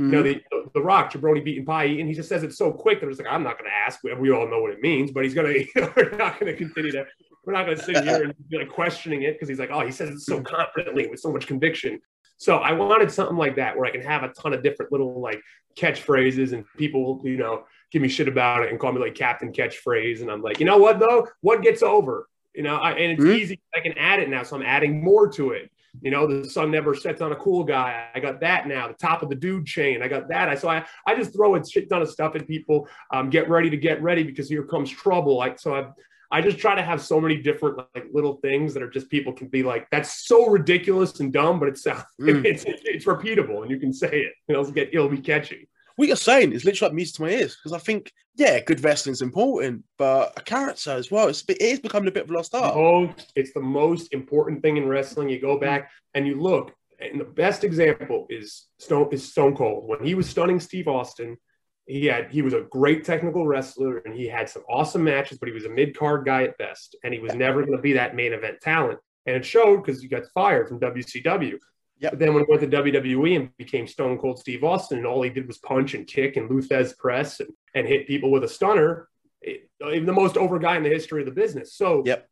Mhm. 0.02 0.06
You 0.06 0.12
know, 0.12 0.24
the, 0.24 0.42
the 0.74 0.82
Rock, 0.82 1.14
Jabroni 1.14 1.44
beating 1.44 1.66
pie, 1.66 1.84
and 1.86 2.08
he 2.10 2.16
just 2.16 2.28
says 2.30 2.44
it 2.44 2.54
so 2.54 2.72
quick 2.72 3.00
that 3.00 3.10
it's 3.10 3.20
like, 3.20 3.28
I'm 3.30 3.44
not 3.44 3.60
going 3.60 3.70
to 3.70 3.76
ask. 3.76 4.00
We, 4.04 4.14
we 4.16 4.32
all 4.32 4.50
know 4.50 4.60
what 4.62 4.72
it 4.72 4.82
means, 4.82 5.12
but 5.12 5.24
he's 5.24 5.34
going 5.36 5.54
to, 5.54 5.60
you 5.60 5.68
know, 5.76 5.94
we're 5.96 6.16
not 6.18 6.40
going 6.40 6.52
to 6.52 6.58
continue 6.58 6.92
to, 6.94 7.06
we're 7.46 7.54
not 7.54 7.66
going 7.66 7.78
to 7.78 7.84
sit 7.84 8.04
here 8.04 8.24
and 8.24 8.34
be 8.50 8.58
like 8.58 8.70
questioning 8.70 9.22
it 9.24 9.34
because 9.34 9.48
he's 9.50 9.60
like, 9.60 9.70
oh, 9.72 9.86
he 9.86 9.92
says 9.92 10.10
it 10.10 10.20
so 10.22 10.42
confidently 10.42 11.08
with 11.08 11.20
so 11.20 11.32
much 11.32 11.46
conviction. 11.46 12.00
So 12.38 12.58
I 12.58 12.72
wanted 12.74 13.12
something 13.12 13.38
like 13.38 13.56
that 13.58 13.78
where 13.78 13.86
I 13.86 13.92
can 13.92 14.02
have 14.02 14.24
a 14.24 14.30
ton 14.30 14.54
of 14.54 14.64
different 14.64 14.92
little 14.92 15.22
like 15.22 15.42
catchphrases 15.78 16.54
and 16.54 16.66
people 16.78 17.04
will, 17.20 17.28
you 17.30 17.38
know, 17.38 17.64
give 17.92 18.02
me 18.02 18.08
shit 18.08 18.28
about 18.28 18.64
it 18.64 18.72
and 18.72 18.80
call 18.80 18.92
me 18.92 19.00
like 19.00 19.14
Captain 19.16 19.52
Catchphrase. 19.54 20.22
And 20.22 20.32
I'm 20.32 20.42
like, 20.42 20.60
you 20.60 20.66
know 20.66 20.78
what 20.78 21.00
though? 21.00 21.28
What 21.42 21.62
gets 21.62 21.84
over? 21.84 22.28
You 22.56 22.64
know, 22.64 22.78
I, 22.78 22.92
and 22.94 23.14
it's 23.14 23.24
Mhm. 23.24 23.38
easy. 23.38 23.62
I 23.76 23.80
can 23.80 23.94
add 23.98 24.20
it 24.20 24.30
now. 24.30 24.42
So 24.44 24.56
I'm 24.56 24.64
adding 24.64 25.04
more 25.04 25.28
to 25.34 25.52
it. 25.52 25.72
You 26.02 26.12
know, 26.12 26.26
the 26.26 26.50
sun 26.50 26.72
never 26.72 26.96
sets 26.96 27.22
on 27.22 27.32
a 27.32 27.36
cool 27.36 27.64
guy. 27.64 28.08
I 28.14 28.20
got 28.20 28.40
that 28.42 28.68
now. 28.68 28.88
The 28.88 28.96
top 28.96 29.22
of 29.22 29.30
the 29.30 29.36
dude 29.36 29.66
chain. 29.66 30.02
I 30.02 30.08
got 30.08 30.28
that. 30.30 30.50
I 30.50 30.56
so 30.56 30.68
I, 30.68 30.86
I 31.06 31.16
just 31.16 31.34
throw 31.34 31.56
a 31.56 31.66
shit 31.66 31.90
ton 31.90 32.02
of 32.02 32.10
stuff 32.10 32.36
at 32.36 32.48
people. 32.48 32.88
Um, 33.14 33.30
get 33.30 33.48
ready 33.50 33.70
to 33.70 33.78
get 33.78 34.02
ready 34.02 34.24
because 34.24 34.50
here 34.50 34.64
comes 34.64 34.90
trouble. 34.90 35.38
Like 35.38 35.60
so 35.60 35.76
I 35.76 35.88
I 36.32 36.42
just 36.42 36.58
try 36.58 36.74
to 36.74 36.82
have 36.82 37.00
so 37.00 37.22
many 37.22 37.38
different 37.38 37.78
like 37.94 38.08
little 38.12 38.38
things 38.38 38.74
that 38.74 38.82
are 38.82 38.90
just 38.90 39.08
people 39.08 39.34
can 39.34 39.50
be 39.50 39.62
like, 39.62 39.88
that's 39.92 40.26
so 40.26 40.48
ridiculous 40.50 41.20
and 41.20 41.32
dumb, 41.32 41.60
but 41.60 41.70
it's 41.70 41.84
Mm. 42.20 42.44
it's, 42.46 42.64
it's 42.64 42.82
it's 42.86 43.06
repeatable 43.06 43.62
and 43.62 43.70
you 43.70 43.80
can 43.80 43.94
say 43.94 44.22
it. 44.22 44.34
It'll 44.48 44.70
get 44.72 44.90
it'll 44.94 45.10
be 45.10 45.20
catchy. 45.20 45.70
What 45.96 46.08
you're 46.08 46.18
saying 46.18 46.54
is 46.54 46.66
literally 46.66 46.90
like 46.90 46.96
music 46.96 47.16
to 47.16 47.22
my 47.24 47.30
ears 47.30 47.56
because 47.56 47.74
I 47.74 47.78
think, 47.78 48.12
yeah, 48.36 48.60
good 48.62 48.84
wrestling 48.84 49.14
is 49.14 49.22
important, 49.22 49.84
but 49.98 50.34
a 50.36 50.42
character 50.42 50.92
as 50.92 51.12
well. 51.12 51.28
It's, 51.28 51.44
it 51.48 51.62
is 51.62 51.80
becoming 51.80 52.08
a 52.08 52.12
bit 52.12 52.24
of 52.24 52.32
a 52.32 52.34
lost 52.34 52.56
art. 52.56 52.76
Oh, 52.76 53.14
it's 53.36 53.54
the 53.54 53.62
most 53.62 54.14
important 54.14 54.62
thing 54.62 54.78
in 54.78 54.88
wrestling. 54.88 55.30
You 55.30 55.40
go 55.40 55.58
mm. 55.58 55.62
back 55.62 55.92
and 56.14 56.26
you 56.26 56.42
look, 56.42 56.74
and 57.00 57.20
the 57.20 57.26
best 57.26 57.64
example 57.64 58.26
is 58.30 58.68
Stone 58.80 59.10
is 59.12 59.30
Stone 59.30 59.56
Cold. 59.56 59.88
When 59.88 60.04
he 60.04 60.16
was 60.16 60.30
stunning 60.30 60.60
Steve 60.60 60.88
Austin, 60.88 61.38
he 61.86 62.06
had 62.06 62.32
he 62.32 62.42
was 62.42 62.54
a 62.54 62.62
great 62.62 63.04
technical 63.04 63.46
wrestler 63.46 63.98
and 64.00 64.16
he 64.16 64.28
had 64.28 64.50
some 64.50 64.64
awesome 64.70 65.04
matches, 65.04 65.38
but 65.38 65.48
he 65.48 65.54
was 65.54 65.66
a 65.66 65.70
mid 65.70 65.98
card 65.98 66.26
guy 66.26 66.44
at 66.44 66.58
best, 66.58 66.96
and 67.04 67.14
he 67.14 67.20
was 67.20 67.36
never 67.36 67.62
going 67.62 67.78
to 67.78 67.82
be 67.82 67.94
that 67.94 68.16
main 68.16 68.34
event 68.34 68.62
talent. 68.62 69.00
and 69.26 69.36
it 69.36 69.46
showed 69.46 69.84
because 69.84 70.02
he 70.02 70.08
got 70.08 70.24
fired 70.34 70.68
from 70.68 70.80
WCW. 70.80 71.58
Yep. 72.04 72.12
But 72.12 72.20
then 72.20 72.34
when 72.34 72.44
he 72.46 72.52
went 72.52 72.62
to 72.62 72.68
WWE 72.78 73.36
and 73.38 73.58
became 73.58 73.88
Stone 73.88 74.20
Cold 74.20 74.38
Steve 74.40 74.64
Austin, 74.64 74.98
and 75.00 75.08
all 75.08 75.22
he 75.24 75.30
did 75.30 75.48
was 75.48 75.58
punch 75.58 75.94
and 75.94 76.06
kick 76.06 76.36
and 76.38 76.50
Lou 76.50 76.62
Thesz 76.62 76.96
press 76.98 77.40
and, 77.40 77.50
and 77.74 77.88
hit 77.88 78.08
people 78.08 78.30
with 78.32 78.44
a 78.44 78.48
stunner, 78.50 79.08
it, 79.42 79.70
the 79.80 80.14
most 80.14 80.38
over 80.38 80.60
guy 80.60 80.78
in 80.78 80.84
the 80.84 80.90
history 80.90 81.22
of 81.22 81.26
the 81.26 81.32
business. 81.34 81.74
So, 81.76 82.04
Yep. 82.06 82.28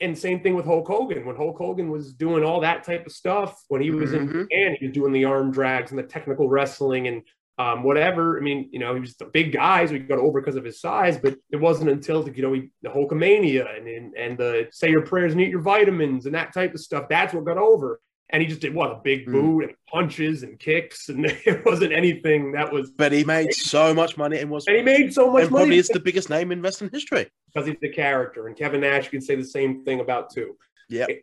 And 0.00 0.16
same 0.16 0.40
thing 0.40 0.54
with 0.54 0.64
Hulk 0.64 0.86
Hogan. 0.88 1.26
When 1.26 1.36
Hulk 1.36 1.58
Hogan 1.58 1.90
was 1.90 2.14
doing 2.14 2.42
all 2.42 2.60
that 2.62 2.84
type 2.84 3.04
of 3.04 3.12
stuff, 3.12 3.62
when 3.68 3.82
he 3.82 3.90
was 3.90 4.12
Mhm. 4.12 4.20
in 4.20 4.26
Japan, 4.28 4.76
he 4.80 4.86
was 4.86 4.94
doing 4.94 5.12
the 5.12 5.26
arm 5.26 5.50
drags 5.52 5.90
and 5.90 5.98
the 5.98 6.04
technical 6.04 6.48
wrestling 6.48 7.06
and 7.06 7.22
um, 7.58 7.82
whatever. 7.82 8.38
I 8.38 8.40
mean, 8.40 8.70
you 8.72 8.78
know, 8.78 8.94
he 8.94 9.00
was 9.00 9.14
a 9.20 9.24
big 9.26 9.52
guy, 9.52 9.84
so 9.84 9.92
he 9.94 9.98
got 9.98 10.20
over 10.20 10.40
because 10.40 10.54
of 10.56 10.64
his 10.64 10.80
size. 10.80 11.18
But 11.18 11.36
it 11.50 11.56
wasn't 11.56 11.90
until 11.90 12.26
you 12.28 12.40
know 12.40 12.52
he, 12.54 12.70
the 12.82 12.88
Hulkamania 12.88 13.76
and, 13.76 13.86
and 13.88 14.14
and 14.16 14.38
the 14.38 14.68
say 14.70 14.90
your 14.90 15.02
prayers 15.02 15.32
and 15.32 15.42
eat 15.42 15.50
your 15.50 15.60
vitamins 15.60 16.24
and 16.26 16.34
that 16.36 16.54
type 16.54 16.72
of 16.72 16.80
stuff. 16.80 17.08
That's 17.10 17.34
what 17.34 17.44
got 17.44 17.58
over. 17.58 18.00
And 18.30 18.42
he 18.42 18.48
just 18.48 18.60
did 18.60 18.74
what 18.74 18.90
a 18.90 19.00
big 19.02 19.26
Mm. 19.26 19.32
boot 19.32 19.64
and 19.64 19.72
punches 19.90 20.42
and 20.42 20.58
kicks, 20.58 21.08
and 21.08 21.24
it 21.46 21.64
wasn't 21.64 21.92
anything 21.92 22.52
that 22.52 22.70
was. 22.72 22.90
But 22.90 23.12
he 23.12 23.24
made 23.24 23.54
so 23.54 23.94
much 23.94 24.16
money 24.18 24.38
and 24.38 24.50
was 24.50 24.66
And 24.66 24.76
he 24.76 24.82
made 24.82 25.14
so 25.14 25.30
much 25.30 25.42
and 25.42 25.50
probably 25.50 25.66
money 25.68 25.78
is 25.78 25.88
the 25.88 26.00
biggest 26.00 26.28
name 26.28 26.52
in 26.52 26.60
wrestling 26.60 26.90
history. 26.92 27.30
because 27.46 27.66
he's 27.66 27.76
the 27.80 27.88
character. 27.88 28.46
And 28.46 28.56
Kevin 28.56 28.82
Nash 28.82 29.04
you 29.04 29.10
can 29.10 29.20
say 29.22 29.34
the 29.34 29.44
same 29.44 29.84
thing 29.84 30.00
about 30.00 30.30
too. 30.30 30.56
Yeah. 30.90 31.06
If, 31.08 31.22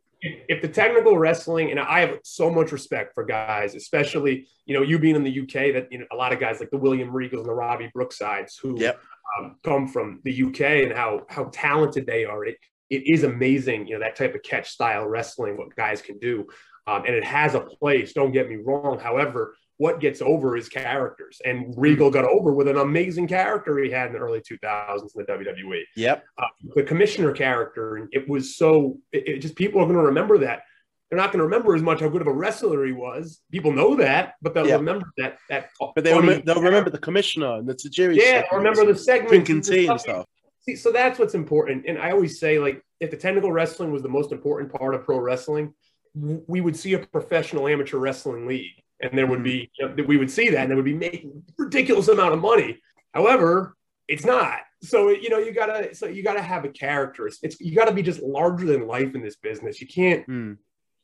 if 0.49 0.61
the 0.63 0.67
technical 0.67 1.15
wrestling, 1.19 1.69
and 1.69 1.79
I 1.79 1.99
have 1.99 2.19
so 2.23 2.49
much 2.49 2.71
respect 2.71 3.13
for 3.13 3.23
guys, 3.23 3.75
especially 3.75 4.47
you 4.65 4.73
know 4.75 4.81
you 4.81 4.97
being 4.97 5.15
in 5.15 5.23
the 5.23 5.39
UK, 5.41 5.73
that 5.75 5.91
you 5.91 5.99
know 5.99 6.05
a 6.11 6.15
lot 6.15 6.33
of 6.33 6.39
guys 6.39 6.59
like 6.59 6.71
the 6.71 6.77
William 6.77 7.11
Regals 7.11 7.41
and 7.41 7.45
the 7.45 7.53
Robbie 7.53 7.91
Brooksides 7.95 8.53
who 8.59 8.79
Yep. 8.79 8.99
um, 9.37 9.57
come 9.63 9.87
from 9.87 10.21
the 10.23 10.33
UK 10.45 10.61
and 10.85 10.93
how 10.93 11.25
how 11.29 11.49
talented 11.53 12.07
they 12.07 12.25
are. 12.25 12.43
It 12.45 12.57
it 12.89 13.05
is 13.05 13.23
amazing, 13.23 13.85
you 13.87 13.93
know 13.95 13.99
that 13.99 14.15
type 14.15 14.33
of 14.33 14.41
catch 14.41 14.69
style 14.71 15.05
wrestling, 15.05 15.57
what 15.57 15.75
guys 15.75 16.01
can 16.01 16.17
do, 16.17 16.47
um, 16.87 17.03
and 17.05 17.15
it 17.15 17.23
has 17.23 17.55
a 17.55 17.59
place. 17.61 18.13
Don't 18.13 18.31
get 18.31 18.49
me 18.49 18.57
wrong. 18.57 18.99
However, 18.99 19.55
what 19.77 19.99
gets 19.99 20.21
over 20.21 20.55
is 20.55 20.69
characters, 20.69 21.41
and 21.43 21.73
Regal 21.77 22.09
got 22.09 22.23
over 22.25 22.53
with 22.53 22.67
an 22.69 22.77
amazing 22.77 23.27
character 23.27 23.77
he 23.79 23.89
had 23.91 24.07
in 24.07 24.13
the 24.13 24.19
early 24.19 24.39
2000s 24.41 25.01
in 25.01 25.07
the 25.15 25.23
WWE 25.25 25.81
Yep. 25.97 26.23
uh, 26.37 26.45
the 26.75 26.83
commissioner 26.83 27.33
character, 27.33 27.97
and 27.97 28.07
it 28.13 28.27
was 28.29 28.55
so. 28.55 28.97
It, 29.11 29.27
it 29.27 29.39
just 29.39 29.55
people 29.55 29.81
are 29.81 29.85
going 29.85 29.97
to 29.97 30.03
remember 30.05 30.37
that. 30.39 30.61
They're 31.09 31.17
not 31.17 31.31
going 31.31 31.39
to 31.39 31.43
remember 31.43 31.75
as 31.75 31.83
much 31.83 31.99
how 31.99 32.09
good 32.09 32.21
of 32.21 32.27
a 32.27 32.33
wrestler 32.33 32.83
he 32.85 32.91
was. 32.91 33.41
People 33.51 33.71
know 33.71 33.95
that, 33.97 34.35
but 34.41 34.53
they'll 34.53 34.67
Yeah. 34.67 34.75
remember 34.77 35.05
that. 35.17 35.37
That 35.49 35.69
But 35.79 36.03
remem- 36.03 36.43
they'll 36.45 36.61
remember 36.61 36.89
the 36.89 36.97
commissioner 36.97 37.57
and 37.57 37.67
the 37.67 37.75
Tajiri. 37.75 38.15
Yeah, 38.15 38.43
remember 38.51 38.83
the 38.85 38.89
and 38.91 38.99
segments, 38.99 39.31
drinking 39.31 39.61
tea 39.61 39.87
and 39.87 39.99
stuff. 39.99 40.25
See, 40.61 40.75
so 40.75 40.91
that's 40.91 41.19
what's 41.19 41.35
important. 41.35 41.85
And 41.87 41.99
I 41.99 42.09
always 42.11 42.39
say, 42.39 42.57
like, 42.57 42.81
if 42.99 43.11
the 43.11 43.17
technical 43.17 43.51
wrestling 43.51 43.91
was 43.91 44.01
the 44.01 44.09
most 44.09 44.31
important 44.31 44.73
part 44.73 44.95
of 44.95 45.03
pro 45.03 45.19
wrestling, 45.19 45.75
we 46.15 46.61
would 46.61 46.75
see 46.75 46.93
a 46.93 46.99
professional 46.99 47.67
amateur 47.67 47.97
wrestling 47.97 48.47
league, 48.47 48.81
and 49.01 49.17
there 49.17 49.27
would 49.27 49.43
be 49.43 49.69
you 49.77 49.87
know, 49.87 50.03
we 50.07 50.17
would 50.17 50.31
see 50.31 50.49
that, 50.49 50.61
and 50.63 50.71
they 50.71 50.75
would 50.75 50.85
be 50.85 50.93
making 50.93 51.43
ridiculous 51.57 52.07
amount 52.07 52.33
of 52.33 52.39
money. 52.39 52.79
However, 53.13 53.75
it's 54.07 54.25
not. 54.25 54.59
So 54.81 55.09
you 55.09 55.29
know, 55.29 55.37
you 55.39 55.51
gotta 55.51 55.93
so 55.95 56.05
you 56.07 56.23
gotta 56.23 56.41
have 56.41 56.63
a 56.65 56.69
character. 56.69 57.27
It's, 57.27 57.39
it's 57.43 57.59
you 57.59 57.75
gotta 57.75 57.93
be 57.93 58.01
just 58.03 58.21
larger 58.21 58.65
than 58.65 58.87
life 58.87 59.15
in 59.15 59.21
this 59.21 59.35
business. 59.35 59.81
You 59.81 59.87
can't, 59.87 60.25
Hmm. 60.25 60.53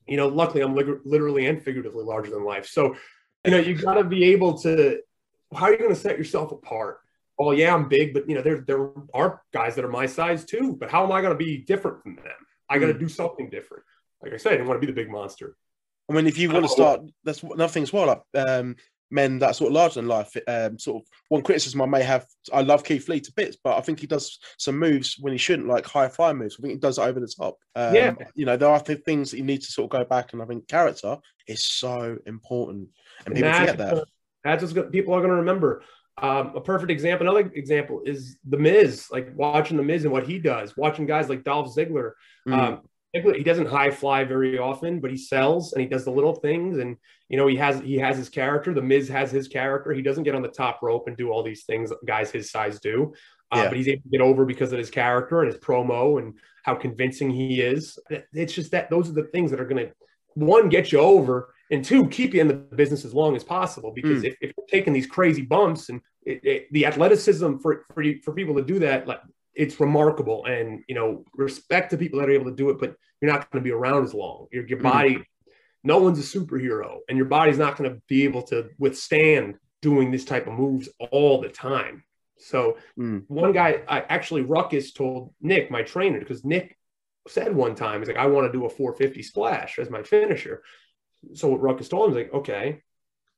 you 0.08 0.17
know. 0.17 0.28
Luckily, 0.28 0.62
I'm 0.62 0.76
lig- 0.76 1.02
literally 1.06 1.47
and 1.47 1.62
figuratively 1.62 2.04
larger 2.04 2.32
than 2.32 2.43
life. 2.45 2.65
So 2.67 2.95
you 3.45 3.52
know, 3.52 3.58
you 3.58 3.76
gotta 3.76 4.04
be 4.04 4.26
able 4.26 4.58
to. 4.60 5.00
How 5.54 5.65
are 5.65 5.71
you 5.74 5.80
gonna 5.80 5.95
set 5.95 6.17
yourself 6.17 6.52
apart? 6.52 7.00
oh 7.39 7.52
yeah, 7.52 7.74
I'm 7.74 7.88
big, 7.89 8.13
but 8.13 8.30
you 8.30 8.36
know, 8.36 8.41
there 8.43 8.62
there 8.62 8.89
are 9.15 9.41
guys 9.52 9.74
that 9.76 9.84
are 9.84 9.89
my 9.89 10.06
size 10.06 10.45
too. 10.45 10.76
But 10.80 10.91
how 10.91 11.04
am 11.04 11.12
I 11.12 11.21
going 11.21 11.34
to 11.34 11.43
be 11.43 11.58
different 11.58 12.04
from 12.04 12.15
them? 12.17 12.39
I 12.69 12.78
got 12.78 12.88
to 12.88 12.93
do 12.93 13.10
something 13.10 13.50
different. 13.50 13.84
Like 14.23 14.34
I 14.34 14.38
said, 14.38 14.53
I 14.53 14.55
didn't 14.55 14.67
want 14.67 14.81
to 14.81 14.86
be 14.88 14.91
the 14.91 15.01
big 15.01 15.10
monster. 15.12 15.55
I 16.10 16.13
mean, 16.13 16.27
if 16.27 16.38
you 16.38 16.49
want 16.49 16.65
to 16.65 16.71
Oh. 16.71 16.73
start, 16.73 17.01
that's 17.23 17.41
another 17.43 17.67
thing 17.67 17.84
as 17.84 17.93
well. 17.93 18.07
Like 18.07 18.21
um, 18.47 18.75
men 19.10 19.39
that 19.39 19.47
are 19.51 19.53
sort 19.53 19.69
of 19.69 19.73
larger 19.75 19.95
than 19.95 20.07
life. 20.07 20.36
Um, 20.47 20.77
sort 20.79 21.01
of 21.03 21.07
one 21.29 21.41
criticism 21.41 21.81
I 21.81 21.86
may 21.86 22.03
have. 22.03 22.25
I 22.53 22.62
love 22.62 22.84
Keith 22.84 23.07
Lee 23.10 23.19
to 23.21 23.34
bits, 23.34 23.57
but 23.63 23.77
I 23.77 23.81
think 23.81 23.99
he 23.99 24.07
does 24.07 24.39
some 24.57 24.77
moves 24.77 25.17
when 25.19 25.34
he 25.34 25.38
shouldn't, 25.38 25.67
like 25.67 25.86
high 25.86 26.10
fly 26.10 26.34
moves. 26.34 26.57
I 26.57 26.62
think 26.62 26.73
he 26.73 26.79
does 26.79 26.97
it 26.97 27.01
over 27.03 27.19
the 27.19 27.27
top. 27.27 27.57
Um, 27.75 27.95
Yeah. 27.95 28.13
You 28.36 28.45
know, 28.45 28.57
there 28.57 28.69
are 28.69 28.79
th- 28.79 29.03
things 29.05 29.31
that 29.31 29.38
you 29.38 29.43
need 29.43 29.62
to 29.62 29.71
sort 29.71 29.86
of 29.93 29.99
go 29.99 30.05
back, 30.05 30.34
and 30.34 30.41
I 30.41 30.45
think 30.45 30.67
character 30.67 31.17
is 31.47 31.63
so 31.63 32.17
important, 32.25 32.89
and 33.25 33.36
people 33.36 33.53
forget 33.53 33.77
that. 33.77 34.05
That's 34.43 34.63
what 34.63 34.73
gonna, 34.75 34.88
people 34.89 35.13
are 35.13 35.19
going 35.19 35.29
to 35.31 35.38
remember. 35.38 35.84
Um, 36.17 36.55
a 36.55 36.62
perfect 36.62 36.91
example, 36.91 37.27
another 37.27 37.51
example 37.55 38.01
is 38.05 38.38
the 38.47 38.57
Miz. 38.57 39.07
Like 39.12 39.29
watching 39.36 39.77
the 39.77 39.84
Miz 39.84 40.03
and 40.03 40.12
what 40.12 40.27
he 40.27 40.39
does. 40.39 40.75
Watching 40.75 41.05
guys 41.05 41.29
like 41.29 41.43
Dolph 41.43 41.73
Ziggler. 41.75 42.12
Mm. 42.47 42.53
Um, 42.53 42.73
Ziggler, 42.73 42.81
he 43.13 43.43
doesn't 43.43 43.65
high 43.67 43.91
fly 43.91 44.24
very 44.24 44.58
often, 44.58 45.00
but 45.02 45.12
he 45.12 45.17
sells 45.17 45.74
and 45.74 45.82
he 45.82 45.88
does 45.88 46.06
the 46.06 46.12
little 46.12 46.36
things. 46.36 46.78
And 46.78 46.95
you 47.30 47.38
know, 47.38 47.47
he 47.47 47.58
has 47.58 47.80
he 47.82 47.97
has 47.97 48.17
his 48.17 48.30
character. 48.30 48.74
The 48.74 48.82
Miz 48.82 49.10
has 49.10 49.32
his 49.32 49.47
character. 49.47 49.91
He 49.91 50.02
doesn't 50.02 50.24
get 50.24 50.36
on 50.36 50.41
the 50.41 50.47
top 50.47 50.82
rope 50.82 51.08
and 51.08 51.17
do 51.17 51.30
all 51.32 51.43
these 51.43 51.63
things 51.65 51.91
guys 52.06 52.32
his 52.32 52.50
size 52.52 52.80
do. 52.80 53.13
Uh, 53.52 53.58
Yeah. 53.58 53.67
But 53.69 53.78
he's 53.78 53.88
able 53.89 54.04
to 54.04 54.10
get 54.10 54.21
over 54.21 54.45
because 54.45 54.71
of 54.71 54.80
his 54.80 54.89
character 54.89 55.41
and 55.41 55.52
his 55.52 55.62
promo 55.62 56.19
and 56.19 56.36
how 56.63 56.76
convincing 56.76 57.30
he 57.30 57.60
is. 57.62 58.00
It's 58.34 58.54
just 58.54 58.71
that 58.71 58.89
those 58.89 59.10
are 59.10 59.13
the 59.13 59.24
things 59.26 59.52
that 59.52 59.60
are 59.60 59.65
going 59.67 59.88
to 59.88 59.93
one 60.36 60.69
get 60.69 60.93
you 60.93 61.00
over 61.00 61.54
and 61.69 61.84
two 61.84 62.08
keep 62.08 62.34
you 62.34 62.39
in 62.39 62.47
the 62.47 62.54
business 62.54 63.04
as 63.04 63.13
long 63.13 63.36
as 63.36 63.43
possible. 63.43 63.91
Because 63.93 64.24
Mm. 64.24 64.28
if, 64.28 64.36
if 64.41 64.54
you're 64.56 64.67
taking 64.67 64.93
these 64.93 65.08
crazy 65.08 65.41
bumps 65.41 65.89
and 65.89 66.00
it, 66.26 66.45
it, 66.45 66.67
the 66.71 66.86
athleticism 66.86 67.58
for 67.58 67.84
for 67.93 68.02
you, 68.04 68.21
for 68.24 68.34
people 68.34 68.56
to 68.56 68.62
do 68.63 68.80
that, 68.80 69.06
like 69.08 69.19
it's 69.62 69.80
remarkable. 69.80 70.45
And 70.45 70.84
you 70.88 70.95
know, 70.95 71.24
respect 71.34 71.91
to 71.91 71.97
people 71.97 72.19
that 72.19 72.30
are 72.30 72.34
able 72.39 72.50
to 72.52 72.56
do 72.63 72.69
it, 72.71 72.80
but 72.80 72.95
you're 73.19 73.32
not 73.32 73.50
going 73.52 73.63
to 73.63 73.67
be 73.69 73.71
around 73.80 74.04
as 74.04 74.13
long. 74.13 74.47
Your 74.52 74.65
your 74.67 74.80
Mhm. 74.80 74.84
body, 74.93 75.24
no 75.84 75.97
one's 76.00 76.19
a 76.19 76.38
superhero, 76.38 77.00
and 77.08 77.17
your 77.19 77.28
body's 77.28 77.60
not 77.60 77.78
going 77.78 77.89
to 77.91 78.02
be 78.08 78.24
able 78.24 78.43
to 78.52 78.69
withstand 78.80 79.58
doing 79.82 80.12
this 80.12 80.26
type 80.26 80.47
of 80.47 80.54
moves 80.54 80.89
all 81.12 81.41
the 81.41 81.50
time. 81.50 82.04
So 82.38 82.78
Mm. 82.97 83.26
one 83.28 83.52
guy, 83.52 83.84
I 83.88 84.00
actually 84.02 84.41
Ruckus 84.41 84.93
told 84.93 85.34
Nick, 85.41 85.69
my 85.69 85.84
trainer, 85.84 86.19
because 86.19 86.43
Nick 86.43 86.78
said 87.28 87.56
one 87.56 87.76
time, 87.76 88.00
he's 88.00 88.08
like, 88.08 88.17
I 88.26 88.26
want 88.28 88.47
to 88.47 88.58
do 88.58 88.65
a 88.65 88.69
450 88.69 89.21
splash 89.21 89.78
as 89.78 89.89
my 89.91 90.02
finisher. 90.02 90.63
So 91.34 91.50
what 91.50 91.62
Ruckus 91.62 91.89
told 91.89 92.10
him, 92.10 92.17
he's 92.17 92.24
like, 92.24 92.34
okay, 92.34 92.82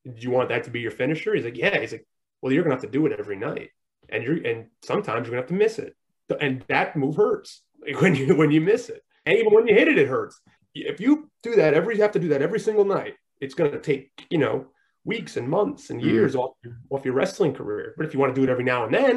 do 0.05 0.21
you 0.21 0.31
want 0.31 0.49
that 0.49 0.63
to 0.65 0.71
be 0.71 0.79
your 0.79 0.91
finisher? 0.91 1.33
He's 1.35 1.43
like, 1.43 1.57
yeah. 1.57 1.79
He's 1.79 1.91
like, 1.91 2.07
well, 2.41 2.53
you're 2.53 2.63
gonna 2.63 2.75
have 2.75 2.83
to 2.83 2.97
do 2.97 3.05
it 3.07 3.19
every 3.19 3.35
night, 3.35 3.69
and 4.09 4.23
you're 4.23 4.39
and 4.49 4.67
sometimes 4.81 5.27
you're 5.27 5.31
gonna 5.35 5.41
have 5.43 5.47
to 5.55 5.63
miss 5.65 5.79
it, 5.79 5.95
and 6.39 6.63
that 6.67 6.95
move 6.95 7.15
hurts 7.15 7.61
like, 7.85 8.01
when 8.01 8.15
you 8.15 8.35
when 8.35 8.51
you 8.51 8.61
miss 8.61 8.89
it, 8.89 9.01
and 9.25 9.37
even 9.37 9.53
when 9.53 9.67
you 9.67 9.75
hit 9.75 9.87
it, 9.87 9.97
it 9.97 10.07
hurts. 10.07 10.39
If 10.75 10.99
you 10.99 11.29
do 11.43 11.55
that 11.57 11.73
every, 11.73 11.95
you 11.95 12.01
have 12.01 12.13
to 12.13 12.19
do 12.19 12.29
that 12.29 12.41
every 12.41 12.59
single 12.59 12.85
night. 12.85 13.15
It's 13.39 13.53
gonna 13.53 13.79
take 13.79 14.11
you 14.29 14.37
know 14.37 14.67
weeks 15.05 15.35
and 15.37 15.47
months 15.49 15.89
and 15.89 16.01
Mm. 16.01 16.05
years 16.05 16.35
off 16.35 16.55
off 16.89 17.05
your 17.05 17.13
wrestling 17.13 17.53
career. 17.53 17.93
But 17.97 18.05
if 18.05 18.13
you 18.13 18.19
want 18.19 18.33
to 18.33 18.39
do 18.39 18.43
it 18.47 18.51
every 18.51 18.63
now 18.63 18.85
and 18.85 18.93
then, 18.93 19.15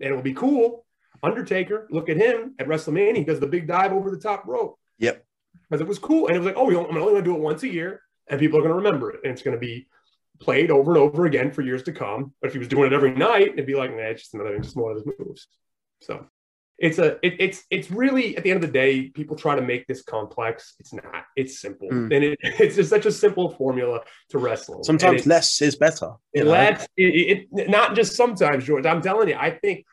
and 0.00 0.10
it 0.10 0.14
will 0.14 0.22
be 0.22 0.34
cool. 0.34 0.84
Undertaker, 1.22 1.86
look 1.90 2.08
at 2.08 2.16
him 2.16 2.54
at 2.58 2.66
WrestleMania. 2.68 3.16
He 3.16 3.24
does 3.24 3.40
the 3.40 3.46
big 3.46 3.66
dive 3.66 3.92
over 3.92 4.10
the 4.10 4.18
top 4.18 4.46
rope 4.46 4.78
Yep. 4.98 5.24
because 5.68 5.80
it 5.80 5.86
was 5.88 5.98
cool. 5.98 6.28
And 6.28 6.36
it 6.36 6.38
was 6.38 6.46
like, 6.46 6.56
oh, 6.56 6.68
I'm 6.68 6.96
only 6.96 7.12
going 7.12 7.14
to 7.16 7.22
do 7.22 7.34
it 7.34 7.40
once 7.40 7.64
a 7.64 7.68
year, 7.68 8.02
and 8.28 8.38
people 8.38 8.56
are 8.58 8.62
going 8.62 8.70
to 8.70 8.76
remember 8.76 9.10
it, 9.10 9.20
and 9.24 9.32
it's 9.32 9.42
going 9.42 9.56
to 9.56 9.60
be 9.60 9.88
played 10.38 10.70
over 10.70 10.92
and 10.92 10.98
over 10.98 11.26
again 11.26 11.50
for 11.50 11.62
years 11.62 11.82
to 11.82 11.92
come. 11.92 12.32
But 12.40 12.46
if 12.48 12.52
he 12.52 12.60
was 12.60 12.68
doing 12.68 12.86
it 12.86 12.94
every 12.94 13.12
night, 13.12 13.48
it'd 13.54 13.66
be 13.66 13.74
like, 13.74 13.90
nah, 13.90 14.02
it's 14.02 14.22
just 14.22 14.34
another, 14.34 14.56
just 14.60 14.76
one 14.76 14.92
of 14.92 14.98
his 15.04 15.12
moves. 15.18 15.48
So 16.02 16.27
it's 16.78 16.98
a, 16.98 17.16
it, 17.26 17.34
it's, 17.40 17.64
it's 17.70 17.90
really 17.90 18.36
at 18.36 18.44
the 18.44 18.50
end 18.50 18.62
of 18.62 18.70
the 18.70 18.72
day, 18.72 19.08
people 19.08 19.36
try 19.36 19.56
to 19.56 19.62
make 19.62 19.86
this 19.86 20.02
complex. 20.02 20.74
It's 20.78 20.92
not. 20.92 21.24
It's 21.36 21.60
simple, 21.60 21.88
Mm. 21.88 22.14
and 22.14 22.24
it, 22.24 22.38
it's 22.42 22.76
just 22.76 22.90
such 22.90 23.06
a 23.06 23.12
simple 23.12 23.50
formula 23.50 24.00
to 24.30 24.38
wrestle. 24.38 24.84
Sometimes 24.84 25.26
less 25.26 25.60
is 25.60 25.76
better. 25.76 26.12
you 26.32 26.44
it, 26.96 27.48
it, 27.52 27.68
not 27.68 27.96
just 27.96 28.14
sometimes, 28.14 28.64
George. 28.64 28.86
I'm 28.86 29.02
telling 29.02 29.28
you, 29.28 29.36
I 29.36 29.50
think 29.50 29.84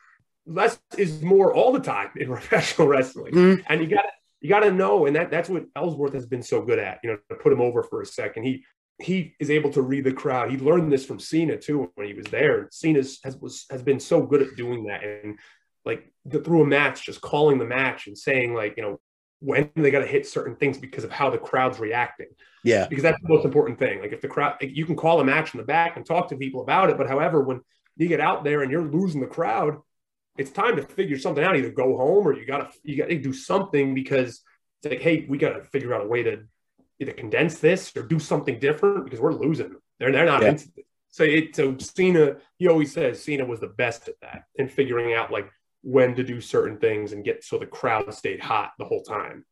less 0.46 0.78
is 0.96 1.22
more 1.22 1.52
all 1.52 1.72
the 1.72 1.80
time 1.80 2.10
in 2.16 2.28
professional 2.32 2.86
wrestling. 2.88 3.34
Mm. 3.34 3.64
And 3.68 3.80
you 3.80 3.88
got 3.88 4.02
to 4.02 4.08
you 4.40 4.48
got 4.48 4.60
to 4.60 4.70
know, 4.70 5.06
and 5.06 5.16
that 5.16 5.30
that's 5.30 5.48
what 5.48 5.64
Ellsworth 5.74 6.12
has 6.12 6.26
been 6.26 6.42
so 6.42 6.62
good 6.62 6.78
at. 6.78 7.00
You 7.02 7.10
know, 7.10 7.18
to 7.30 7.34
put 7.36 7.52
him 7.52 7.60
over 7.60 7.82
for 7.82 8.00
a 8.00 8.06
second, 8.06 8.44
he 8.44 8.64
he 9.02 9.34
is 9.40 9.50
able 9.50 9.70
to 9.70 9.82
read 9.82 10.04
the 10.04 10.12
crowd. 10.12 10.50
He 10.50 10.56
learned 10.56 10.92
this 10.92 11.04
from 11.04 11.18
Cena 11.18 11.56
too 11.58 11.90
when 11.96 12.06
he 12.06 12.14
was 12.14 12.26
there. 12.26 12.68
Cena 12.70 13.00
has 13.24 13.36
was 13.40 13.66
has 13.70 13.82
been 13.82 14.00
so 14.00 14.22
good 14.22 14.42
at 14.42 14.56
doing 14.56 14.84
that, 14.84 15.02
and 15.04 15.38
like 15.86 16.12
the, 16.24 16.40
through 16.40 16.62
a 16.62 16.66
match, 16.66 17.06
just 17.06 17.20
calling 17.20 17.58
the 17.58 17.64
match 17.64 18.06
and 18.08 18.18
saying 18.18 18.52
like 18.54 18.74
you 18.76 18.82
know 18.82 19.00
when 19.40 19.70
they 19.76 19.90
got 19.90 20.00
to 20.00 20.06
hit 20.06 20.26
certain 20.26 20.56
things 20.56 20.78
because 20.78 21.04
of 21.04 21.12
how 21.12 21.28
the 21.30 21.38
crowd's 21.38 21.78
reacting 21.78 22.28
Yeah. 22.64 22.86
because 22.88 23.02
that's 23.02 23.20
the 23.22 23.28
most 23.28 23.44
important 23.44 23.78
thing. 23.78 24.00
Like 24.00 24.12
if 24.12 24.22
the 24.22 24.28
crowd, 24.28 24.56
like, 24.60 24.74
you 24.74 24.86
can 24.86 24.96
call 24.96 25.20
a 25.20 25.24
match 25.24 25.52
in 25.54 25.58
the 25.58 25.66
back 25.66 25.96
and 25.96 26.06
talk 26.06 26.28
to 26.30 26.36
people 26.36 26.62
about 26.62 26.88
it, 26.90 26.96
but 26.96 27.06
however, 27.06 27.42
when 27.42 27.60
you 27.98 28.08
get 28.08 28.18
out 28.20 28.44
there 28.44 28.62
and 28.62 28.70
you're 28.72 28.82
losing 28.82 29.20
the 29.20 29.26
crowd, 29.26 29.76
it's 30.38 30.50
time 30.50 30.76
to 30.76 30.82
figure 30.82 31.18
something 31.18 31.44
out. 31.44 31.54
Either 31.56 31.70
go 31.70 31.96
home 31.98 32.26
or 32.26 32.32
you 32.34 32.46
gotta 32.46 32.68
you 32.82 32.96
gotta 32.96 33.18
do 33.18 33.32
something 33.32 33.94
because 33.94 34.40
it's 34.82 34.90
like, 34.90 35.00
hey, 35.00 35.26
we 35.28 35.38
gotta 35.38 35.62
figure 35.64 35.94
out 35.94 36.04
a 36.04 36.08
way 36.08 36.22
to 36.22 36.44
either 36.98 37.12
condense 37.12 37.58
this 37.58 37.94
or 37.96 38.02
do 38.02 38.18
something 38.18 38.58
different 38.58 39.04
because 39.04 39.20
we're 39.20 39.32
losing. 39.32 39.74
They're 39.98 40.12
they're 40.12 40.26
not 40.26 40.42
Yeah. 40.42 40.48
into 40.50 40.68
it. 40.76 40.86
So 41.08 41.24
it 41.24 41.54
so 41.54 41.76
Cena, 41.78 42.36
he 42.58 42.68
always 42.68 42.92
says 42.92 43.22
Cena 43.22 43.44
was 43.44 43.60
the 43.60 43.68
best 43.68 44.08
at 44.08 44.20
that 44.22 44.44
and 44.58 44.70
figuring 44.70 45.14
out 45.14 45.30
like 45.30 45.50
when 45.86 46.16
to 46.16 46.24
do 46.24 46.40
certain 46.40 46.76
things 46.78 47.12
and 47.12 47.24
get 47.24 47.44
so 47.44 47.58
the 47.58 47.66
crowd 47.66 48.12
stayed 48.12 48.40
hot 48.40 48.72
the 48.76 48.84
whole 48.84 49.04
time. 49.04 49.44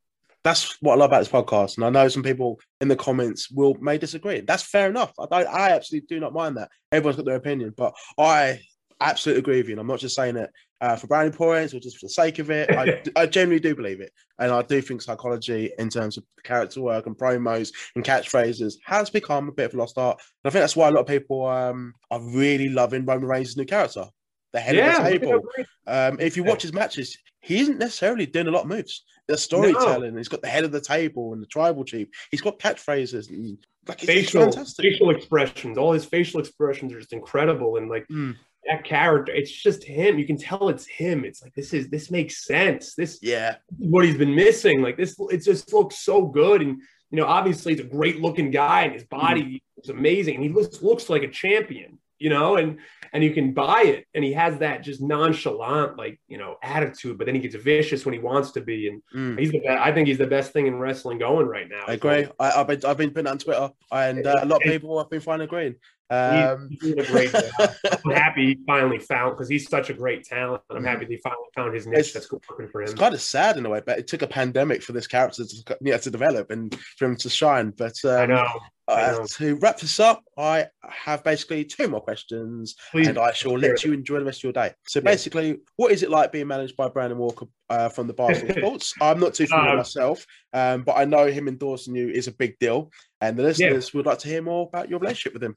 That's 0.43 0.77
what 0.83 0.95
I 0.95 0.97
love 0.97 1.11
about 1.11 1.21
this 1.21 1.29
podcast. 1.29 1.77
And 1.77 1.87
I 1.87 1.91
know 1.91 2.09
some 2.09 2.25
people 2.25 2.59
in 2.81 2.89
the 2.89 2.97
comments 2.97 3.49
will 3.53 3.75
may 3.81 3.99
disagree. 3.99 4.41
That's 4.41 4.65
fair 4.65 4.91
enough. 4.91 5.13
I, 5.19 5.45
I 5.45 5.71
absolutely 5.71 6.09
do 6.09 6.21
not 6.21 6.35
mind 6.35 6.57
that. 6.57 6.71
Everyone's 6.91 7.17
got 7.17 7.25
their 7.25 7.37
opinion, 7.37 7.73
but 7.77 7.95
I 8.19 8.61
absolutely 9.01 9.39
agree 9.39 9.59
with 9.59 9.69
you. 9.69 9.75
And 9.75 9.81
I'm 9.81 9.87
not 9.87 10.01
just 10.01 10.17
saying 10.17 10.37
it 10.37 10.51
uh, 10.81 10.97
for 10.97 11.07
brownie 11.07 11.31
points 11.31 11.73
or 11.73 11.79
just 11.79 11.99
for 11.99 12.07
the 12.07 12.11
sake 12.11 12.41
of 12.41 12.51
it. 12.51 12.69
I, 12.69 13.01
I 13.23 13.27
genuinely 13.27 13.61
do 13.61 13.77
believe 13.77 14.01
it. 14.01 14.13
And 14.41 14.51
I 14.51 14.63
do 14.63 14.83
think 14.83 15.03
psychology 15.03 15.71
in 15.79 15.89
terms 15.89 16.17
of 16.17 16.25
character 16.43 16.81
work 16.81 17.07
and 17.07 17.17
promos 17.17 17.73
and 17.95 18.05
catchphrases 18.05 18.75
has 18.85 19.09
become 19.09 19.49
a 19.49 19.53
bit 19.53 19.67
of 19.67 19.75
a 19.75 19.77
lost 19.77 19.99
art. 19.99 20.19
And 20.43 20.51
I 20.51 20.53
think 20.53 20.65
that's 20.65 20.75
why 20.75 20.89
a 20.89 20.91
lot 20.91 21.03
of 21.03 21.07
people 21.07 21.47
um, 21.47 21.95
are 22.11 22.21
really 22.21 22.71
loving 22.71 23.05
Roman 23.05 23.29
Reigns' 23.29 23.57
new 23.57 23.65
character. 23.65 24.07
The 24.55 24.61
head 24.61 24.77
yeah, 24.77 24.99
of 24.99 25.05
the 25.05 25.11
table. 25.11 25.43
Um, 25.87 26.21
if 26.21 26.37
you 26.37 26.45
watch 26.45 26.63
his 26.63 26.73
matches, 26.73 27.19
he 27.41 27.59
isn't 27.59 27.79
necessarily 27.79 28.25
doing 28.25 28.47
a 28.47 28.53
lot 28.53 28.63
of 28.63 28.69
moves. 28.69 29.05
The 29.27 29.37
storytelling, 29.37 30.13
no. 30.13 30.19
he's 30.19 30.29
got 30.29 30.43
the 30.43 30.49
head 30.49 30.63
of 30.63 30.71
the 30.71 30.81
table 30.81 31.33
and 31.33 31.43
the 31.43 31.47
tribal 31.47 31.85
chief. 31.85 32.07
He's 32.31 32.41
got 32.41 32.61
catchphrases 32.61 33.31
and 33.31 33.59
like 33.89 33.99
facial, 33.99 34.53
facial 34.53 35.11
expressions. 35.11 35.77
All 35.77 35.93
his 35.93 36.05
facial 36.05 36.39
expressions 36.39 36.93
are 36.93 37.01
just 37.01 37.13
incredible. 37.13 37.77
And 37.77 37.91
like 37.91 38.07
mm 38.09 38.37
that 38.67 38.85
character, 38.85 39.31
it's 39.31 39.51
just 39.51 39.85
him. 39.85 40.19
You 40.19 40.27
can 40.27 40.39
tell 40.39 40.69
it's 40.69 40.87
him. 40.87 41.25
It's 41.25 41.43
like 41.43 41.53
this 41.55 41.75
is 41.75 41.91
this 41.91 42.11
makes 42.11 42.47
sense. 42.47 42.95
This 42.95 43.19
yeah, 43.21 43.57
what 43.77 44.05
he's 44.05 44.17
been 44.17 44.35
missing. 44.35 44.81
Like 44.81 44.97
this, 44.97 45.17
it 45.31 45.45
just 45.45 45.71
looks 45.73 45.99
so 45.99 46.25
good. 46.27 46.63
And 46.63 46.81
you 47.11 47.19
know, 47.19 47.27
obviously 47.27 47.75
he's 47.75 47.85
a 47.85 47.89
great 47.89 48.21
looking 48.21 48.51
guy, 48.51 48.85
and 48.85 48.95
his 48.95 49.05
body 49.05 49.43
mm-hmm. 49.43 49.81
is 49.83 49.91
amazing. 49.91 50.37
And 50.37 50.45
he 50.45 50.51
looks 50.51 50.83
looks 50.83 51.11
like 51.11 51.23
a 51.23 51.29
champion. 51.29 51.99
You 52.25 52.31
know, 52.31 52.57
and 52.57 52.79
and 53.13 53.23
you 53.23 53.33
can 53.33 53.53
buy 53.53 53.83
it. 53.83 54.07
And 54.15 54.25
he 54.25 54.33
has 54.33 54.59
that 54.59 54.83
just 54.83 55.03
nonchalant, 55.03 55.99
like 55.99 56.19
you 56.27 56.39
know, 56.39 56.57
attitude. 56.63 57.19
But 57.19 57.27
then 57.27 57.35
he 57.35 57.41
gets 57.41 57.55
vicious 57.55 58.07
when 58.07 58.15
he 58.15 58.19
wants 58.19 58.53
to 58.53 58.63
be. 58.63 58.89
And 58.89 59.03
mm. 59.15 59.39
he's 59.39 59.53
the 59.53 59.61
best, 59.61 59.79
I 59.79 59.93
think 59.93 60.09
he's 60.09 60.19
the 60.19 60.27
best 60.27 60.53
thing 60.53 60.67
in 60.67 60.79
wrestling 60.79 61.19
going 61.19 61.47
right 61.47 61.69
now. 61.69 61.85
I 61.87 61.93
agree. 61.93 62.27
I, 62.41 62.51
have 62.51 62.67
been 62.67 62.81
I've 62.87 62.97
been 62.97 63.11
putting 63.11 63.27
on 63.27 63.39
Twitter, 63.39 63.71
and 63.93 64.27
uh, 64.27 64.37
a 64.41 64.47
lot 64.47 64.65
of 64.65 64.73
people 64.73 64.99
have 64.99 65.11
been 65.11 65.21
finding 65.21 65.47
agreeing. 65.47 65.77
Um, 66.11 66.69
he's, 66.71 66.81
doing 66.81 67.01
a 67.01 67.05
great 67.05 67.31
job. 67.31 67.45
I'm 68.05 68.11
happy 68.13 68.47
he 68.47 68.59
finally 68.67 68.99
found 68.99 69.37
because 69.37 69.49
he's 69.49 69.69
such 69.69 69.91
a 69.91 69.95
great 69.95 70.25
talent. 70.25 70.63
I'm 70.71 70.83
mm. 70.83 70.89
happy 70.89 71.07
he 71.07 71.17
finally 71.19 71.49
found 71.55 71.75
his 71.75 71.87
niche 71.87 72.13
that's 72.13 72.31
working 72.31 72.69
for 72.69 72.83
him. 72.83 72.89
It's 72.89 72.95
kind 72.95 73.15
of 73.15 73.21
sad 73.21 73.57
in 73.57 73.67
a 73.67 73.71
way, 73.71 73.83
but 73.85 73.99
it 73.99 74.07
took 74.07 74.23
a 74.23 74.27
pandemic 74.27 74.83
for 74.83 74.93
this 74.93 75.07
character 75.07 75.45
to, 75.45 75.79
yeah, 75.81 75.99
to 75.99 76.11
develop 76.11 76.51
and 76.51 76.75
for 76.99 77.07
him 77.07 77.17
to 77.17 77.31
shine. 77.31 77.71
But 77.77 77.95
um, 78.05 78.11
I 78.11 78.27
know. 78.27 78.49
Uh, 78.87 79.27
to 79.27 79.57
wrap 79.57 79.79
this 79.79 79.99
up, 79.99 80.23
I 80.37 80.67
have 80.83 81.25
basically 81.25 81.65
two 81.65 81.89
more 81.89 82.03
questions, 82.03 82.75
Please. 82.91 83.09
and 83.09 83.19
I 83.19 83.33
shall 83.33 83.59
let 83.59 83.83
you 83.83 83.93
enjoy 83.93 84.19
the 84.19 84.27
rest 84.27 84.41
of 84.41 84.45
your 84.45 84.53
day. 84.53 84.73
So, 84.87 85.01
yeah. 85.01 85.05
basically, 85.05 85.59
what 85.77 85.91
is 85.91 86.03
it 86.03 86.11
like 86.11 86.33
being 86.33 86.47
managed 86.47 86.77
by 86.77 86.89
Brandon 86.89 87.19
Walker 87.19 87.47
uh, 87.71 87.89
from 87.89 88.07
the 88.07 88.15
Barstool 88.15 88.59
Sports? 88.59 88.95
I'm 89.01 89.21
not 89.21 89.35
too 89.35 89.47
familiar 89.47 89.71
um, 89.71 89.77
myself, 89.79 90.27
um, 90.53 90.83
but 90.83 90.99
I 90.99 91.07
know 91.07 91.27
him 91.27 91.49
endorsing 91.49 91.95
you 91.95 92.11
is 92.11 92.27
a 92.27 92.33
big 92.33 92.59
deal, 92.59 92.91
and 93.23 93.39
the 93.39 93.43
listeners 93.43 93.91
yeah. 93.93 93.99
would 93.99 94.07
like 94.07 94.19
to 94.19 94.29
hear 94.29 94.43
more 94.43 94.69
about 94.69 94.91
your 94.91 94.99
relationship 94.99 95.33
with 95.33 95.43
him. 95.43 95.57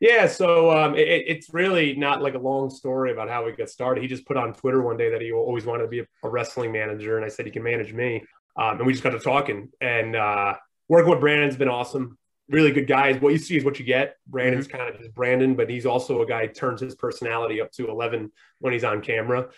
Yeah, 0.00 0.26
so 0.26 0.70
um, 0.70 0.96
it, 0.96 1.24
it's 1.26 1.52
really 1.52 1.94
not 1.94 2.22
like 2.22 2.34
a 2.34 2.38
long 2.38 2.70
story 2.70 3.12
about 3.12 3.28
how 3.28 3.44
we 3.44 3.52
got 3.52 3.68
started. 3.70 4.02
He 4.02 4.08
just 4.08 4.26
put 4.26 4.36
on 4.36 4.52
Twitter 4.52 4.82
one 4.82 4.96
day 4.96 5.10
that 5.10 5.20
he 5.20 5.30
always 5.30 5.64
wanted 5.64 5.84
to 5.84 5.88
be 5.88 6.00
a, 6.00 6.06
a 6.24 6.28
wrestling 6.28 6.72
manager, 6.72 7.18
and 7.18 7.24
I 7.24 7.28
said 7.28 7.46
he 7.46 7.52
can 7.52 7.62
manage 7.62 7.92
me, 7.92 8.24
um, 8.56 8.78
and 8.78 8.86
we 8.86 8.94
just 8.94 9.04
got 9.04 9.10
to 9.10 9.20
talking. 9.20 9.68
And 9.80 10.16
uh, 10.16 10.54
working 10.88 11.10
with 11.10 11.20
Brandon's 11.20 11.56
been 11.56 11.68
awesome. 11.68 12.18
Really 12.52 12.70
good 12.70 12.86
guys. 12.86 13.20
What 13.20 13.32
you 13.32 13.38
see 13.38 13.56
is 13.56 13.64
what 13.64 13.78
you 13.78 13.84
get. 13.84 14.16
Brandon's 14.26 14.68
mm-hmm. 14.68 14.76
kind 14.76 14.94
of 14.94 15.00
just 15.00 15.14
Brandon, 15.14 15.54
but 15.54 15.70
he's 15.70 15.86
also 15.86 16.22
a 16.22 16.26
guy 16.26 16.46
turns 16.46 16.80
his 16.80 16.94
personality 16.94 17.60
up 17.60 17.72
to 17.72 17.88
eleven 17.88 18.30
when 18.60 18.72
he's 18.72 18.84
on 18.84 19.00
camera. 19.00 19.48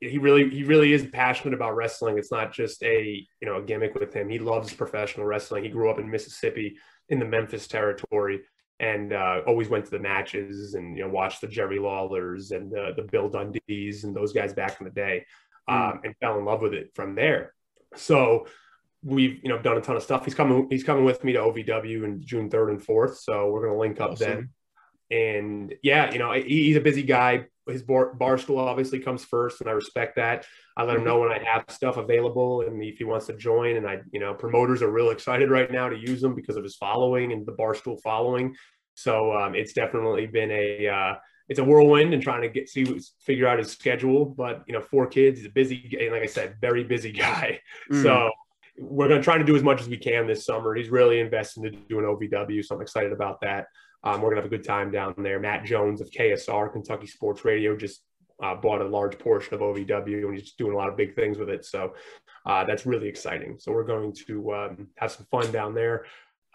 He 0.00 0.18
really, 0.18 0.50
he 0.50 0.64
really 0.64 0.92
is 0.92 1.06
passionate 1.06 1.54
about 1.54 1.76
wrestling. 1.76 2.18
It's 2.18 2.32
not 2.32 2.52
just 2.52 2.82
a 2.82 3.24
you 3.40 3.46
know 3.46 3.58
a 3.58 3.62
gimmick 3.62 3.94
with 3.94 4.12
him. 4.12 4.28
He 4.28 4.40
loves 4.40 4.74
professional 4.74 5.24
wrestling. 5.24 5.62
He 5.62 5.70
grew 5.70 5.88
up 5.88 6.00
in 6.00 6.10
Mississippi 6.10 6.76
in 7.08 7.20
the 7.20 7.24
Memphis 7.24 7.68
territory 7.68 8.40
and 8.82 9.12
uh, 9.12 9.42
always 9.46 9.68
went 9.68 9.84
to 9.84 9.90
the 9.92 9.98
matches 9.98 10.74
and 10.74 10.96
you 10.96 11.04
know 11.04 11.08
watched 11.08 11.40
the 11.40 11.46
Jerry 11.46 11.78
Lawlers 11.78 12.50
and 12.50 12.70
the, 12.70 12.92
the 12.96 13.04
Bill 13.04 13.30
Dundees 13.30 14.04
and 14.04 14.14
those 14.14 14.32
guys 14.32 14.52
back 14.52 14.80
in 14.80 14.84
the 14.84 14.92
day, 14.92 15.24
hmm. 15.68 15.74
um, 15.74 16.00
and 16.04 16.14
fell 16.20 16.38
in 16.38 16.44
love 16.44 16.60
with 16.60 16.74
it 16.74 16.90
from 16.94 17.14
there. 17.14 17.54
So 17.94 18.46
we've 19.02 19.40
you 19.42 19.48
know 19.48 19.58
done 19.58 19.76
a 19.76 19.80
ton 19.80 19.96
of 19.96 20.02
stuff. 20.02 20.24
He's 20.24 20.34
coming 20.34 20.68
he's 20.70 20.84
coming 20.84 21.04
with 21.04 21.24
me 21.24 21.32
to 21.32 21.40
OVW 21.40 22.04
in 22.04 22.22
June 22.24 22.50
third 22.50 22.70
and 22.70 22.82
fourth, 22.82 23.18
so 23.18 23.50
we're 23.50 23.66
gonna 23.66 23.78
link 23.78 24.00
up 24.00 24.12
awesome. 24.12 24.50
then. 25.10 25.18
And 25.18 25.74
yeah, 25.82 26.12
you 26.12 26.18
know 26.18 26.32
he's 26.32 26.76
a 26.76 26.80
busy 26.80 27.02
guy. 27.02 27.46
His 27.68 27.82
bar, 27.82 28.14
barstool 28.16 28.58
obviously 28.58 28.98
comes 28.98 29.24
first, 29.24 29.60
and 29.60 29.70
I 29.70 29.72
respect 29.72 30.16
that. 30.16 30.46
I 30.76 30.84
let 30.84 30.96
him 30.96 31.04
know 31.04 31.20
when 31.20 31.30
I 31.30 31.38
have 31.44 31.64
stuff 31.68 31.96
available 31.96 32.62
and 32.62 32.82
if 32.82 32.98
he 32.98 33.04
wants 33.04 33.26
to 33.26 33.36
join. 33.36 33.76
And 33.76 33.86
I, 33.86 34.00
you 34.10 34.18
know, 34.18 34.34
promoters 34.34 34.82
are 34.82 34.90
real 34.90 35.10
excited 35.10 35.48
right 35.48 35.70
now 35.70 35.88
to 35.88 35.96
use 35.96 36.24
him 36.24 36.34
because 36.34 36.56
of 36.56 36.64
his 36.64 36.74
following 36.76 37.30
and 37.30 37.46
the 37.46 37.52
bar 37.52 37.72
barstool 37.74 38.00
following. 38.02 38.56
So 38.94 39.32
um, 39.32 39.54
it's 39.54 39.74
definitely 39.74 40.26
been 40.26 40.50
a 40.50 40.88
uh, 40.88 41.14
it's 41.48 41.58
a 41.58 41.64
whirlwind 41.64 42.14
and 42.14 42.22
trying 42.22 42.42
to 42.42 42.48
get 42.48 42.68
see 42.68 43.00
figure 43.20 43.46
out 43.46 43.58
his 43.58 43.70
schedule. 43.70 44.24
But 44.24 44.64
you 44.66 44.72
know, 44.72 44.80
four 44.80 45.06
kids, 45.06 45.38
he's 45.38 45.46
a 45.46 45.52
busy, 45.52 45.96
like 46.10 46.22
I 46.22 46.26
said, 46.26 46.56
very 46.60 46.84
busy 46.84 47.12
guy. 47.26 47.60
Mm. 47.90 48.02
So 48.02 48.30
we're 48.78 49.08
going 49.08 49.20
to 49.20 49.24
try 49.24 49.38
to 49.38 49.44
do 49.44 49.56
as 49.56 49.62
much 49.62 49.80
as 49.80 49.88
we 49.88 49.96
can 49.96 50.26
this 50.26 50.44
summer. 50.44 50.74
He's 50.74 50.88
really 50.88 51.20
invested 51.20 51.64
into 51.64 51.78
doing 51.88 52.04
OVW, 52.04 52.64
so 52.64 52.74
I'm 52.74 52.82
excited 52.82 53.12
about 53.12 53.40
that. 53.42 53.66
Um, 54.04 54.20
we're 54.20 54.30
going 54.30 54.36
to 54.36 54.42
have 54.42 54.52
a 54.52 54.56
good 54.56 54.66
time 54.66 54.90
down 54.90 55.14
there. 55.18 55.38
Matt 55.38 55.64
Jones 55.64 56.00
of 56.00 56.10
KSR, 56.10 56.72
Kentucky 56.72 57.06
Sports 57.06 57.44
Radio, 57.44 57.76
just 57.76 58.02
uh, 58.42 58.54
bought 58.54 58.80
a 58.80 58.84
large 58.84 59.18
portion 59.18 59.54
of 59.54 59.60
OVW 59.60 60.26
and 60.26 60.36
he's 60.36 60.52
doing 60.54 60.72
a 60.72 60.76
lot 60.76 60.88
of 60.88 60.96
big 60.96 61.14
things 61.14 61.38
with 61.38 61.48
it. 61.48 61.64
So 61.64 61.94
uh, 62.44 62.64
that's 62.64 62.84
really 62.84 63.08
exciting. 63.08 63.56
So 63.60 63.72
we're 63.72 63.84
going 63.84 64.12
to 64.26 64.54
um, 64.54 64.88
have 64.96 65.12
some 65.12 65.26
fun 65.30 65.52
down 65.52 65.74
there 65.74 66.06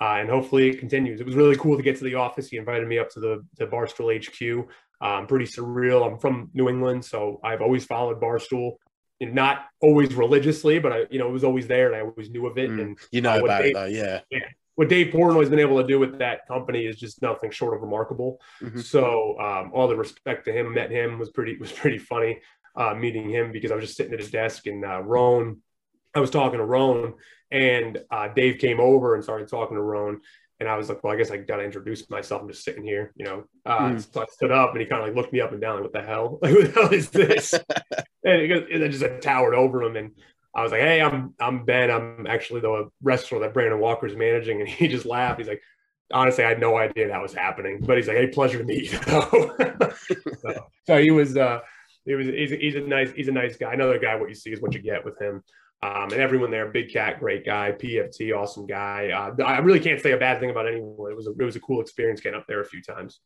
uh, 0.01 0.17
and 0.19 0.29
hopefully 0.29 0.69
it 0.69 0.79
continues. 0.79 1.21
It 1.21 1.25
was 1.25 1.35
really 1.35 1.55
cool 1.55 1.77
to 1.77 1.83
get 1.83 1.97
to 1.97 2.03
the 2.03 2.15
office. 2.15 2.49
He 2.49 2.57
invited 2.57 2.87
me 2.87 2.99
up 2.99 3.09
to 3.11 3.19
the, 3.19 3.45
the 3.57 3.65
Barstool 3.65 4.13
HQ. 4.13 4.67
Um, 4.99 5.27
pretty 5.27 5.45
surreal. 5.45 6.05
I'm 6.05 6.19
from 6.19 6.49
New 6.53 6.69
England, 6.69 7.05
so 7.05 7.39
I've 7.43 7.61
always 7.61 7.85
followed 7.85 8.19
Barstool. 8.19 8.73
Not 9.19 9.65
always 9.81 10.13
religiously, 10.13 10.77
but 10.77 10.93
I, 10.93 11.05
you 11.09 11.17
know, 11.17 11.27
it 11.27 11.31
was 11.31 11.43
always 11.43 11.67
there, 11.67 11.87
and 11.87 11.95
I 11.95 12.01
always 12.01 12.29
knew 12.29 12.45
of 12.45 12.57
it. 12.57 12.69
Mm, 12.69 12.81
and 12.81 12.97
you 13.11 13.21
know 13.21 13.33
uh, 13.33 13.39
about 13.39 13.61
Dave, 13.63 13.71
it, 13.71 13.73
though, 13.73 13.85
yeah. 13.85 14.19
Yeah, 14.29 14.39
what 14.75 14.89
Dave 14.89 15.11
Portnoy 15.11 15.39
has 15.39 15.49
been 15.49 15.59
able 15.59 15.81
to 15.81 15.87
do 15.87 15.97
with 15.99 16.19
that 16.19 16.47
company 16.47 16.85
is 16.85 16.97
just 16.97 17.19
nothing 17.23 17.49
short 17.49 17.75
of 17.75 17.81
remarkable. 17.81 18.39
Mm-hmm. 18.61 18.81
So, 18.81 19.35
um, 19.39 19.71
all 19.73 19.87
the 19.87 19.95
respect 19.95 20.45
to 20.45 20.53
him. 20.53 20.71
Met 20.71 20.91
him 20.91 21.17
was 21.17 21.31
pretty 21.31 21.57
was 21.59 21.71
pretty 21.71 21.97
funny 21.97 22.39
uh, 22.75 22.93
meeting 22.93 23.27
him 23.27 23.51
because 23.51 23.71
I 23.71 23.75
was 23.75 23.85
just 23.85 23.97
sitting 23.97 24.13
at 24.13 24.19
his 24.19 24.29
desk 24.29 24.67
and 24.67 24.85
uh, 24.85 25.01
Rone. 25.01 25.61
I 26.13 26.19
was 26.19 26.29
talking 26.29 26.59
to 26.59 26.65
Rone, 26.65 27.15
and 27.49 27.97
uh, 28.11 28.27
Dave 28.29 28.59
came 28.59 28.79
over 28.79 29.15
and 29.15 29.23
started 29.23 29.49
talking 29.49 29.75
to 29.75 29.81
Rone. 29.81 30.21
And 30.59 30.67
I 30.67 30.75
was 30.75 30.89
like, 30.89 31.03
well, 31.03 31.13
I 31.13 31.17
guess 31.17 31.29
I 31.29 31.37
got 31.37 31.57
to 31.57 31.63
introduce 31.63 32.09
myself. 32.09 32.41
I'm 32.41 32.49
just 32.49 32.63
sitting 32.63 32.83
here, 32.83 33.13
you 33.15 33.25
know. 33.25 33.43
Uh, 33.65 33.89
mm. 33.89 34.13
So 34.13 34.21
I 34.21 34.25
stood 34.31 34.51
up 34.51 34.71
and 34.71 34.81
he 34.81 34.87
kind 34.87 35.01
of 35.01 35.07
like 35.07 35.15
looked 35.15 35.31
me 35.31 35.39
up 35.39 35.51
and 35.51 35.61
down, 35.61 35.75
like, 35.75 35.83
what 35.83 35.93
the 35.93 36.01
hell? 36.01 36.39
Like, 36.41 36.53
what 36.53 36.73
the 36.73 36.81
hell 36.81 36.93
is 36.93 37.09
this? 37.09 37.53
and, 38.23 38.49
goes, 38.49 38.63
and 38.71 38.81
then 38.81 38.91
just 38.91 39.03
I 39.03 39.19
towered 39.19 39.53
over 39.53 39.83
him. 39.83 39.95
And 39.95 40.11
I 40.55 40.63
was 40.63 40.71
like, 40.71 40.81
hey, 40.81 41.01
I'm 41.01 41.35
I'm 41.39 41.63
Ben. 41.65 41.91
I'm 41.91 42.25
actually 42.25 42.61
the 42.61 42.89
wrestler 43.03 43.39
that 43.39 43.53
Brandon 43.53 43.79
Walker's 43.79 44.15
managing. 44.15 44.61
And 44.61 44.69
he 44.69 44.87
just 44.87 45.05
laughed. 45.05 45.39
He's 45.39 45.47
like, 45.47 45.61
honestly, 46.11 46.43
I 46.43 46.49
had 46.49 46.59
no 46.59 46.77
idea 46.77 47.07
that 47.07 47.21
was 47.21 47.33
happening. 47.33 47.79
But 47.81 47.97
he's 47.97 48.07
like, 48.07 48.17
hey, 48.17 48.27
pleasure 48.27 48.57
to 48.57 48.63
meet 48.63 48.91
you. 48.91 48.99
so, 49.07 50.67
so, 50.85 51.01
he 51.01 51.11
was, 51.11 51.37
uh, 51.37 51.59
he 52.05 52.15
was, 52.15 52.27
he's, 52.27 52.51
he's 52.51 52.75
a 52.75 52.81
nice, 52.81 53.11
he's 53.11 53.27
a 53.27 53.31
nice 53.31 53.57
guy. 53.57 53.73
Another 53.73 53.99
guy, 53.99 54.15
what 54.15 54.29
you 54.29 54.35
see 54.35 54.51
is 54.51 54.61
what 54.61 54.73
you 54.73 54.81
get 54.81 55.05
with 55.05 55.21
him. 55.21 55.43
Um, 55.83 56.11
and 56.11 56.13
everyone 56.13 56.49
there, 56.49 56.67
Big 56.67 56.91
Cat, 56.91 57.19
great 57.19 57.45
guy, 57.45 57.71
PFT, 57.71 58.35
awesome 58.35 58.65
guy. 58.65 59.09
Uh, 59.09 59.43
I 59.43 59.59
really 59.59 59.79
can't 59.79 60.01
say 60.01 60.13
a 60.13 60.17
bad 60.17 60.39
thing 60.39 60.49
about 60.49 60.67
anyone. 60.67 61.11
It 61.11 61.15
was 61.15 61.27
a, 61.27 61.31
it 61.31 61.43
was 61.43 61.55
a 61.55 61.59
cool 61.59 61.81
experience 61.81 62.19
getting 62.19 62.39
up 62.39 62.47
there 62.47 62.61
a 62.61 62.65
few 62.65 62.81
times. 62.81 63.19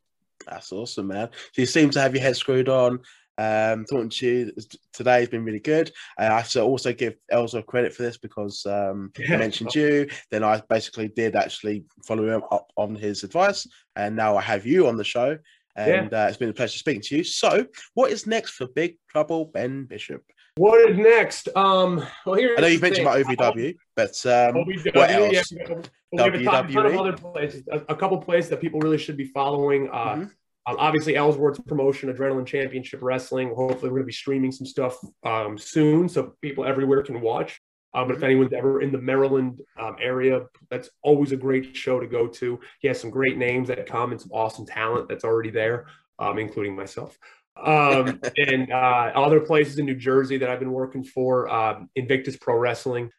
That's 0.46 0.72
awesome, 0.72 1.08
man. 1.08 1.30
So 1.54 1.62
you 1.62 1.66
seem 1.66 1.90
to 1.92 2.02
have 2.02 2.14
your 2.14 2.24
head 2.24 2.36
screwed 2.36 2.68
on. 2.68 3.00
Um, 3.38 3.86
talking 3.86 4.10
to 4.10 4.28
you 4.28 4.52
today 4.94 5.22
has 5.22 5.30
been 5.30 5.46
really 5.46 5.60
good. 5.60 5.92
Uh, 6.20 6.26
I 6.26 6.38
have 6.38 6.50
to 6.50 6.62
also 6.62 6.94
give 6.94 7.16
Elza 7.32 7.66
credit 7.66 7.94
for 7.94 8.04
this 8.04 8.18
because 8.18 8.66
um, 8.66 9.12
yeah. 9.18 9.36
I 9.36 9.38
mentioned 9.38 9.74
you. 9.74 10.08
Then 10.30 10.44
I 10.44 10.62
basically 10.70 11.08
did 11.08 11.36
actually 11.36 11.86
follow 12.06 12.28
him 12.28 12.44
up 12.52 12.72
on 12.76 12.96
his 12.96 13.24
advice, 13.24 13.66
and 13.96 14.16
now 14.16 14.36
I 14.36 14.42
have 14.42 14.66
you 14.66 14.88
on 14.88 14.98
the 14.98 15.04
show. 15.04 15.38
And 15.78 16.12
yeah. 16.12 16.26
uh, 16.26 16.28
it's 16.28 16.38
been 16.38 16.50
a 16.50 16.54
pleasure 16.54 16.78
speaking 16.78 17.02
to 17.04 17.18
you. 17.18 17.24
So, 17.24 17.66
what 17.94 18.12
is 18.12 18.28
next 18.28 18.52
for 18.52 18.68
Big 18.68 18.98
Trouble 19.10 19.46
Ben 19.46 19.86
Bishop? 19.86 20.22
What 20.62 20.92
is 20.92 20.96
next? 20.96 21.50
Um, 21.56 22.06
well, 22.24 22.36
here 22.36 22.54
I 22.56 22.62
know 22.62 22.68
you 22.68 22.80
mentioned 22.80 23.08
about 23.08 23.18
OVW, 23.26 23.76
but 23.96 24.12
um, 24.28 24.64
OVW, 24.64 24.96
what 24.96 25.10
else? 25.10 25.52
Yeah, 25.52 25.64
we'll 26.12 26.30
WWE. 26.30 26.70
a 26.70 26.72
ton 26.72 26.86
of 26.86 26.96
other 26.98 27.14
places, 27.14 27.64
a, 27.72 27.80
a, 27.90 27.96
couple 27.96 28.22
places 28.22 28.52
that 28.52 28.62
people 28.62 28.80
really 28.80 29.00
should 29.00 29.18
be 29.18 29.26
following. 29.26 29.90
Uh, 29.90 29.96
mm-hmm. 29.96 30.22
um, 30.22 30.76
obviously, 30.78 31.16
Ellsworth's 31.16 31.60
promotion, 31.62 32.14
Adrenaline 32.14 32.46
Championship 32.46 33.00
Wrestling. 33.02 33.48
Hopefully, 33.56 33.90
we're 33.90 33.98
going 33.98 34.04
to 34.04 34.06
be 34.06 34.14
streaming 34.14 34.52
some 34.52 34.68
stuff 34.68 35.00
um, 35.24 35.58
soon, 35.58 36.08
so 36.08 36.36
people 36.44 36.64
everywhere 36.64 37.02
can 37.02 37.22
watch. 37.22 37.60
Uh, 37.96 38.06
but 38.06 38.12
if 38.12 38.18
mm-hmm. 38.18 38.26
anyone's 38.26 38.54
ever 38.54 38.84
in 38.84 38.92
the 38.92 39.02
Maryland 39.02 39.62
um, 39.80 39.96
area, 40.00 40.46
that's 40.70 40.92
always 41.02 41.32
a 41.32 41.38
great 41.38 41.76
show 41.76 42.00
to 42.00 42.06
go 42.06 42.28
to. 42.28 42.60
He 42.82 42.88
has 42.88 43.00
some 43.00 43.10
great 43.10 43.36
names 43.36 43.68
that 43.70 43.84
come 43.88 44.12
and 44.12 44.22
some 44.22 44.32
awesome 44.32 44.68
talent 44.68 45.10
that's 45.10 45.24
already 45.24 45.50
there, 45.50 45.88
um, 46.20 46.38
including 46.38 46.76
myself 46.76 47.18
um, 47.58 48.20
and 48.38 48.72
uh, 48.72 49.12
other 49.16 49.40
places 49.40 49.78
in 49.78 49.86
New 49.86 49.96
Jersey 49.96 50.38
that 50.38 50.50
I've 50.50 50.60
been 50.60 50.72
working 50.72 51.04
for, 51.04 51.50
um, 51.50 51.90
Invictus 51.96 52.38
Pro 52.38 52.58
Wrestling, 52.58 53.12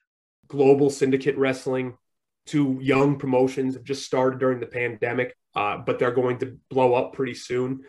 global 0.48 0.90
syndicate 0.90 1.36
wrestling. 1.36 1.96
Two 2.46 2.78
young 2.82 3.18
promotions 3.18 3.74
have 3.74 3.84
just 3.84 4.04
started 4.04 4.40
during 4.40 4.58
the 4.58 4.66
pandemic, 4.66 5.36
uh, 5.54 5.78
but 5.78 5.98
they're 5.98 6.12
going 6.12 6.38
to 6.38 6.58
blow 6.70 6.94
up 6.94 7.12
pretty 7.12 7.34
soon 7.34 7.82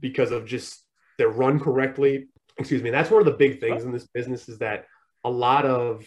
because 0.00 0.30
of 0.30 0.46
just 0.46 0.82
they're 1.18 1.28
run 1.28 1.60
correctly. 1.60 2.28
Excuse 2.56 2.82
me. 2.82 2.90
That's 2.90 3.10
one 3.10 3.20
of 3.20 3.26
the 3.26 3.32
big 3.32 3.60
things 3.60 3.84
in 3.84 3.92
this 3.92 4.06
business 4.06 4.48
is 4.48 4.58
that 4.58 4.86
a 5.24 5.30
lot 5.30 5.66
of 5.66 6.06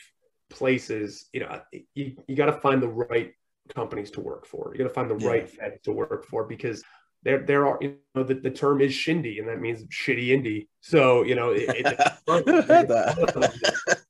places, 0.50 1.28
you 1.32 1.42
know, 1.42 1.62
you, 1.94 2.16
you 2.28 2.36
got 2.36 2.48
to 2.48 2.54
find 2.54 2.82
the 2.82 2.89
right 2.89 3.34
companies 3.74 4.12
to 4.12 4.22
work 4.22 4.46
for. 4.46 4.72
You 4.74 4.80
got 4.80 4.88
to 4.88 4.94
find 4.94 5.10
the 5.10 5.18
yeah. 5.18 5.28
right 5.28 5.50
fed 5.50 5.80
to 5.84 5.92
work 5.92 6.26
for 6.26 6.46
because 6.46 6.84
there 7.24 7.40
there 7.40 7.68
are 7.68 7.78
you 7.82 7.98
know 8.16 8.24
the, 8.24 8.36
the 8.36 8.50
term 8.50 8.82
is 8.82 8.94
shindy 8.94 9.40
and 9.40 9.48
that 9.48 9.60
means 9.60 9.84
shitty 9.86 10.30
indie. 10.30 10.68
So 10.82 11.24
you 11.24 11.36
know 11.36 11.52
it, 11.52 11.66
it, 11.70 13.54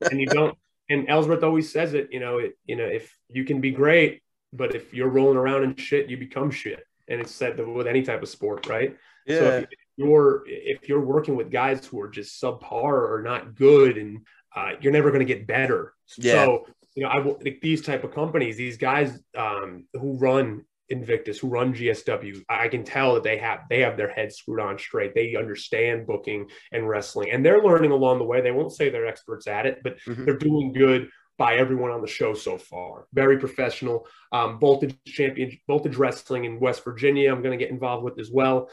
and 0.10 0.20
you 0.20 0.26
don't. 0.26 0.56
And 0.88 1.08
Ellsworth 1.08 1.42
always 1.42 1.72
says 1.72 1.94
it. 1.94 2.08
You 2.10 2.20
know 2.20 2.38
it. 2.38 2.58
You 2.66 2.76
know 2.76 2.84
if 2.84 3.16
you 3.28 3.44
can 3.44 3.60
be 3.60 3.70
great, 3.70 4.22
but 4.52 4.74
if 4.74 4.92
you're 4.92 5.08
rolling 5.08 5.36
around 5.36 5.64
in 5.64 5.76
shit, 5.76 6.08
you 6.08 6.16
become 6.16 6.50
shit. 6.50 6.84
And 7.08 7.20
it's 7.20 7.32
said 7.32 7.58
with 7.58 7.86
any 7.86 8.02
type 8.02 8.22
of 8.22 8.28
sport, 8.28 8.66
right? 8.66 8.96
Yeah. 9.26 9.38
So 9.38 9.44
if 9.58 9.68
you're 9.96 10.42
if 10.46 10.88
you're 10.88 11.00
working 11.00 11.36
with 11.36 11.50
guys 11.50 11.84
who 11.86 12.00
are 12.00 12.08
just 12.08 12.40
subpar 12.42 13.10
or 13.10 13.22
not 13.22 13.54
good, 13.54 13.98
and 13.98 14.26
uh, 14.54 14.72
you're 14.80 14.92
never 14.92 15.10
going 15.10 15.26
to 15.26 15.34
get 15.34 15.46
better. 15.46 15.94
Yeah. 16.16 16.44
So 16.44 16.66
you 16.94 17.02
know, 17.02 17.08
I 17.08 17.18
like 17.22 17.60
these 17.62 17.82
type 17.82 18.04
of 18.04 18.12
companies, 18.12 18.56
these 18.56 18.76
guys 18.76 19.18
um, 19.36 19.86
who 19.94 20.18
run 20.18 20.64
Invictus, 20.92 21.38
who 21.38 21.48
run 21.48 21.74
GSW, 21.74 22.44
I 22.48 22.68
can 22.68 22.84
tell 22.84 23.14
that 23.14 23.22
they 23.22 23.38
have 23.38 23.60
they 23.68 23.80
have 23.80 23.96
their 23.96 24.10
heads 24.10 24.36
screwed 24.36 24.60
on 24.60 24.78
straight. 24.78 25.14
They 25.14 25.34
understand 25.36 26.06
booking 26.06 26.50
and 26.70 26.88
wrestling, 26.88 27.30
and 27.32 27.44
they're 27.44 27.62
learning 27.62 27.90
along 27.90 28.18
the 28.18 28.24
way. 28.24 28.40
They 28.40 28.52
won't 28.52 28.72
say 28.72 28.90
they're 28.90 29.06
experts 29.06 29.46
at 29.46 29.66
it, 29.66 29.80
but 29.82 29.98
mm-hmm. 30.00 30.24
they're 30.24 30.36
doing 30.36 30.72
good 30.72 31.08
by 31.38 31.56
everyone 31.56 31.90
on 31.90 32.02
the 32.02 32.06
show 32.06 32.34
so 32.34 32.58
far. 32.58 33.06
Very 33.12 33.38
professional. 33.38 34.06
Um, 34.30 34.60
Voltage 34.60 34.96
champion, 35.06 35.58
Voltage 35.66 35.96
Wrestling 35.96 36.44
in 36.44 36.60
West 36.60 36.84
Virginia. 36.84 37.32
I'm 37.32 37.42
going 37.42 37.58
to 37.58 37.64
get 37.64 37.72
involved 37.72 38.04
with 38.04 38.20
as 38.20 38.30
well. 38.30 38.68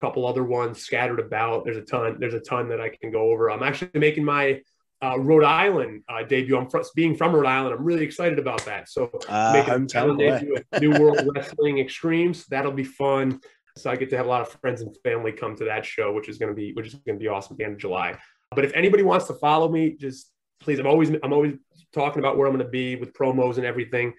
A 0.00 0.06
couple 0.06 0.26
other 0.26 0.44
ones 0.44 0.82
scattered 0.82 1.20
about. 1.20 1.64
There's 1.64 1.76
a 1.76 1.82
ton. 1.82 2.16
There's 2.18 2.34
a 2.34 2.40
ton 2.40 2.68
that 2.68 2.80
I 2.80 2.90
can 2.90 3.12
go 3.12 3.30
over. 3.30 3.50
I'm 3.50 3.62
actually 3.62 3.90
making 3.94 4.24
my 4.24 4.60
uh, 5.02 5.18
Rhode 5.18 5.44
Island 5.44 6.02
uh, 6.08 6.22
debut. 6.22 6.56
I'm 6.56 6.70
fr- 6.70 6.82
being 6.94 7.16
from 7.16 7.34
Rhode 7.34 7.46
Island. 7.46 7.74
I'm 7.74 7.84
really 7.84 8.04
excited 8.04 8.38
about 8.38 8.64
that. 8.64 8.88
So 8.88 9.10
uh, 9.28 9.52
making 9.52 9.86
debut 10.16 10.56
at 10.72 10.80
New 10.80 10.92
World 10.92 11.28
Wrestling 11.34 11.78
Extremes. 11.78 12.46
That'll 12.46 12.72
be 12.72 12.84
fun. 12.84 13.40
So 13.76 13.90
I 13.90 13.96
get 13.96 14.10
to 14.10 14.16
have 14.16 14.26
a 14.26 14.28
lot 14.28 14.42
of 14.42 14.48
friends 14.60 14.82
and 14.82 14.94
family 15.02 15.32
come 15.32 15.56
to 15.56 15.64
that 15.64 15.84
show, 15.84 16.12
which 16.12 16.28
is 16.28 16.38
going 16.38 16.50
to 16.50 16.56
be 16.56 16.72
which 16.74 16.86
is 16.86 16.94
going 16.94 17.18
to 17.18 17.22
be 17.22 17.28
awesome 17.28 17.54
at 17.54 17.58
the 17.58 17.64
end 17.64 17.72
of 17.74 17.78
July. 17.78 18.18
But 18.54 18.64
if 18.64 18.72
anybody 18.74 19.02
wants 19.02 19.26
to 19.26 19.34
follow 19.34 19.68
me, 19.68 19.96
just 19.98 20.30
please. 20.60 20.78
I'm 20.78 20.86
always 20.86 21.10
I'm 21.22 21.32
always 21.32 21.54
talking 21.92 22.20
about 22.20 22.36
where 22.36 22.46
I'm 22.46 22.54
going 22.54 22.64
to 22.64 22.70
be 22.70 22.96
with 22.96 23.12
promos 23.12 23.56
and 23.56 23.66
everything. 23.66 24.12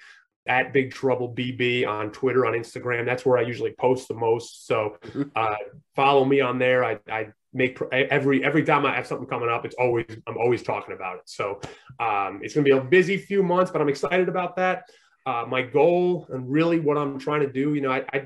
At 0.45 0.73
Big 0.73 0.91
Trouble 0.91 1.33
BB 1.33 1.87
on 1.87 2.11
Twitter, 2.11 2.45
on 2.45 2.53
Instagram. 2.53 3.05
That's 3.05 3.25
where 3.25 3.37
I 3.37 3.41
usually 3.41 3.71
post 3.71 4.07
the 4.07 4.13
most. 4.13 4.67
So 4.67 4.97
mm-hmm. 5.03 5.23
uh, 5.35 5.55
follow 5.95 6.25
me 6.25 6.41
on 6.41 6.59
there. 6.59 6.83
I, 6.83 6.99
I 7.09 7.27
make 7.53 7.79
every 7.91 8.43
every 8.43 8.63
time 8.63 8.85
I 8.85 8.95
have 8.95 9.07
something 9.07 9.27
coming 9.27 9.49
up, 9.49 9.65
it's 9.65 9.75
always 9.75 10.05
I'm 10.27 10.37
always 10.37 10.63
talking 10.63 10.95
about 10.95 11.17
it. 11.17 11.23
So 11.25 11.61
um, 11.99 12.39
it's 12.43 12.53
going 12.53 12.65
to 12.65 12.69
be 12.69 12.77
a 12.77 12.81
busy 12.81 13.17
few 13.17 13.43
months, 13.43 13.71
but 13.71 13.81
I'm 13.81 13.89
excited 13.89 14.27
about 14.27 14.55
that. 14.57 14.83
Uh, 15.25 15.45
my 15.47 15.61
goal 15.61 16.27
and 16.31 16.51
really 16.51 16.79
what 16.79 16.97
I'm 16.97 17.17
trying 17.17 17.41
to 17.41 17.51
do, 17.51 17.73
you 17.73 17.81
know, 17.81 17.91
I, 17.91 18.03
I 18.11 18.25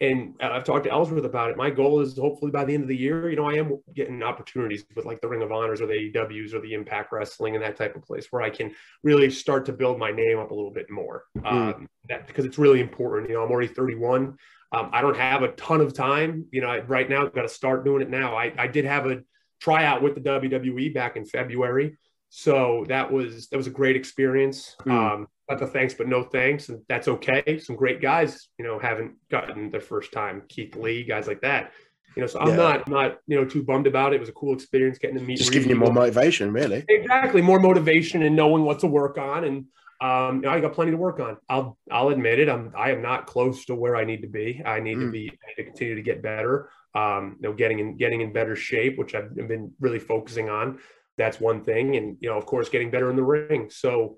and 0.00 0.34
I've 0.40 0.64
talked 0.64 0.84
to 0.84 0.90
Ellsworth 0.90 1.24
about 1.24 1.50
it. 1.50 1.56
My 1.56 1.70
goal 1.70 2.00
is 2.00 2.18
hopefully 2.18 2.50
by 2.50 2.66
the 2.66 2.74
end 2.74 2.82
of 2.82 2.88
the 2.88 2.96
year, 2.96 3.30
you 3.30 3.36
know, 3.36 3.48
I 3.48 3.54
am 3.54 3.78
getting 3.94 4.22
opportunities 4.22 4.84
with 4.94 5.06
like 5.06 5.22
the 5.22 5.28
Ring 5.28 5.42
of 5.42 5.52
Honors 5.52 5.80
or 5.80 5.86
the 5.86 5.94
AEWs 5.94 6.52
or 6.52 6.60
the 6.60 6.74
Impact 6.74 7.12
Wrestling 7.12 7.54
and 7.54 7.64
that 7.64 7.76
type 7.76 7.96
of 7.96 8.02
place 8.02 8.26
where 8.30 8.42
I 8.42 8.50
can 8.50 8.74
really 9.02 9.30
start 9.30 9.64
to 9.66 9.72
build 9.72 9.98
my 9.98 10.10
name 10.10 10.38
up 10.38 10.50
a 10.50 10.54
little 10.54 10.70
bit 10.70 10.90
more. 10.90 11.24
Mm. 11.38 11.46
Um, 11.46 11.88
that 12.10 12.26
because 12.26 12.44
it's 12.44 12.58
really 12.58 12.80
important. 12.80 13.30
You 13.30 13.36
know, 13.36 13.44
I'm 13.44 13.50
already 13.50 13.72
31. 13.72 14.36
Um, 14.72 14.90
I 14.92 15.00
don't 15.00 15.16
have 15.16 15.42
a 15.42 15.52
ton 15.52 15.80
of 15.80 15.94
time. 15.94 16.44
You 16.52 16.60
know, 16.60 16.68
I, 16.68 16.80
right 16.80 17.08
now 17.08 17.24
I've 17.24 17.34
got 17.34 17.42
to 17.42 17.48
start 17.48 17.84
doing 17.84 18.02
it 18.02 18.10
now. 18.10 18.36
I, 18.36 18.52
I 18.58 18.66
did 18.66 18.84
have 18.84 19.06
a 19.06 19.22
tryout 19.60 20.02
with 20.02 20.14
the 20.14 20.20
WWE 20.20 20.92
back 20.92 21.16
in 21.16 21.24
February, 21.24 21.96
so 22.28 22.84
that 22.88 23.10
was 23.10 23.48
that 23.48 23.56
was 23.56 23.66
a 23.66 23.70
great 23.70 23.96
experience. 23.96 24.76
Mm. 24.80 24.90
Um, 24.90 25.28
but 25.48 25.58
the 25.58 25.66
thanks, 25.66 25.94
but 25.94 26.08
no 26.08 26.22
thanks, 26.22 26.68
and 26.68 26.82
that's 26.88 27.08
okay. 27.08 27.58
Some 27.58 27.76
great 27.76 28.00
guys, 28.00 28.48
you 28.58 28.64
know, 28.64 28.78
haven't 28.78 29.14
gotten 29.30 29.70
their 29.70 29.80
first 29.80 30.12
time. 30.12 30.42
Keith 30.48 30.76
Lee, 30.76 31.04
guys 31.04 31.26
like 31.26 31.40
that. 31.42 31.72
You 32.16 32.22
know, 32.22 32.26
so 32.26 32.40
I'm 32.40 32.48
yeah. 32.48 32.56
not 32.56 32.88
not 32.88 33.18
you 33.26 33.36
know 33.36 33.44
too 33.44 33.62
bummed 33.62 33.86
about 33.86 34.12
it. 34.12 34.16
It 34.16 34.20
was 34.20 34.28
a 34.28 34.32
cool 34.32 34.54
experience 34.54 34.98
getting 34.98 35.18
to 35.18 35.22
meet. 35.22 35.38
Just 35.38 35.52
giving 35.52 35.68
you 35.68 35.76
more 35.76 35.92
motivation, 35.92 36.52
really. 36.52 36.84
Exactly, 36.88 37.42
more 37.42 37.60
motivation 37.60 38.22
and 38.22 38.34
knowing 38.34 38.64
what 38.64 38.80
to 38.80 38.86
work 38.86 39.18
on 39.18 39.44
and 39.44 39.66
um, 40.00 40.44
I 40.46 40.60
got 40.60 40.74
plenty 40.74 40.90
to 40.90 40.96
work 40.96 41.20
on. 41.20 41.38
I'll 41.48 41.78
I'll 41.90 42.08
admit 42.10 42.38
it. 42.38 42.48
I'm 42.48 42.72
I 42.76 42.90
am 42.90 43.00
not 43.00 43.26
close 43.26 43.64
to 43.66 43.74
where 43.74 43.96
I 43.96 44.04
need 44.04 44.22
to 44.22 44.28
be. 44.28 44.62
I 44.64 44.80
need 44.80 44.98
mm. 44.98 45.06
to 45.06 45.10
be 45.10 45.32
to 45.56 45.64
continue 45.64 45.94
to 45.94 46.02
get 46.02 46.22
better. 46.22 46.70
Um, 46.94 47.36
you 47.40 47.48
know, 47.48 47.54
getting 47.54 47.78
in 47.78 47.96
getting 47.96 48.20
in 48.20 48.32
better 48.32 48.56
shape, 48.56 48.98
which 48.98 49.14
I've 49.14 49.34
been 49.34 49.72
really 49.80 49.98
focusing 49.98 50.50
on. 50.50 50.80
That's 51.16 51.40
one 51.40 51.64
thing, 51.64 51.96
and 51.96 52.18
you 52.20 52.28
know, 52.28 52.36
of 52.36 52.44
course, 52.44 52.68
getting 52.68 52.90
better 52.90 53.08
in 53.08 53.16
the 53.16 53.24
ring. 53.24 53.70
So 53.70 54.16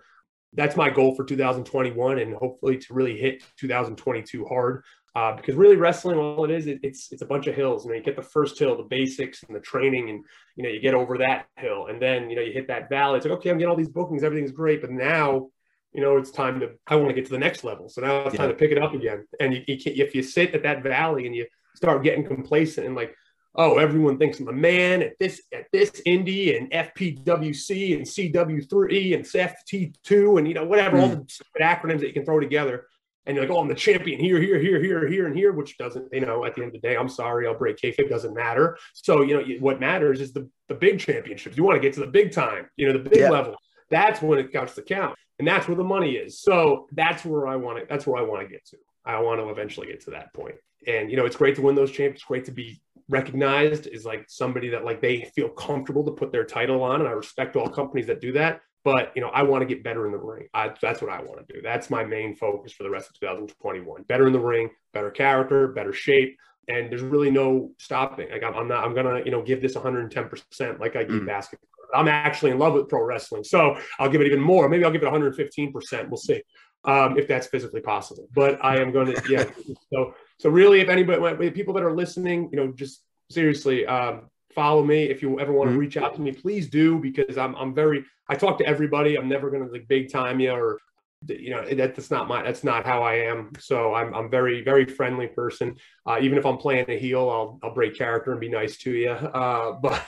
that's 0.55 0.77
my 0.77 0.91
goal 0.91 1.15
for 1.15 1.25
2021, 1.25 2.19
and 2.19 2.35
hopefully 2.35 2.79
to 2.79 2.95
really 2.95 3.19
hit 3.19 3.43
2022 3.59 4.45
hard. 4.47 4.85
Uh, 5.15 5.35
because 5.35 5.57
really 5.57 5.77
wrestling, 5.77 6.19
all 6.19 6.45
it 6.45 6.51
is, 6.51 6.67
it, 6.67 6.79
it's 6.83 7.11
it's 7.11 7.23
a 7.23 7.27
bunch 7.27 7.47
of 7.47 7.55
hills. 7.55 7.85
You 7.85 7.91
know, 7.91 7.97
you 7.97 8.03
get 8.03 8.15
the 8.15 8.23
first 8.23 8.59
hill, 8.59 8.77
the 8.77 8.85
basics 8.85 9.43
and 9.43 9.57
the 9.57 9.61
training, 9.61 10.11
and 10.11 10.25
you 10.55 10.63
know, 10.63 10.69
you 10.69 10.81
get 10.81 10.95
over 10.95 11.19
that 11.19 11.47
hill, 11.57 11.87
and 11.87 12.01
then 12.01 12.31
you 12.31 12.37
know, 12.37 12.43
you 12.43 12.53
hit 12.53 12.69
that 12.69 12.89
valley. 12.89 13.17
It's 13.17 13.27
like, 13.27 13.39
okay, 13.39 13.51
I'm 13.51 13.59
getting 13.59 13.71
all 13.71 13.77
these 13.77 13.89
bookings, 13.89 14.23
everything's 14.23 14.53
great, 14.53 14.81
but 14.81 14.91
now 14.91 15.49
you 15.93 16.03
know, 16.03 16.17
it's 16.17 16.31
time 16.31 16.61
to, 16.61 16.71
I 16.87 16.97
want 16.97 17.09
to 17.09 17.15
get 17.15 17.25
to 17.27 17.31
the 17.31 17.39
next 17.39 17.65
level. 17.65 17.89
So 17.89 18.03
now 18.03 18.21
it's 18.21 18.35
yeah. 18.35 18.43
time 18.43 18.51
to 18.51 18.55
pick 18.55 18.71
it 18.71 18.79
up 18.79 18.95
again. 18.95 19.27
And 19.41 19.55
you, 19.55 19.63
you 19.67 19.79
if 20.05 20.15
you 20.15 20.23
sit 20.23 20.55
at 20.55 20.63
that 20.63 20.83
valley 20.83 21.27
and 21.27 21.35
you 21.35 21.47
start 21.75 22.03
getting 22.03 22.25
complacent 22.25 22.87
and 22.87 22.95
like, 22.95 23.15
oh, 23.59 23.77
everyone 23.77 24.19
thinks 24.19 24.41
I'm 24.41 24.49
a 24.49 24.53
man 24.53 25.03
at 25.03 25.19
this, 25.19 25.43
at 25.53 25.67
this 25.73 25.91
indie 26.07 26.57
and 26.57 26.71
FPWC 26.71 27.97
and 27.97 28.07
CW3 28.07 29.15
and 29.15 29.25
CFT2 29.25 30.39
and, 30.39 30.49
you 30.49 30.55
know, 30.55 30.65
whatever, 30.65 30.97
mm. 30.97 31.03
all 31.03 31.09
the 31.09 31.61
acronyms 31.61 32.01
that 32.01 32.07
you 32.07 32.13
can 32.13 32.25
throw 32.25 32.41
together. 32.41 32.87
And 33.27 33.37
you're 33.37 33.45
like, 33.45 33.55
oh, 33.55 33.61
I'm 33.61 33.69
the 33.69 33.75
champion 33.75 34.19
here, 34.19 34.41
here, 34.41 34.59
here, 34.59 34.83
here, 34.83 35.07
here, 35.07 35.27
and 35.27 35.37
here, 35.37 35.53
which 35.53 35.77
doesn't, 35.77 36.09
you 36.13 36.21
know, 36.21 36.47
at 36.47 36.55
the 36.55 36.63
end 36.63 36.75
of 36.75 36.81
the 36.81 36.89
day, 36.89 36.97
I'm 36.97 37.11
sorry, 37.11 37.47
I'll 37.47 37.59
break 37.59 37.77
kayfabe, 37.77 38.09
doesn't 38.09 38.33
matter. 38.33 38.79
So, 38.95 39.21
you 39.21 39.37
know, 39.37 39.45
what 39.61 39.81
matters 39.81 40.23
is 40.23 40.33
the, 40.33 40.49
the 40.69 40.75
big 40.75 40.99
championships. 40.99 41.57
You 41.57 41.65
want 41.65 41.77
to 41.77 41.81
get 41.81 41.93
to 41.95 42.01
the 42.01 42.07
big 42.07 42.33
time, 42.33 42.71
you 42.77 42.87
know, 42.87 42.95
the 42.95 43.11
big 43.11 43.21
yeah. 43.21 43.29
level. 43.29 43.57
That's 43.91 44.23
when 44.23 44.39
it 44.39 44.51
counts 44.51 44.75
to 44.77 44.83
count 44.83 45.19
and 45.39 45.47
that's 45.47 45.69
where 45.69 45.77
the 45.77 45.85
money 45.85 46.13
is. 46.13 46.41
So 46.41 46.87
that's 46.93 47.25
where 47.25 47.47
I 47.47 47.57
want 47.57 47.79
to. 47.79 47.87
That's 47.89 48.07
where 48.07 48.21
I 48.21 48.27
want 48.27 48.43
to 48.43 48.49
get 48.49 48.65
to. 48.67 48.77
I 49.05 49.21
want 49.21 49.41
to 49.41 49.49
eventually 49.49 49.87
get 49.87 50.01
to 50.03 50.11
that 50.11 50.33
point. 50.35 50.57
And 50.87 51.11
you 51.11 51.17
know, 51.17 51.27
it's 51.27 51.37
great 51.37 51.57
to 51.57 51.63
win 51.63 51.75
those 51.75 51.91
champions. 51.91 52.23
Great 52.23 52.45
to 52.47 52.53
be 52.53 52.81
recognized 53.09 53.87
as 53.87 54.05
like 54.05 54.27
somebody 54.29 54.69
that 54.71 54.85
like 54.85 55.01
they 55.01 55.31
feel 55.35 55.49
comfortable 55.49 56.05
to 56.05 56.13
put 56.13 56.33
their 56.33 56.45
title 56.45 56.83
on. 56.83 57.01
And 57.01 57.09
I 57.09 57.13
respect 57.13 57.57
all 57.57 57.69
companies 57.69 58.07
that 58.07 58.21
do 58.21 58.33
that. 58.33 58.61
But 58.85 59.13
you 59.15 59.23
know, 59.23 59.29
I 59.29 59.43
want 59.43 59.63
to 59.63 59.67
get 59.67 59.83
better 59.83 60.07
in 60.07 60.13
the 60.13 60.19
ring. 60.19 60.49
I, 60.55 60.73
that's 60.81 61.03
what 61.03 61.11
I 61.11 61.21
want 61.21 61.47
to 61.47 61.55
do. 61.55 61.61
That's 61.61 61.91
my 61.91 62.05
main 62.05 62.37
focus 62.37 62.73
for 62.73 62.85
the 62.85 62.91
rest 62.91 63.11
of 63.11 63.19
2021. 63.21 64.03
Better 64.05 64.27
in 64.27 64.33
the 64.33 64.41
ring, 64.41 64.71
better 64.93 65.11
character, 65.11 65.69
better 65.69 65.93
shape, 65.93 66.39
and 66.69 66.91
there's 66.91 67.03
really 67.03 67.31
no 67.31 67.73
stopping. 67.79 68.31
Like 68.31 68.45
I'm, 68.45 68.55
I'm 68.55 68.69
not. 68.69 68.85
I'm 68.85 68.95
gonna 68.95 69.23
you 69.25 69.31
know 69.31 69.43
give 69.43 69.61
this 69.61 69.75
110 69.75 70.29
percent 70.29 70.81
like 70.81 70.97
I 70.97 71.03
give 71.03 71.23
mm. 71.23 71.27
basketball. 71.27 71.69
I'm 71.95 72.09
actually 72.09 72.51
in 72.53 72.59
love 72.59 72.75
with 72.75 72.89
pro 72.89 73.03
wrestling. 73.03 73.45
So 73.45 73.77
I'll 73.99 74.11
give 74.11 74.21
it 74.21 74.27
even 74.27 74.41
more. 74.41 74.69
Maybe 74.69 74.85
I'll 74.85 74.91
give 74.91 75.03
it 75.03 75.09
115%. 75.09 76.09
We'll 76.09 76.19
see 76.19 76.43
um, 76.85 77.19
if 77.19 77.27
that's 77.29 77.47
physically 77.47 77.81
possible. 77.81 78.29
But 78.35 78.63
I 78.65 78.79
am 78.79 78.93
going 78.93 79.15
to, 79.15 79.23
yeah. 79.29 79.45
so, 79.93 80.15
so 80.39 80.51
really, 80.51 80.81
if 80.81 80.89
anybody, 80.89 81.51
people 81.51 81.75
that 81.75 81.83
are 81.83 81.95
listening, 81.95 82.49
you 82.53 82.57
know, 82.57 82.73
just 82.73 83.03
seriously, 83.31 83.87
um, 83.87 84.31
follow 84.55 84.85
me. 84.85 85.05
If 85.05 85.23
you 85.23 85.39
ever 85.41 85.53
want 85.53 85.69
to 85.69 85.73
mm-hmm. 85.73 85.81
reach 85.81 85.97
out 85.97 86.15
to 86.15 86.21
me, 86.21 86.33
please 86.33 86.69
do 86.69 86.99
because 86.99 87.37
I'm, 87.37 87.55
I'm 87.57 87.75
very, 87.75 88.05
I 88.29 88.35
talk 88.35 88.59
to 88.59 88.67
everybody. 88.67 89.17
I'm 89.17 89.29
never 89.29 89.51
going 89.51 89.67
to 89.67 89.73
like 89.73 89.89
big 89.89 90.11
time 90.13 90.41
you 90.41 90.53
or 90.53 90.79
you 91.27 91.51
know 91.51 91.65
that, 91.65 91.97
that's 91.97 92.11
not 92.11 92.29
my 92.29 92.43
that's 92.43 92.63
not 92.63 92.87
how 92.87 93.03
I 93.03 93.15
am. 93.15 93.51
So 93.59 93.95
I'm 93.95 94.15
I'm 94.15 94.31
very 94.31 94.63
very 94.63 94.85
friendly 94.85 95.27
person. 95.27 95.77
Uh, 96.07 96.19
even 96.21 96.39
if 96.39 96.47
I'm 96.47 96.59
playing 96.59 96.87
a 96.89 96.99
heel, 96.99 97.29
I'll 97.29 97.59
I'll 97.63 97.75
break 97.75 97.97
character 97.97 98.31
and 98.31 98.41
be 98.41 98.49
nice 98.49 98.77
to 98.79 98.93
you. 98.93 99.11
Uh, 99.11 99.73
but 99.83 100.05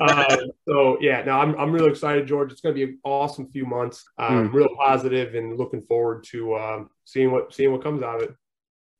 uh, 0.00 0.36
so 0.68 0.98
yeah, 1.00 1.22
now 1.24 1.40
I'm 1.40 1.58
I'm 1.58 1.72
really 1.72 1.90
excited, 1.90 2.26
George. 2.28 2.52
It's 2.52 2.60
going 2.60 2.74
to 2.74 2.86
be 2.86 2.92
an 2.92 2.98
awesome 3.02 3.50
few 3.50 3.66
months. 3.66 4.04
Um, 4.18 4.50
mm. 4.50 4.52
Real 4.52 4.68
positive 4.76 5.34
and 5.34 5.58
looking 5.58 5.82
forward 5.82 6.24
to 6.30 6.56
um, 6.56 6.90
seeing 7.04 7.32
what 7.32 7.52
seeing 7.52 7.72
what 7.72 7.82
comes 7.82 8.02
out 8.02 8.22
of 8.22 8.30
it. 8.30 8.36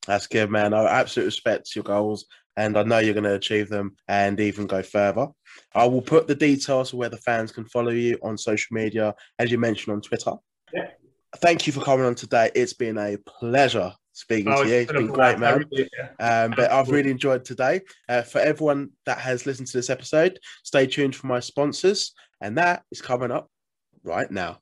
That's 0.08 0.26
good, 0.26 0.50
man. 0.50 0.74
I 0.74 0.84
absolutely 0.86 1.28
respect 1.28 1.76
your 1.76 1.84
goals, 1.84 2.26
and 2.56 2.76
I 2.76 2.82
know 2.82 2.98
you're 2.98 3.14
going 3.14 3.22
to 3.24 3.34
achieve 3.34 3.68
them 3.68 3.94
and 4.08 4.40
even 4.40 4.66
go 4.66 4.82
further. 4.82 5.28
I 5.72 5.86
will 5.86 6.02
put 6.02 6.26
the 6.26 6.34
details 6.34 6.92
of 6.92 6.98
where 6.98 7.08
the 7.08 7.18
fans 7.18 7.52
can 7.52 7.66
follow 7.66 7.92
you 7.92 8.18
on 8.24 8.36
social 8.36 8.74
media, 8.74 9.14
as 9.38 9.52
you 9.52 9.58
mentioned 9.58 9.94
on 9.94 10.00
Twitter. 10.00 10.32
Yeah 10.74 10.88
thank 11.36 11.66
you 11.66 11.72
for 11.72 11.80
coming 11.80 12.06
on 12.06 12.14
today. 12.14 12.50
It's 12.54 12.72
been 12.72 12.98
a 12.98 13.16
pleasure 13.18 13.92
speaking 14.12 14.52
oh, 14.52 14.64
to 14.64 14.68
you. 14.68 14.74
It's 14.76 14.92
been 14.92 15.08
great, 15.08 15.38
man. 15.38 15.64
Um, 16.20 16.52
but 16.56 16.70
I've 16.70 16.88
really 16.88 17.10
enjoyed 17.10 17.44
today. 17.44 17.82
Uh, 18.08 18.22
for 18.22 18.40
everyone 18.40 18.90
that 19.06 19.18
has 19.18 19.46
listened 19.46 19.68
to 19.68 19.78
this 19.78 19.90
episode, 19.90 20.38
stay 20.64 20.86
tuned 20.86 21.16
for 21.16 21.26
my 21.26 21.40
sponsors, 21.40 22.12
and 22.40 22.56
that 22.58 22.82
is 22.90 23.02
coming 23.02 23.30
up 23.30 23.48
right 24.02 24.30
now. 24.30 24.58